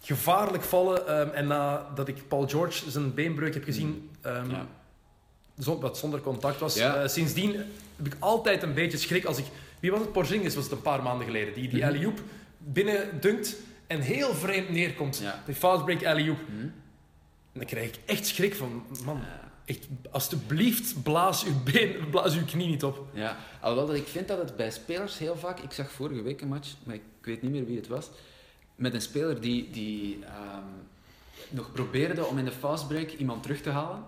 [0.00, 1.20] gevaarlijk vallen.
[1.20, 5.76] Um, en nadat ik Paul George zijn beenbreuk heb gezien, um, ja.
[5.78, 7.64] wat zonder contact was, uh, sindsdien
[7.98, 9.44] heb ik altijd een beetje schrik als ik...
[9.80, 10.12] Wie was het?
[10.12, 11.54] Porzingis was het een paar maanden geleden.
[11.54, 12.14] Die, die mm -hmm.
[12.58, 15.22] binnen dunkt en heel vreemd neerkomt.
[15.46, 16.38] De fast break alley-oop.
[16.48, 16.72] Mm -hmm.
[17.52, 18.84] En dan krijg ik echt schrik van...
[19.04, 19.22] Man,
[19.64, 23.06] echt, alsjeblieft, blaas uw, been, blaas uw knie niet op.
[23.12, 25.58] Ja, alhoewel dat ik vind dat het bij spelers heel vaak...
[25.58, 28.10] Ik zag vorige week een match, maar ik weet niet meer wie het was.
[28.74, 30.86] Met een speler die, die um,
[31.48, 34.04] nog probeerde om in de fastbreak iemand terug te halen.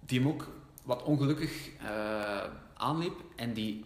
[0.00, 0.48] Die hem ook
[0.82, 2.42] wat ongelukkig uh,
[2.84, 3.20] aanliep.
[3.36, 3.84] En die,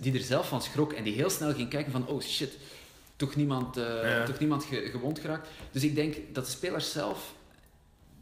[0.00, 0.92] die er zelf van schrok.
[0.92, 2.06] En die heel snel ging kijken van...
[2.06, 2.58] Oh shit,
[3.16, 4.24] toch niemand, uh, ja.
[4.24, 5.48] toch niemand ge, gewond geraakt.
[5.70, 7.34] Dus ik denk dat de spelers zelf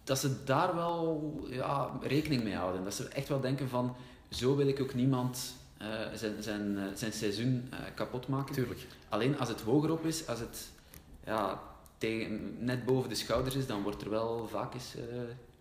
[0.05, 2.85] dat ze daar wel ja, rekening mee houden.
[2.85, 3.97] Dat ze echt wel denken van,
[4.29, 8.55] zo wil ik ook niemand uh, zijn, zijn, uh, zijn seizoen uh, kapot maken.
[8.55, 8.87] Tuurlijk.
[9.09, 10.71] Alleen als het hoger op is, als het
[11.25, 11.63] ja,
[11.99, 14.95] tegen, net boven de schouders is, dan wordt er wel vaak eens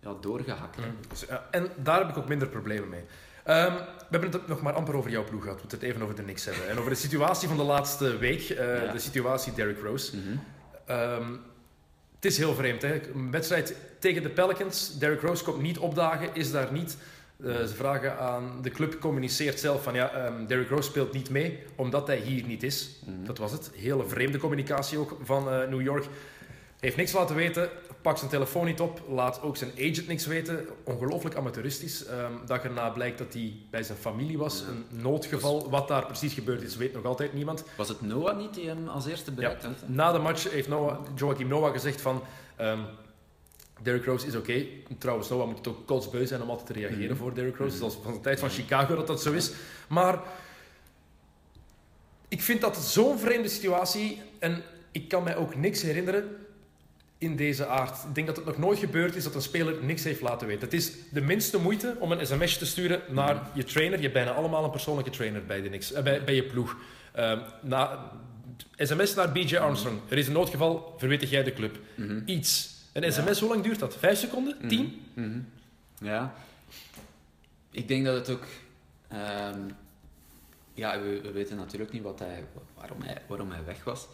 [0.01, 0.77] ja, doorgehakt.
[0.77, 0.83] Mm.
[1.09, 3.03] Dus, en daar heb ik ook minder problemen mee.
[3.49, 3.73] Um,
[4.09, 5.55] we hebben het nog maar amper over jouw ploeg gehad.
[5.55, 6.69] We moeten het even over de Knicks hebben.
[6.69, 8.39] En over de situatie van de laatste week.
[8.39, 8.91] Ja.
[8.91, 10.15] De situatie Derrick Rose.
[10.15, 10.95] Mm -hmm.
[10.95, 11.39] um,
[12.15, 12.81] het is heel vreemd.
[12.81, 13.01] Hè?
[13.13, 14.97] Een wedstrijd tegen de Pelicans.
[14.97, 16.97] Derrick Rose komt niet opdagen, is daar niet.
[17.37, 21.29] Uh, ze vragen aan de club, communiceert zelf van ja, um, Derrick Rose speelt niet
[21.29, 22.99] mee omdat hij hier niet is.
[23.05, 23.25] Mm.
[23.25, 23.71] Dat was het.
[23.75, 26.05] Hele vreemde communicatie ook van uh, New York.
[26.79, 27.69] Heeft niks laten weten,
[28.01, 30.67] pakt zijn telefoon niet op, laat ook zijn agent niks weten.
[30.83, 32.07] Ongelooflijk amateuristisch.
[32.07, 34.59] Um, dag erna blijkt dat hij bij zijn familie was.
[34.59, 34.67] Ja.
[34.67, 35.69] Een noodgeval.
[35.69, 37.63] Wat daar precies gebeurd is, weet nog altijd niemand.
[37.77, 41.05] Was het Noah niet die hem als eerste bereikt ja, Na de match heeft Noah,
[41.15, 42.23] Joachim Noah gezegd van...
[42.61, 42.85] Um,
[43.81, 44.51] Derrick Rose is oké.
[44.51, 44.83] Okay.
[44.97, 47.17] Trouwens, Noah moet het ook kotsbeu zijn om altijd te reageren mm -hmm.
[47.17, 47.75] voor Derrick Rose.
[47.75, 47.89] Mm -hmm.
[47.89, 49.51] Zoals van de tijd van Chicago dat dat zo is.
[49.87, 50.19] Maar
[52.27, 54.21] ik vind dat zo'n vreemde situatie.
[54.39, 56.35] En ik kan mij ook niks herinneren
[57.19, 58.03] in deze aard.
[58.07, 60.63] Ik denk dat het nog nooit gebeurd is dat een speler niks heeft laten weten.
[60.63, 63.95] Het is de minste moeite om een sms te sturen naar je trainer.
[63.97, 66.77] Je hebt bijna allemaal een persoonlijke trainer bij, de Knicks, eh, bij, bij je ploeg.
[67.17, 68.11] Um, na,
[68.75, 69.99] sms naar BJ Armstrong.
[70.09, 71.79] Er is een noodgeval, verwittig jij de club.
[71.95, 72.21] Mm -hmm.
[72.25, 72.77] Iets.
[72.93, 73.45] Een sms, ja.
[73.45, 73.97] hoe lang duurt dat?
[73.97, 74.55] Vijf seconden?
[74.57, 74.67] Mhm.
[74.67, 75.01] Tien?
[75.13, 75.47] Mm -hmm.
[76.07, 76.33] Ja.
[77.71, 78.45] Ik denk dat het ook...
[79.13, 79.71] Um,
[80.73, 82.43] ja, we, we, weten natuurlijk niet wat hij,
[82.75, 84.07] waarom, hij, waarom hij weg was.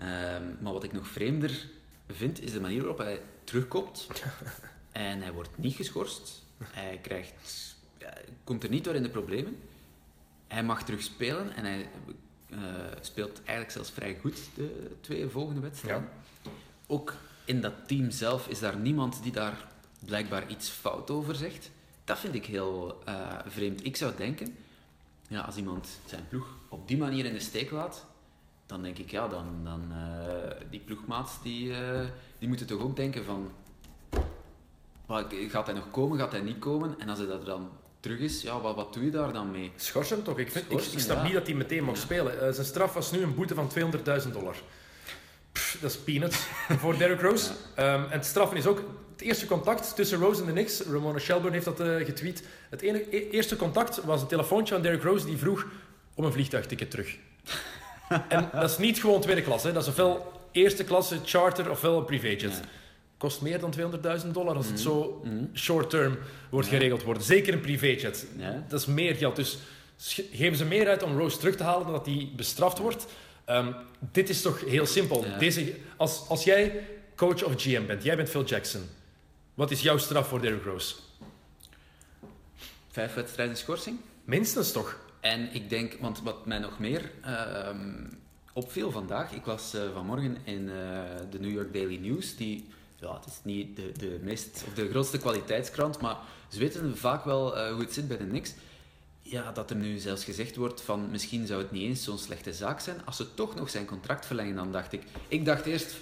[0.00, 1.68] Um, maar wat ik nog vreemder
[2.14, 4.06] vind, is de manier waarop hij terugkomt.
[4.92, 6.42] en hij wordt niet geschorst.
[6.64, 9.58] Hij krijgt, ja, komt er niet door in de problemen.
[10.46, 11.88] Hij mag terug spelen en hij
[12.48, 12.58] uh,
[13.00, 16.08] speelt eigenlijk zelfs vrij goed de twee volgende wedstrijden.
[16.42, 16.50] Ja.
[16.86, 19.68] Ook in dat team zelf is daar niemand die daar
[20.04, 21.70] blijkbaar iets fout over zegt.
[22.04, 23.84] Dat vind ik heel uh, vreemd.
[23.84, 24.56] Ik zou denken,
[25.28, 28.06] ja, als iemand zijn ploeg op die manier in de steek laat,
[28.72, 32.00] dan denk ik, ja, dan, dan uh, die ploegmaats, die, uh,
[32.38, 33.50] die moeten toch ook denken van,
[35.06, 36.94] wat, gaat hij nog komen, gaat hij niet komen?
[36.98, 37.70] En als hij dat dan
[38.00, 39.72] terug is, ja, wat, wat doe je daar dan mee?
[39.76, 40.38] Schors hem toch?
[40.38, 41.22] Ik, vind, ik, ik snap ja.
[41.22, 42.00] niet dat hij meteen mag ja.
[42.00, 42.34] spelen.
[42.34, 43.70] Uh, zijn straf was nu een boete van
[44.24, 44.56] 200.000 dollar.
[45.52, 46.36] Pff, dat is peanuts
[46.80, 47.52] voor Derrick Rose.
[47.76, 47.94] Ja.
[47.94, 50.80] Um, en het straffen is ook het eerste contact tussen Rose en de Knicks.
[50.80, 52.44] Ramona Shelburne heeft dat getweet.
[52.70, 55.66] Het ene, e eerste contact was een telefoontje aan Derrick Rose die vroeg
[56.14, 57.16] om een vliegtuigticket terug.
[58.28, 59.72] En dat is niet gewoon tweede klasse.
[59.72, 62.40] Dat is ofwel eerste klasse charter ofwel een privéjet.
[62.40, 62.60] Ja.
[63.16, 63.74] Kost meer dan
[64.24, 64.92] 200.000 dollar als het mm -hmm.
[64.92, 65.50] zo mm-hmm.
[65.54, 66.18] short-term
[66.50, 66.76] wordt ja.
[66.76, 67.22] geregeld worden.
[67.22, 68.26] Zeker een privéjet.
[68.36, 68.64] Ja.
[68.68, 69.36] Dat is meer geld.
[69.36, 69.58] Dus
[70.32, 73.06] geven ze meer uit om Rose terug te halen dan dat hij bestraft wordt.
[73.48, 73.74] Um,
[74.12, 75.24] dit is toch heel simpel.
[75.38, 76.86] Deze, als, als jij
[77.16, 78.82] coach of GM bent, jij bent Phil Jackson.
[79.54, 80.94] Wat is jouw straf voor Derrick Rose?
[82.90, 83.98] Vijf wedstrijden schorsing.
[84.24, 84.98] Minstens toch?
[85.22, 87.68] En ik denk, want wat mij nog meer uh,
[88.52, 90.72] opviel vandaag, ik was uh, vanmorgen in uh,
[91.30, 94.90] de New York Daily News, die, ja, het is niet de, de, meest, of de
[94.90, 96.16] grootste kwaliteitskrant, maar
[96.48, 98.54] ze weten vaak wel hoe het zit bij de Knicks.
[99.22, 102.52] Ja, dat er nu zelfs gezegd wordt van misschien zou het niet eens zo'n slechte
[102.52, 105.02] zaak zijn als ze toch nog zijn contract verlengen, dan dacht ik.
[105.28, 105.96] Ik dacht eerst,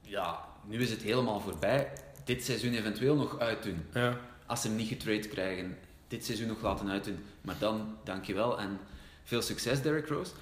[0.00, 1.92] ja, nu is het helemaal voorbij
[2.24, 3.84] dit seizoen eventueel nog uitdoen.
[3.94, 4.20] Ja.
[4.46, 5.78] Als ze hem niet getrade krijgen,
[6.10, 7.18] dit seizoen nog laten uitdoen.
[7.40, 8.78] Maar dan, dankjewel en
[9.24, 10.32] veel succes, Derrick Rose.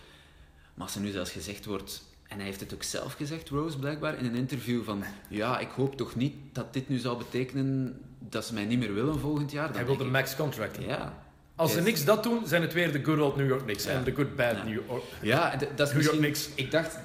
[0.74, 3.78] Maar als er nu zelfs gezegd wordt, en hij heeft het ook zelf gezegd, Rose
[3.78, 8.00] blijkbaar, in een interview van ja, ik hoop toch niet dat dit nu zal betekenen
[8.18, 9.66] dat ze mij niet meer willen volgend jaar.
[9.66, 10.76] Dan Hij wil de max contract.
[10.80, 11.26] Ja.
[11.54, 13.84] Als ze niks dat doen, zijn het weer de good old New York Knicks.
[13.84, 13.90] Ja.
[13.90, 14.64] En de good bad Ja.
[14.64, 15.02] New York...
[15.22, 16.18] Ja, dat is New York misschien...
[16.18, 16.48] Knicks.
[16.54, 16.98] Ik dacht,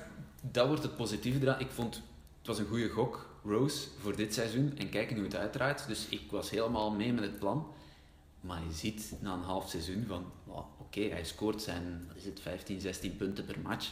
[0.51, 1.59] dat wordt het positieve eraan.
[1.59, 1.95] Ik vond,
[2.37, 4.73] het was een goede gok, Rose, voor dit seizoen.
[4.77, 5.83] En kijken hoe het uitdraait.
[5.87, 7.67] Dus ik was helemaal mee met het plan.
[8.43, 10.25] Maar je ziet na een half seizoen van,
[10.77, 13.91] oké, hij scoort zijn, wat is het, 15, 16 punten per match.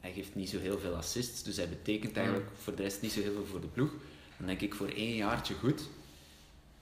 [0.00, 3.12] Hij geeft niet zo heel veel assists, dus hij betekent eigenlijk voor de rest niet
[3.12, 3.90] zo heel veel voor de ploeg.
[4.36, 5.88] Dan denk ik voor één jaartje goed.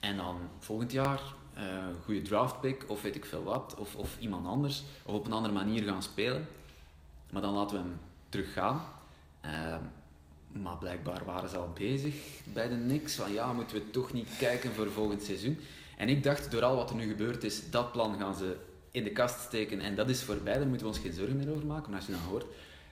[0.00, 1.20] En dan volgend jaar
[1.54, 5.26] eh, een goede draftpick of weet ik veel wat, of, of iemand anders, of op
[5.26, 6.48] een andere manier gaan spelen.
[7.30, 7.98] Maar dan laten we hem
[8.28, 8.84] teruggaan.
[9.40, 9.82] Ehm,
[10.52, 12.14] maar blijkbaar waren ze al bezig
[12.44, 13.14] bij de Knicks.
[13.14, 15.58] Van ja, moeten we toch niet kijken voor volgend seizoen.
[15.96, 18.56] En ik dacht, door al wat er nu gebeurd is, dat plan gaan ze
[18.90, 19.80] in de kast steken.
[19.80, 21.90] En dat is voorbij, daar moeten we ons geen zorgen meer over maken.
[21.90, 22.44] Maar als je dan hoort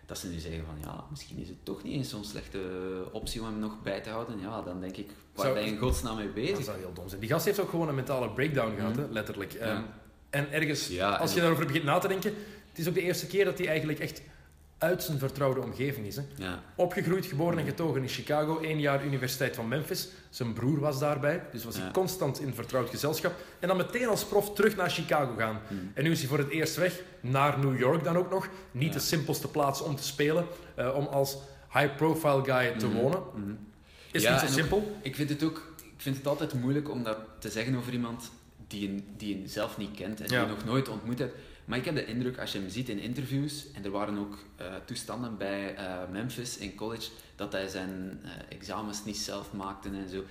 [0.06, 2.58] dat ze nu zeggen van ja, misschien is het toch niet eens zo'n slechte
[3.12, 4.40] optie om hem nog bij te houden.
[4.40, 6.64] Ja, dan denk ik, waar Zou- ben je in godsnaam mee Dat bezig?
[6.64, 7.20] zou heel dom zijn.
[7.20, 9.00] Die gast heeft ook gewoon een mentale breakdown gehad, Mhm.
[9.00, 9.52] hè, letterlijk.
[9.52, 9.58] Ja.
[9.60, 9.82] Ehm,
[10.30, 12.34] en ergens, Ja, als en je daarover begint na te denken,
[12.68, 14.22] het is ook de eerste keer dat hij eigenlijk echt
[14.78, 16.16] uit zijn vertrouwde omgeving is.
[16.16, 16.22] Hè.
[16.36, 20.08] Ja, Opgegroeid, geboren en getogen in Chicago, één jaar Universiteit van Memphis.
[20.30, 23.34] Zijn broer was daarbij, dus was hij constant in vertrouwd gezelschap.
[23.60, 25.60] En dan meteen als prof terug naar Chicago gaan.
[25.68, 25.74] Mhm.
[25.94, 28.48] En nu is hij voor het eerst weg, naar New York dan ook nog.
[28.70, 28.92] Niet Ja.
[28.94, 31.36] de simpelste plaats om te spelen, eh, om als
[31.72, 32.96] high-profile guy te Mhm.
[32.96, 33.22] wonen.
[33.34, 33.50] Mhm.
[34.12, 34.96] Is Ja, niet zo ook- simpel.
[35.02, 38.30] Ik vind het ook ik vind het altijd moeilijk om dat te zeggen over iemand
[38.68, 41.34] die je, die je zelf niet kent en die je nog nooit ontmoet hebt.
[41.64, 44.38] Maar ik heb de indruk, als je hem ziet in interviews, en er waren ook
[44.56, 49.88] eh, toestanden bij eh, Memphis in college, dat hij zijn eh, examens niet zelf maakte
[49.88, 50.24] en zo.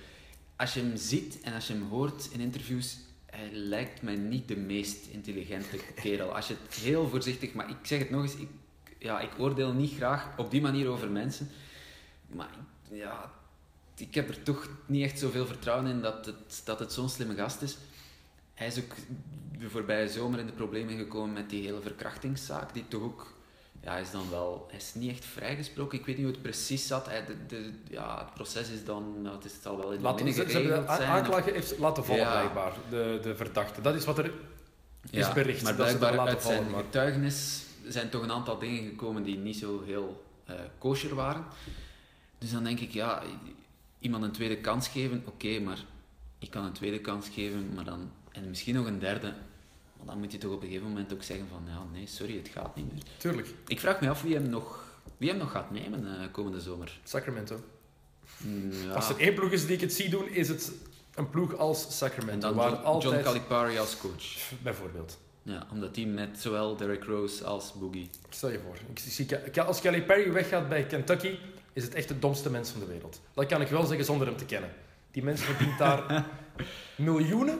[0.56, 4.48] Als je hem ziet en als je hem hoort in interviews, hij lijkt mij niet
[4.48, 6.34] de meest intelligente kerel.
[6.34, 8.48] Als je het heel voorzichtig, maar ik zeg het nog eens, ik,
[8.98, 11.48] ja, ik oordeel niet graag op die manier over mensen.
[12.26, 12.48] Maar
[12.90, 13.32] ik- ja,
[13.96, 17.34] ik heb er toch niet echt zoveel vertrouwen in dat het, dat het zo'n slimme
[17.34, 17.76] gast is.
[18.54, 18.94] Hij is ook
[19.58, 23.32] de voorbije zomer in de problemen gekomen met die hele verkrachtingszaak, die toch ook...
[23.82, 24.66] Ja, hij is dan wel...
[24.68, 25.98] Hij is niet echt vrijgesproken.
[25.98, 27.06] Ik weet niet hoe het precies zat.
[27.06, 29.22] Hij, de, de, ja, het proces is dan...
[29.22, 32.22] nou, het, is, het zal wel in de Laten, ze, de aanklager heeft laten vallen,
[32.22, 32.30] Ja.
[32.40, 33.80] blijkbaar, de, de verdachte.
[33.80, 34.32] Dat is wat er
[35.10, 35.62] is bericht.
[35.62, 36.70] Maar dat blijkbaar laten uit zijn.
[36.70, 36.82] Maar...
[36.82, 41.44] getuigenis zijn toch een aantal dingen gekomen die niet zo heel eh kosher waren.
[42.38, 43.22] Dus dan denk ik, ja,
[43.98, 45.84] iemand een tweede kans geven, oké, maar
[46.38, 49.32] ik kan een tweede kans geven, maar dan, en misschien nog een derde.
[49.96, 52.36] Maar dan moet je toch op een gegeven moment ook zeggen van, ja, nee, sorry,
[52.36, 53.02] het gaat niet meer.
[53.16, 54.84] Tuurlijk, Ik vraag me af wie hem nog,
[55.16, 56.98] wie hem nog gaat nemen eh, komende zomer.
[57.04, 57.60] Sacramento.
[58.36, 58.92] Mm, ja.
[58.92, 60.72] Als er één ploeg is die ik het zie doen, is het
[61.14, 62.46] een ploeg als En Sacramento.
[62.48, 64.50] dan waar John, altijd, John Calipari als coach.
[64.62, 65.18] bijvoorbeeld.
[65.42, 68.10] Ja, omdat hij met zowel Derrick Rose als Boogie...
[68.28, 71.38] Stel je voor, ik zie, als Kelly Perry weggaat bij Kentucky,
[71.72, 73.20] is het echt de domste mens van de wereld.
[73.34, 74.70] Dat kan ik wel zeggen zonder hem te kennen.
[75.10, 76.26] Die mens verdient daar
[76.96, 77.58] miljoenen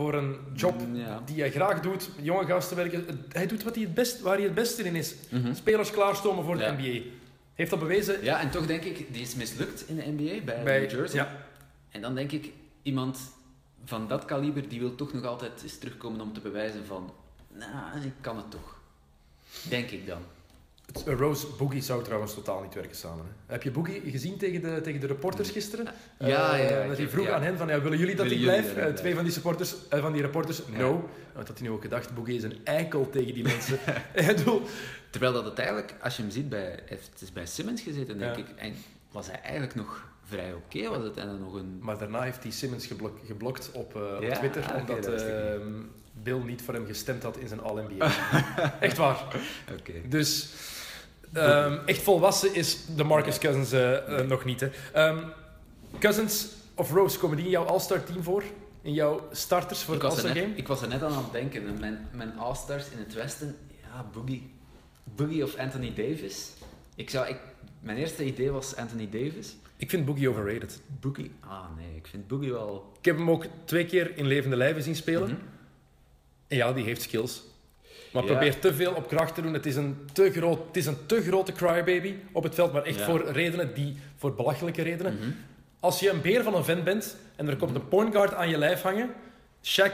[0.00, 1.22] voor een job Ja.
[1.24, 2.10] die hij graag doet.
[2.22, 3.24] Jonge gasten werken.
[3.28, 5.14] Hij doet wat hij het best, waar hij het beste in is.
[5.28, 5.54] Mhm.
[5.54, 6.74] Spelers klaarstomen voor de.
[6.78, 7.08] NBA.
[7.54, 10.62] Heeft dat bewezen Ja, en toch denk ik, die is mislukt in de NBA bij,
[10.64, 11.18] bij New Jersey.
[11.20, 11.36] Ja,
[11.90, 13.18] En dan denk ik, iemand
[13.84, 17.12] van dat kaliber, die wil toch nog altijd eens terugkomen om te bewijzen van,
[17.54, 18.78] nou, ik kan het toch.
[19.68, 20.20] Denk ik dan.
[21.06, 23.24] Eh, Rose Boogie zou trouwens totaal niet werken samen.
[23.24, 23.52] Hè.
[23.52, 25.84] Heb je Boogie gezien tegen de, tegen de reporters gisteren?
[26.18, 27.34] Ja, ja, ja, Eh, dat hij vroeg ja.
[27.34, 28.88] aan hen van, ja, willen jullie dat Willen ik jullie blijf?
[28.88, 31.08] Eh, twee van die, supporters, eh, van die reporters, no.
[31.34, 32.14] Wat had hij nu ook gedacht?
[32.14, 33.78] Boogie is een eikel tegen die mensen.
[35.10, 38.18] Terwijl dat het eigenlijk, als je hem ziet, bij, hij heeft dus bij Simmons gezeten,
[38.18, 38.46] denk ik.
[38.56, 38.74] En
[39.10, 40.88] was hij eigenlijk nog vrij oké?
[40.88, 41.78] Was het en dan nog een...
[41.80, 45.62] maar daarna heeft hij Simmons geblok- geblokt op, eh, op Twitter, oké, omdat ehm,
[46.22, 48.10] Bill niet voor hem gestemd had in zijn All-NBA.
[48.80, 49.24] Echt waar.
[49.78, 49.92] Oké.
[50.08, 50.50] Dus
[51.32, 54.60] ehm, echt volwassen is de Marcus Cousins eh, eh, nog niet.
[54.60, 54.70] Hè.
[54.92, 55.18] Ehm,
[55.98, 58.42] Cousins of Rose, komen die in jouw All-Star team voor?
[58.82, 60.54] In jouw starters voor Ik het All-Star game?
[60.54, 61.66] ik was er net aan aan het denken.
[61.66, 64.50] en Mijn, mijn All-Stars in het Westen, ja, Boogie.
[65.04, 66.50] Boogie of Anthony Davis.
[66.94, 67.36] Ik zou, ik,
[67.80, 69.56] mijn eerste idee was Anthony Davis.
[69.76, 70.80] Ik vind Boogie overrated.
[71.00, 71.30] Boogie?
[71.40, 72.92] Ah nee, ik vind Boogie wel...
[72.98, 75.28] Ik heb hem ook twee keer in levende lijven zien spelen.
[75.28, 75.40] Mhm.
[76.48, 77.42] En ja, die heeft skills.
[78.10, 78.28] Maar Ja.
[78.30, 79.52] probeert te veel op kracht te doen.
[79.52, 82.82] Het is een te, groot, het is een te grote crybaby op het veld, maar
[82.82, 83.04] echt Ja.
[83.04, 85.14] voor redenen die, voor belachelijke redenen.
[85.14, 85.30] Mhm.
[85.80, 88.48] Als je een beer van een vent bent en er komt een point guard aan
[88.48, 89.10] je lijf hangen,
[89.64, 89.92] Shaq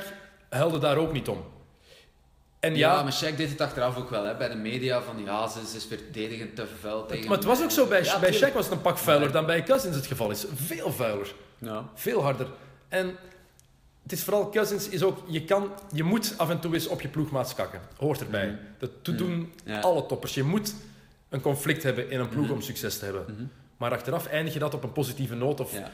[0.48, 1.44] huilde daar ook niet om.
[2.60, 5.14] En Ja, ja, maar Shaq deed het achteraf ook wel, hè, bij de media, van
[5.24, 8.18] ja, ze, ze is verdedigend te vuil tegen maar het was ook zo, bij, Ja,
[8.18, 10.44] bij Shaq was het een pak vuiler dan bij Cousins het geval is.
[10.54, 11.34] Veel vuiler.
[11.58, 11.88] Ja.
[11.94, 12.46] Veel harder.
[12.88, 13.16] En
[14.06, 17.00] het is vooral Cousins is ook, je, kan, je moet af en toe eens op
[17.00, 17.80] je ploegmaat kakken.
[17.96, 18.46] Hoort erbij.
[18.46, 18.56] Mhm.
[18.78, 19.80] Dat doen Ja.
[19.80, 20.34] alle toppers.
[20.34, 20.74] Je moet
[21.28, 22.52] een conflict hebben in een ploeg Mhm.
[22.54, 23.24] om succes te hebben.
[23.28, 23.44] Mhm.
[23.76, 25.90] Maar achteraf eindig je dat op een positieve noot of Ja.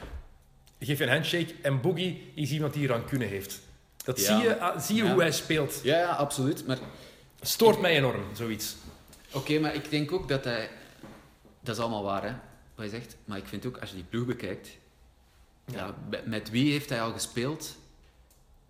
[0.79, 1.53] geef je een handshake.
[1.61, 3.59] En Boogie is iemand die rancune heeft.
[4.03, 4.35] Dat Ja.
[4.39, 5.79] zie je, ah, zie je hoe hij speelt.
[5.83, 6.67] Ja, ja, absoluut.
[6.67, 6.77] Maar
[7.41, 8.75] Stoort mij enorm, zoiets.
[9.31, 10.69] Oké, maar ik denk ook dat hij...
[11.59, 12.33] Dat is allemaal waar, hè,
[12.75, 13.15] wat je zegt.
[13.25, 14.69] Maar ik vind ook, als je die ploeg bekijkt...
[15.65, 15.95] Ja.
[16.25, 17.75] met wie heeft hij al gespeeld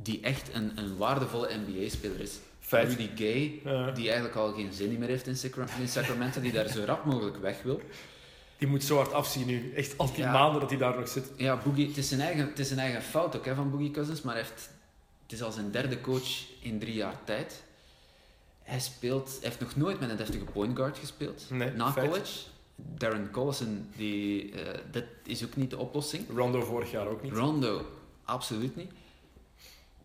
[0.04, 2.32] die echt een, een waardevolle NBA-speler is?
[2.60, 2.88] Feit.
[2.90, 3.92] Rudy Gay, Ja.
[3.92, 7.06] die eigenlijk al geen zin meer heeft in, Sacra- in Sacramento, die daar zo rap
[7.06, 7.82] mogelijk weg wil.
[8.58, 9.74] Die moet zo hard afzien nu.
[9.76, 10.32] Echt al die Ja.
[10.32, 11.32] maanden dat hij daar nog zit.
[11.38, 13.92] Ja, Boogie, het is zijn eigen, het is zijn eigen fout ook hè, van Boogie
[13.92, 14.70] Cousins, maar heeft,
[15.24, 16.28] het is al zijn derde coach
[16.62, 17.64] in drie jaar tijd.
[18.64, 21.46] Hij speelt, hij heeft nog nooit met een deftige point guard gespeeld.
[21.50, 22.08] Nee, na feit.
[22.10, 22.32] college.
[22.76, 26.26] Darren Collison, die, eh, dat is ook niet de oplossing.
[26.36, 27.34] Rondo vorig jaar ook niet.
[27.34, 27.86] Rondo,
[28.24, 28.92] absoluut niet.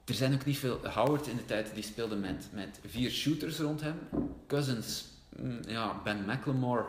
[0.08, 0.80] Er zijn ook niet veel...
[0.86, 3.98] Howard in de tijd, die speelde met, met vier shooters rond hem.
[4.46, 5.04] Cousins,
[5.36, 6.84] mm, ja, Ben McLemore,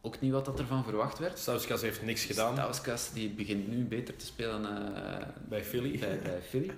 [0.00, 1.38] ook niet wat dat ervan verwacht werd.
[1.38, 4.64] Stauskas heeft niks gedaan Stauskas, die begint nu beter te spelen
[4.94, 5.98] eh, bij Philly.
[5.98, 6.70] bij, bij Philly.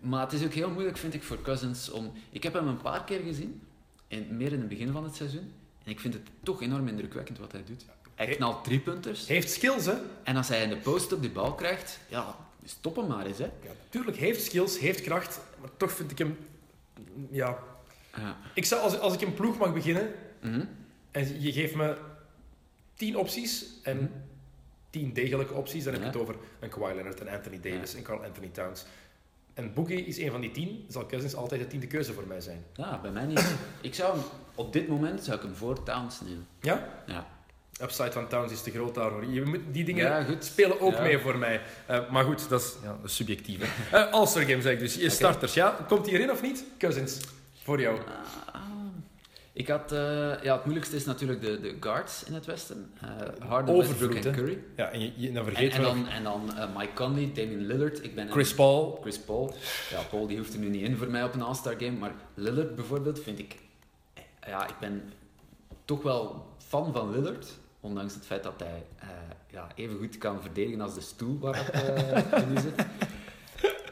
[0.00, 2.12] Maar het is ook heel moeilijk, vind ik, voor Cousins om...
[2.30, 3.62] Ik heb hem een paar keer gezien,
[4.08, 5.52] in, meer in het begin van het seizoen.
[5.84, 7.84] En ik vind het toch enorm indrukwekkend wat hij doet.
[8.14, 9.26] Hij knalt drie punters.
[9.26, 9.94] Heeft skills, hè?
[10.22, 12.36] En als hij in de post op die bal krijgt, ja,
[12.68, 13.44] stop hem maar eens, hè.
[13.44, 15.40] Ja, tuurlijk, heeft skills, heeft kracht.
[15.60, 16.38] Maar toch vind ik hem...
[17.30, 17.58] Ja...
[18.16, 18.36] Ja.
[18.54, 20.12] Ik zou, als, als ik een ploeg mag beginnen
[20.42, 20.64] Mhm.
[21.10, 21.96] en je geeft me
[22.94, 24.06] tien opties en Mhm.
[24.90, 26.12] tien degelijke opties, dan heb je Ja.
[26.12, 28.84] het over een Kawhi Leonard, een Anthony Davis, een Carl Anthony Towns.
[29.54, 32.40] En Boogie is een van die tien, zal Cousins altijd de tiende keuze voor mij
[32.40, 32.64] zijn.
[32.74, 33.54] Ja, bij mij niet.
[33.80, 34.24] Ik zou hem,
[34.54, 36.46] op dit moment zou ik hem voor Towns nemen.
[36.60, 37.02] Ja?
[37.06, 37.26] Ja.
[37.82, 39.24] Upside van Towns is te groot daarvoor.
[39.72, 40.44] Die dingen Ja, goed.
[40.44, 41.02] spelen ook Ja.
[41.02, 41.60] mee voor mij.
[41.86, 43.58] Eh, maar goed, dat is, ja, dat is subjectief.
[43.90, 43.96] hè.
[43.98, 44.94] Eh, All-Star Game zeg ik dus.
[44.94, 45.76] Je starters, ja.
[45.88, 46.64] Komt hij erin of niet?
[46.78, 47.20] Cousins,
[47.62, 47.98] voor jou.
[49.52, 49.92] Ik had...
[49.92, 49.98] eh,
[50.42, 52.90] ja, het moeilijkste is natuurlijk de, de guards in het westen.
[53.38, 54.32] Harden, Westbrook en.
[54.32, 54.58] Curry.
[54.76, 57.66] Ja, en, je, je- dan En, vergeet en we dan, en dan Mike Conley, Damian
[57.66, 58.04] Lillard.
[58.04, 58.98] Ik ben een- Chris Paul.
[59.02, 59.54] Chris Paul.
[59.90, 61.98] Ja, Paul die hoeft er nu niet in voor mij op een All-Star game.
[61.98, 63.56] Maar Lillard bijvoorbeeld vind ik...
[64.46, 65.12] Ja, ik ben
[65.84, 67.46] toch wel fan van Lillard.
[67.80, 69.08] Ondanks het feit dat hij eh,
[69.50, 72.86] ja, even goed kan verdedigen als de stoel waar hij nu zit.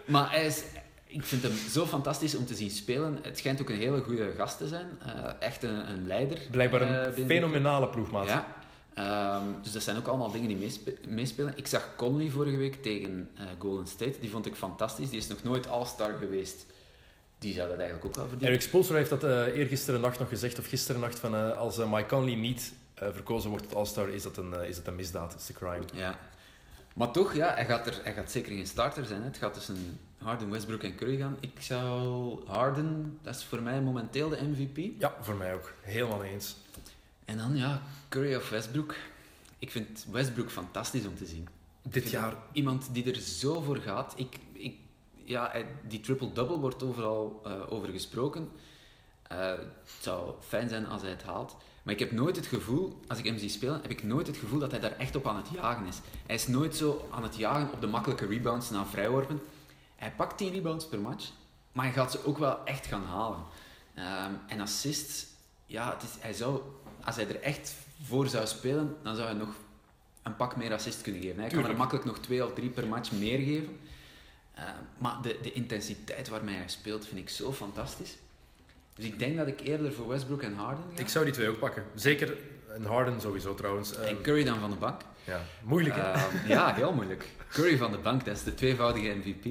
[0.05, 0.63] Maar hij is...
[1.09, 3.19] Ik vind hem zo fantastisch om te zien spelen.
[3.23, 4.87] Het schijnt ook een hele goede gast te zijn.
[5.07, 6.39] Eh, echt een, een leider.
[6.51, 8.27] Blijkbaar eh, een fenomenale ploegmaat.
[8.27, 8.55] ja.
[8.95, 11.53] Ehm, dus dat zijn ook allemaal dingen die meespe- meespelen.
[11.57, 14.19] Ik zag Conley vorige week tegen eh, Golden State.
[14.21, 15.11] Die vond ik fantastisch.
[15.11, 16.67] Die is nog nooit All-Star geweest.
[17.39, 18.49] Die zou dat eigenlijk ook wel verdienen.
[18.51, 21.79] Eric Spoelstra heeft dat eh eergisteren nacht nog gezegd, of gisteren nacht, van eh, als
[21.79, 24.87] eh, Mike Conley niet eh, verkozen wordt tot All-Star, is, dat een, eh, is dat
[24.87, 25.35] een misdaad.
[25.35, 25.85] Is een crime.
[25.93, 26.19] Ja.
[26.95, 29.21] Maar toch, ja, hij gaat, er, hij gaat zeker geen starter zijn.
[29.21, 29.27] Hè.
[29.27, 31.37] Het gaat tussen Harden, Westbrook en Curry gaan.
[31.41, 35.01] Ik zou Harden, dat is voor mij momenteel de MVP.
[35.01, 35.73] Ja, voor mij ook.
[35.81, 36.57] Helemaal eens.
[37.25, 38.95] En dan, ja, Curry of Westbrook.
[39.59, 41.49] Ik vind Westbrook fantastisch om te zien.
[41.83, 44.15] Dit jaar Iemand die er zo voor gaat.
[44.17, 44.75] Ik, ik,
[45.25, 45.53] ja,
[45.89, 48.51] die triple-double wordt overal eh, over gesproken.
[49.23, 51.57] Eh, het zou fijn zijn als hij het haalt.
[51.87, 54.37] Maar ik heb nooit het gevoel, als ik hem zie spelen, heb ik nooit het
[54.37, 56.01] gevoel dat hij daar echt op aan het jagen is.
[56.27, 59.41] Hij is nooit zo aan het jagen op de makkelijke rebounds na vrijworpen.
[59.97, 61.31] Hij pakt 10 rebounds per match,
[61.73, 63.39] maar hij gaat ze ook wel echt gaan halen.
[63.95, 65.27] Ehm, en assists,
[65.67, 66.61] ja, het is, hij zou,
[67.05, 69.55] als hij er echt voor zou spelen, dan zou hij nog
[70.23, 71.41] een pak meer assist kunnen geven.
[71.41, 73.79] Hij kan er makkelijk nog twee of drie per match meer geven.
[74.55, 74.65] Eh,
[74.99, 78.17] maar de, de intensiteit waarmee hij speelt vind ik zo fantastisch.
[78.97, 81.01] Dus ik denk dat ik eerder voor Westbrook en Harden ga.
[81.01, 81.85] Ik zou die twee ook pakken.
[81.95, 82.37] Zeker
[82.69, 83.97] een Harden sowieso trouwens.
[83.97, 85.01] En Ehm, Curry dan van de bank.
[85.25, 86.11] ja, moeilijk hè?
[86.13, 87.25] Ehm, ja, heel moeilijk.
[87.49, 89.47] Curry van de bank, dat is de tweevoudige MVP.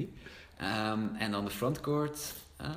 [0.56, 2.34] Ehm, en dan de frontcourt.
[2.56, 2.70] ah,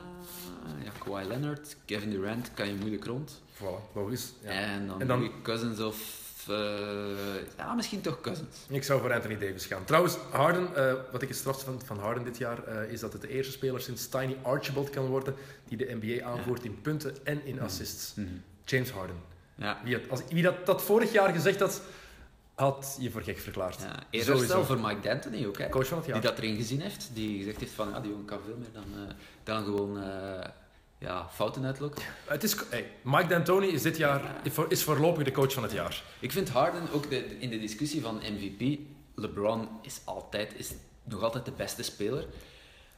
[0.83, 3.41] ja, Kawhi Leonard, Kevin Durant kan je moeilijk rond.
[3.57, 4.33] Voilà, logisch.
[4.43, 4.49] Ja.
[4.49, 5.95] En dan, En dan- Cousins of...
[6.47, 8.57] eh, ja, misschien toch Cousins.
[8.69, 9.83] Ik zou voor Anthony Davis gaan.
[9.85, 13.13] Trouwens, Harden, eh, wat ik het strafste vind van Harden dit jaar, eh, is dat
[13.13, 15.35] het de eerste speler sinds Tiny Archibald kan worden
[15.67, 18.13] die de NBA aanvoert in punten en in assists.
[18.65, 19.15] James Harden.
[19.55, 19.81] Ja.
[19.83, 21.81] Wie, had, als, wie dat, dat vorig jaar gezegd had,
[22.53, 23.81] had je voor gek verklaard.
[23.81, 25.69] Ja, eerder stel voor Mike D'Antoni ook, hè.
[25.69, 28.25] Coach van het Die dat erin gezien heeft, die gezegd heeft van ja, die jongen
[28.25, 29.97] kan veel meer dan, dan gewoon
[30.99, 32.03] ja, fouten uitlokken.
[32.25, 36.03] Het is, hey, Mike D'Antoni is dit jaar is voorlopig de coach van het jaar.
[36.19, 38.79] Ik vind Harden ook de, in de discussie van MVP,
[39.15, 40.73] LeBron is, altijd, is
[41.03, 42.25] nog altijd de beste speler.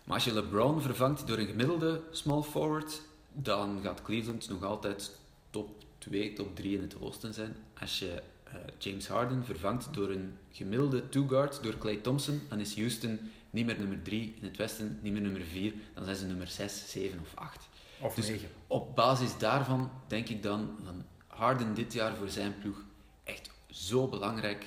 [0.03, 3.01] Maar als je LeBron vervangt door een gemiddelde small forward,
[3.33, 5.17] dan gaat Cleveland nog altijd
[5.49, 7.55] top 2, top 3 in het oosten zijn.
[7.79, 12.75] Als je eh, James Harden vervangt door een gemiddelde two-guard, door Clay Thompson, dan is
[12.75, 13.19] Houston
[13.49, 16.47] niet meer nummer 3 in het westen, niet meer nummer 4, dan zijn ze nummer
[16.47, 17.69] 6, 7 of 8.
[18.01, 18.49] Of Dus negen.
[18.67, 22.77] op basis daarvan denk ik dan van Harden dit jaar voor zijn ploeg
[23.23, 24.65] echt zo belangrijk.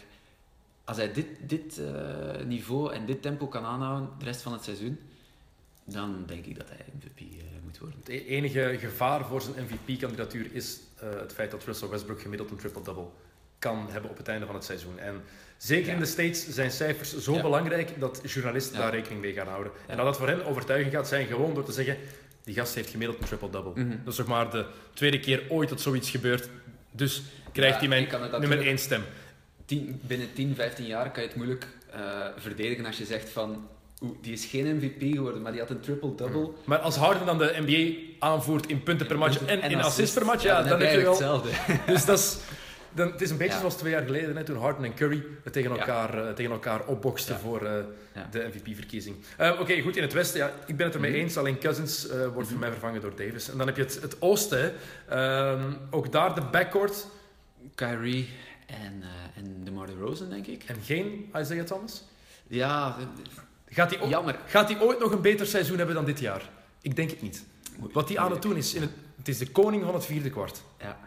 [0.85, 4.65] Als hij dit, dit eh, niveau en dit tempo kan aanhouden de rest van het
[4.65, 4.99] seizoen,
[5.85, 7.99] dan denk ik dat hij MVP eh, moet worden.
[7.99, 12.51] Het e- enige gevaar voor zijn MVP-kandidatuur is eh, het feit dat Russell Westbrook gemiddeld
[12.51, 13.07] een triple-double
[13.59, 14.99] kan hebben op het einde van het seizoen.
[14.99, 15.23] En
[15.57, 15.93] zeker Ja.
[15.93, 17.43] in de States zijn cijfers zo Ja.
[17.43, 18.83] belangrijk dat journalisten Ja.
[18.83, 19.73] daar rekening mee gaan houden.
[19.87, 21.97] En dat het voor hen overtuiging gaat zijn gewoon door te zeggen
[22.45, 23.73] die gast heeft gemiddeld een triple-double.
[23.85, 23.97] Mhm.
[24.05, 26.49] Dat is toch maar de tweede keer ooit dat zoiets gebeurt.
[26.91, 27.23] Dus
[27.53, 29.03] krijgt Ja, hij mijn nummer 1 stem.
[29.67, 32.01] Tien- binnen 10, 15 jaar kan je het moeilijk eh,
[32.37, 33.69] verdedigen als je zegt van
[34.21, 36.51] die is geen MVP geworden, maar die had een triple-double.
[36.65, 40.25] Maar als Harden dan de NBA aanvoert in punten per match en, in assist per
[40.25, 41.11] match, ja, dan, heb je wel...
[41.11, 41.49] hetzelfde.
[41.87, 42.37] Dus dat is,
[42.95, 43.59] dan, het is een beetje Ja.
[43.59, 45.79] zoals twee jaar geleden, hè, toen Harden en Curry het tegen Ja.
[45.79, 47.41] elkaar, eh, tegen elkaar opboksten Ja.
[47.41, 47.73] voor eh,
[48.31, 49.17] de MVP-verkiezing.
[49.37, 51.21] Eh, Oké, goed, in het westen, ja, ik ben het ermee Mhm.
[51.21, 51.37] eens.
[51.37, 52.45] Alleen Cousins wordt Mhm.
[52.47, 53.51] voor mij vervangen door Davis.
[53.51, 54.73] En dan heb je het, het oosten.
[55.09, 57.07] Ehm, ook daar de backcourt.
[57.75, 58.29] Kyrie
[58.67, 59.03] en,
[59.37, 60.63] en DeMar DeRozan, denk ik.
[60.67, 62.05] En geen Isaiah Thomas.
[62.47, 62.97] Ja,
[63.69, 64.37] Gaat hij, ook, jammer.
[64.47, 66.51] gaat hij ooit nog een beter seizoen hebben dan dit jaar?
[66.83, 67.45] Ik denk het niet.
[67.93, 70.31] Wat hij aan het doen is, in het, het is de koning van het vierde
[70.31, 70.63] kwart.
[70.79, 70.99] Ja.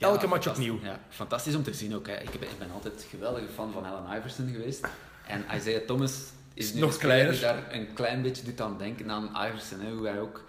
[0.00, 0.78] Elke match opnieuw.
[0.82, 2.06] Ja, fantastisch om te zien ook.
[2.06, 2.14] Hè.
[2.14, 4.86] Ik, ben, ik ben altijd een geweldige fan van Allen Iverson geweest.
[5.26, 6.12] En Isaiah Thomas
[6.54, 7.32] is nu nog kleiner.
[7.32, 9.80] die daar een klein beetje doet aan denken aan Iverson.
[9.80, 9.90] Hè.
[9.92, 10.44] Hoe hij ook...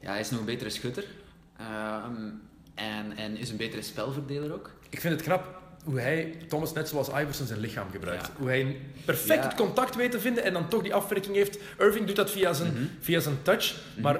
[0.00, 1.04] Ja, hij is nog een betere schutter.
[1.58, 2.12] Ehm,
[2.74, 4.70] en, en is een betere spelverdeler ook.
[4.88, 8.26] Ik vind het knap hoe hij, Thomas net zoals Iverson, zijn lichaam gebruikt.
[8.26, 8.32] Ja.
[8.38, 9.48] Hoe hij perfect Ja.
[9.48, 11.58] het contact weet te vinden en dan toch die afwerking heeft.
[11.78, 12.82] Irving doet dat via zijn, Mhm.
[13.00, 14.18] via zijn touch, maar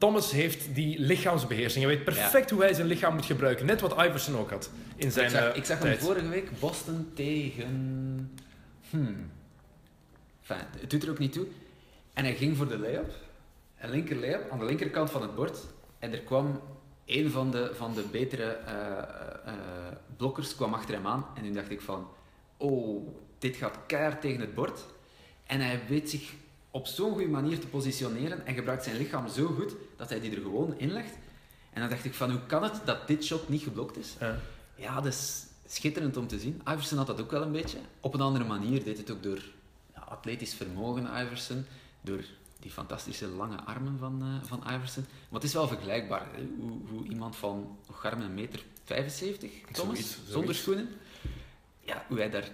[0.00, 1.84] Thomas heeft die lichaamsbeheersing.
[1.84, 3.66] Hij weet perfect hoe hij zijn lichaam moet gebruiken.
[3.66, 6.00] Net wat Iverson ook had in zijn ik zag, eh, ik zag hem tijd.
[6.00, 8.36] vorige week Boston tegen.
[8.90, 9.30] Hmm.
[10.40, 11.46] Enfin, het doet er ook niet toe.
[12.12, 13.12] En hij ging voor de layup.
[13.78, 15.58] Een linker layup aan de linkerkant van het bord.
[15.98, 16.60] En er kwam
[17.06, 19.54] een van de, van de betere eh,
[20.16, 21.26] blokkers kwam achter hem aan.
[21.34, 22.08] En toen dacht ik van,
[22.56, 23.08] oh,
[23.38, 24.80] dit gaat keihard tegen het bord.
[25.46, 26.32] En hij weet zich
[26.70, 30.30] op zo'n goede manier te positioneren en gebruikt zijn lichaam zo goed dat hij die
[30.36, 31.12] er gewoon inlegt.
[31.72, 34.14] En dan dacht ik van, hoe kan het dat dit shot niet geblokt is?
[34.20, 34.38] Ja.
[34.74, 36.62] Ja, dat is schitterend om te zien.
[36.68, 37.78] Iverson had dat ook wel een beetje.
[38.00, 39.42] Op een andere manier deed het ook door
[39.94, 41.64] ja, atletisch vermogen, Iverson.
[42.00, 42.24] Door
[42.60, 45.04] die fantastische lange armen van, eh, van Iverson.
[45.28, 46.26] Maar het is wel vergelijkbaar.
[46.32, 50.32] hè, Hoe, hoe iemand van nog garm een meter 75, Thomas, Zoiets, zoiets.
[50.32, 50.88] zonder schoenen.
[51.80, 52.50] Ja, hoe hij daar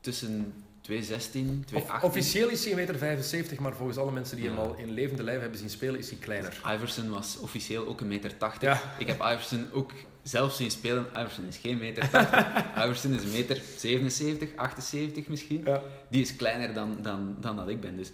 [0.00, 0.52] tussen
[0.86, 2.08] 216, Of- 218...
[2.08, 4.62] officieel is hij 1,75 meter, 75, maar volgens alle mensen die hem Ja.
[4.62, 6.60] al in levende lijf hebben zien spelen, is hij kleiner.
[6.74, 8.62] Iverson was officieel ook een meter 80.
[8.62, 8.94] Ja.
[8.98, 9.92] Ik heb Iverson ook
[10.22, 11.06] zelf zien spelen.
[11.16, 12.46] Iverson is geen meter 80.
[12.84, 15.62] Iverson is een meter 77, 78 misschien.
[15.64, 15.82] Ja.
[16.10, 17.96] Die is kleiner dan, dan, dan dat ik ben.
[17.96, 18.10] Dus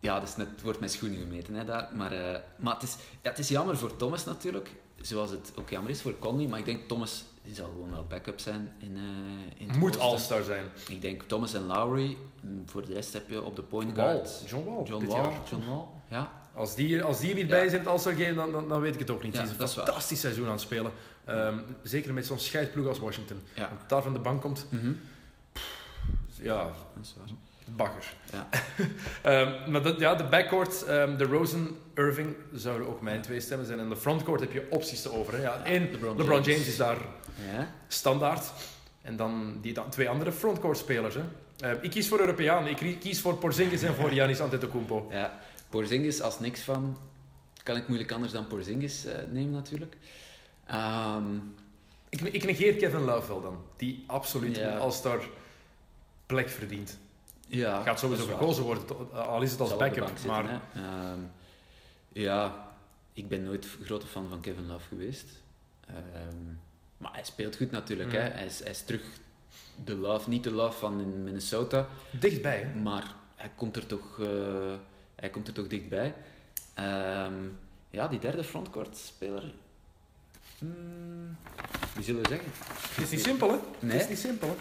[0.00, 1.88] ja, dus net, het wordt met schoenen gemeten hè, daar.
[1.94, 4.68] Maar, eh, maar het, is, ja, het is jammer voor Thomas natuurlijk.
[5.00, 6.46] Zoals het ook jammer is voor Conley.
[6.46, 9.98] Maar ik denk Thomas die zal gewoon wel backup zijn in, eh in het Moet
[9.98, 10.64] all-star zijn.
[10.88, 12.16] Ik denk Thomas en Lowry.
[12.40, 14.06] Mm, Voor de rest heb je op de point Wall.
[14.06, 14.42] guard...
[14.46, 14.84] John Wall.
[14.84, 15.32] John Wall.
[15.50, 16.32] John Wall, ja.
[16.54, 17.50] Als die, als die er niet Ja.
[17.50, 19.32] bij is in het All-Star Game, dan, dan, dan weet ik het ook niet.
[19.32, 19.84] Ja, Die is een dat is waar.
[19.86, 20.92] fantastisch seizoen aan het spelen.
[21.24, 23.40] Ehm, zeker met zo'n scheidploeg als Washington.
[23.54, 23.64] Ja.
[23.64, 24.66] Als daar van de bank komt,
[26.42, 27.28] ja, Dat is waar.
[27.76, 28.14] bagger.
[28.32, 28.48] Ja.
[29.22, 33.66] Ehm, maar dat, ja, de backcourt, ehm, de Rosen, Irving zouden ook mijn twee stemmen
[33.66, 33.78] zijn.
[33.78, 35.34] En de frontcourt heb je opties te over.
[35.34, 35.42] Hè.
[35.42, 36.46] Ja, één, LeBron LeBron, James.
[36.46, 36.66] James.
[36.66, 36.98] is daar
[37.52, 37.72] Ja.
[37.88, 38.52] standaard.
[39.02, 41.14] En dan die dan twee andere frontcourt spelers.
[41.14, 41.22] Hè.
[41.60, 42.66] Ehm, ik kies voor Europeaan.
[42.66, 45.06] Ik kies voor Porzingis en voor Giannis Antetokounmpo.
[45.10, 45.38] ja.
[45.68, 46.96] Porzingis als niks van...
[47.62, 49.96] Kan ik moeilijk anders dan Porzingis eh, nemen natuurlijk.
[50.66, 51.34] Ehm,
[52.08, 53.58] Ik, ik negeer Kevin Love wel dan.
[53.76, 54.72] Die absoluut Ja.
[54.72, 55.28] een All-Star
[56.26, 56.98] plek verdient.
[57.48, 60.06] ja, Gaat sowieso verkozen worden, al is het als backup.
[60.08, 60.60] zitten, maar.
[60.74, 61.18] Ehm,
[62.12, 62.68] ja,
[63.12, 65.26] ik ben nooit grote fan van Kevin Love geweest.
[65.86, 65.94] Ehm,
[66.98, 68.08] maar hij speelt goed natuurlijk.
[68.08, 68.14] Mm.
[68.14, 68.20] Hè.
[68.20, 69.02] Hij, is, hij is terug
[69.84, 71.86] de Love, niet de Love van in Minnesota.
[72.10, 72.58] dichtbij.
[72.72, 72.80] Hè.
[72.80, 74.26] Maar hij komt er toch, eh,
[75.14, 76.14] hij komt er toch dichtbij.
[76.74, 77.34] Ehm,
[77.90, 79.52] ja, die derde frontcourt-speler.
[80.58, 81.36] Hmm,
[81.94, 82.48] wie zullen we zeggen?
[82.94, 83.56] Het is niet simpel, hè?
[83.78, 83.92] Nee.
[83.92, 84.54] Het is niet simpel, hè?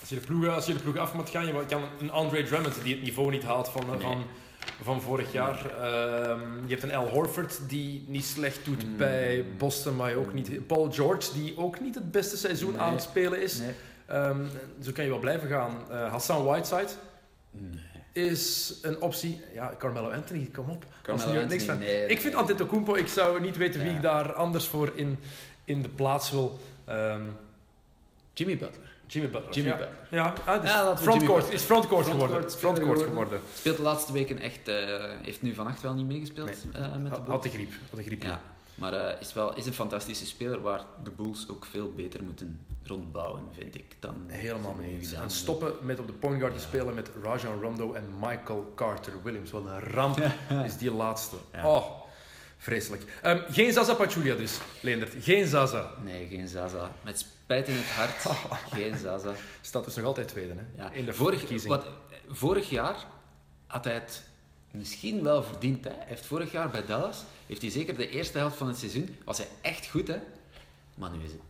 [0.00, 2.42] Als je de ploeg, als je de ploeg af moet gaan, je kan een Andre
[2.42, 4.00] Drummond die het niveau niet haalt van, Nee.
[4.00, 4.24] van,
[4.82, 5.70] van vorig jaar.
[5.70, 8.96] Ehm, je hebt een Al Horford die niet slecht doet Mm.
[8.96, 10.66] bij Boston, maar ook niet.
[10.66, 12.80] Paul George die ook niet het beste seizoen Nee.
[12.80, 13.58] aan het spelen is.
[13.58, 13.72] Nee.
[14.06, 14.44] Ehm,
[14.82, 15.76] zo kan je wel blijven gaan.
[15.90, 16.88] Eh, Hassan Whiteside,
[17.50, 17.80] Nee.
[18.12, 19.40] is een optie.
[19.54, 20.84] Ja, Carmelo Anthony, kom op.
[21.02, 22.34] Carmelo er niks Anthony, van- ik vind.
[22.34, 25.18] Antetokounmpo, ik zou niet weten wie ik daar anders voor in,
[25.64, 26.58] in de plaats wil.
[26.84, 27.20] Ehm,
[28.32, 28.85] Jimmy Butler.
[29.06, 29.52] Jimmy Butler.
[29.54, 29.76] Jimmy ja.
[29.76, 29.96] Butler.
[30.10, 32.50] Ja, ah, dus Ja, frontcourt, is frontcourt geworden.
[32.50, 33.40] Frontcourt geworden.
[33.54, 34.68] Speelt de laatste weken echt...
[34.68, 34.74] eh,
[35.22, 36.82] heeft nu vannacht wel niet meegespeeld Nee.
[36.82, 37.28] eh, met de Had, Bulls.
[37.28, 37.70] had de griep.
[37.90, 38.22] Had de griep.
[38.22, 38.40] Ja,
[38.74, 42.60] maar eh, is, wel, is een fantastische speler waar de Bulls ook veel beter moeten
[42.84, 43.84] rondbouwen, vind ik.
[44.00, 45.12] Dan Helemaal mee eens.
[45.12, 49.12] En stoppen met op de point guard te spelen met Rajon Rondo en Michael Carter
[49.22, 49.50] Williams.
[49.50, 50.18] Wat een ramp
[50.64, 51.36] is die laatste.
[51.52, 51.68] Ja.
[51.68, 51.86] Oh,
[52.58, 53.02] vreselijk.
[53.22, 55.12] Ehm, geen Zaza Pachulia dus, Leendert.
[55.20, 55.90] Geen Zaza.
[56.04, 56.90] Nee, geen Zaza.
[57.02, 58.36] Met spijt in het hart,
[58.74, 59.32] geen Zaza.
[59.60, 60.82] Staat dus nog altijd tweede hè?
[60.82, 60.90] Ja.
[60.90, 61.86] in de vorig, wat,
[62.28, 62.96] vorig jaar
[63.66, 64.22] had hij het
[64.70, 65.84] misschien wel verdiend.
[65.84, 65.90] Hè?
[65.90, 69.16] Hij heeft vorig jaar bij Dallas, heeft hij zeker de eerste helft van het seizoen,
[69.24, 70.08] was hij echt goed.
[70.08, 70.16] Hè?
[70.94, 71.40] Maar nu is het,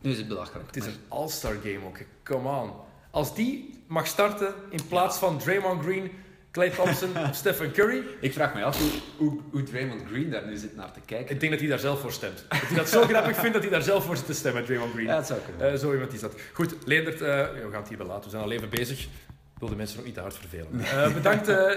[0.00, 0.66] nu is het belachelijk.
[0.66, 1.98] Het is Maar- een all-star game ook.
[2.22, 2.72] Come on.
[3.10, 6.10] Als die mag starten in plaats van Draymond Green,
[6.54, 10.46] Clay Thompson of Stephen Curry, Ik vraag me af hoe, hoe, hoe Draymond Green daar
[10.46, 11.34] nu zit naar te kijken.
[11.34, 12.44] ik denk dat hij daar zelf voor stemt.
[12.48, 14.92] Dat hij dat zo grappig vindt dat hij daar zelf voor zit te stemmen, Draymond
[14.92, 15.06] Green.
[15.06, 15.72] Ja, het zou kunnen.
[15.72, 16.32] Eh, zo iemand is dat.
[16.52, 18.24] Goed, Leendert, eh, we gaan het hierbij laten.
[18.24, 18.98] We zijn al even bezig.
[19.00, 20.80] Ik wil de mensen ook niet te hard vervelen.
[20.80, 21.70] Eh, bedankt eh,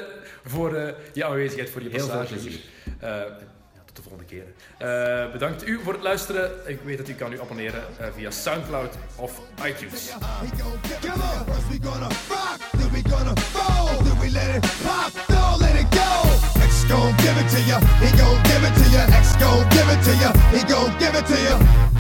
[0.46, 2.52] voor eh, je aanwezigheid, voor je Heel veel passage plezier.
[2.84, 2.94] hier.
[3.00, 3.10] Eh,
[3.76, 4.44] ja, tot de volgende keer.
[4.78, 6.52] Eh, bedankt u voor het luisteren.
[6.66, 10.12] Ik weet dat u kan u abonneren eh, via Soundcloud of iTunes.
[13.92, 16.62] Roll, then we let it pop, don't let it go.
[16.62, 19.06] X gon' give it to ya, he gon' give it to ya.
[19.16, 21.97] X gon' give it to ya, he gon' give it to ya.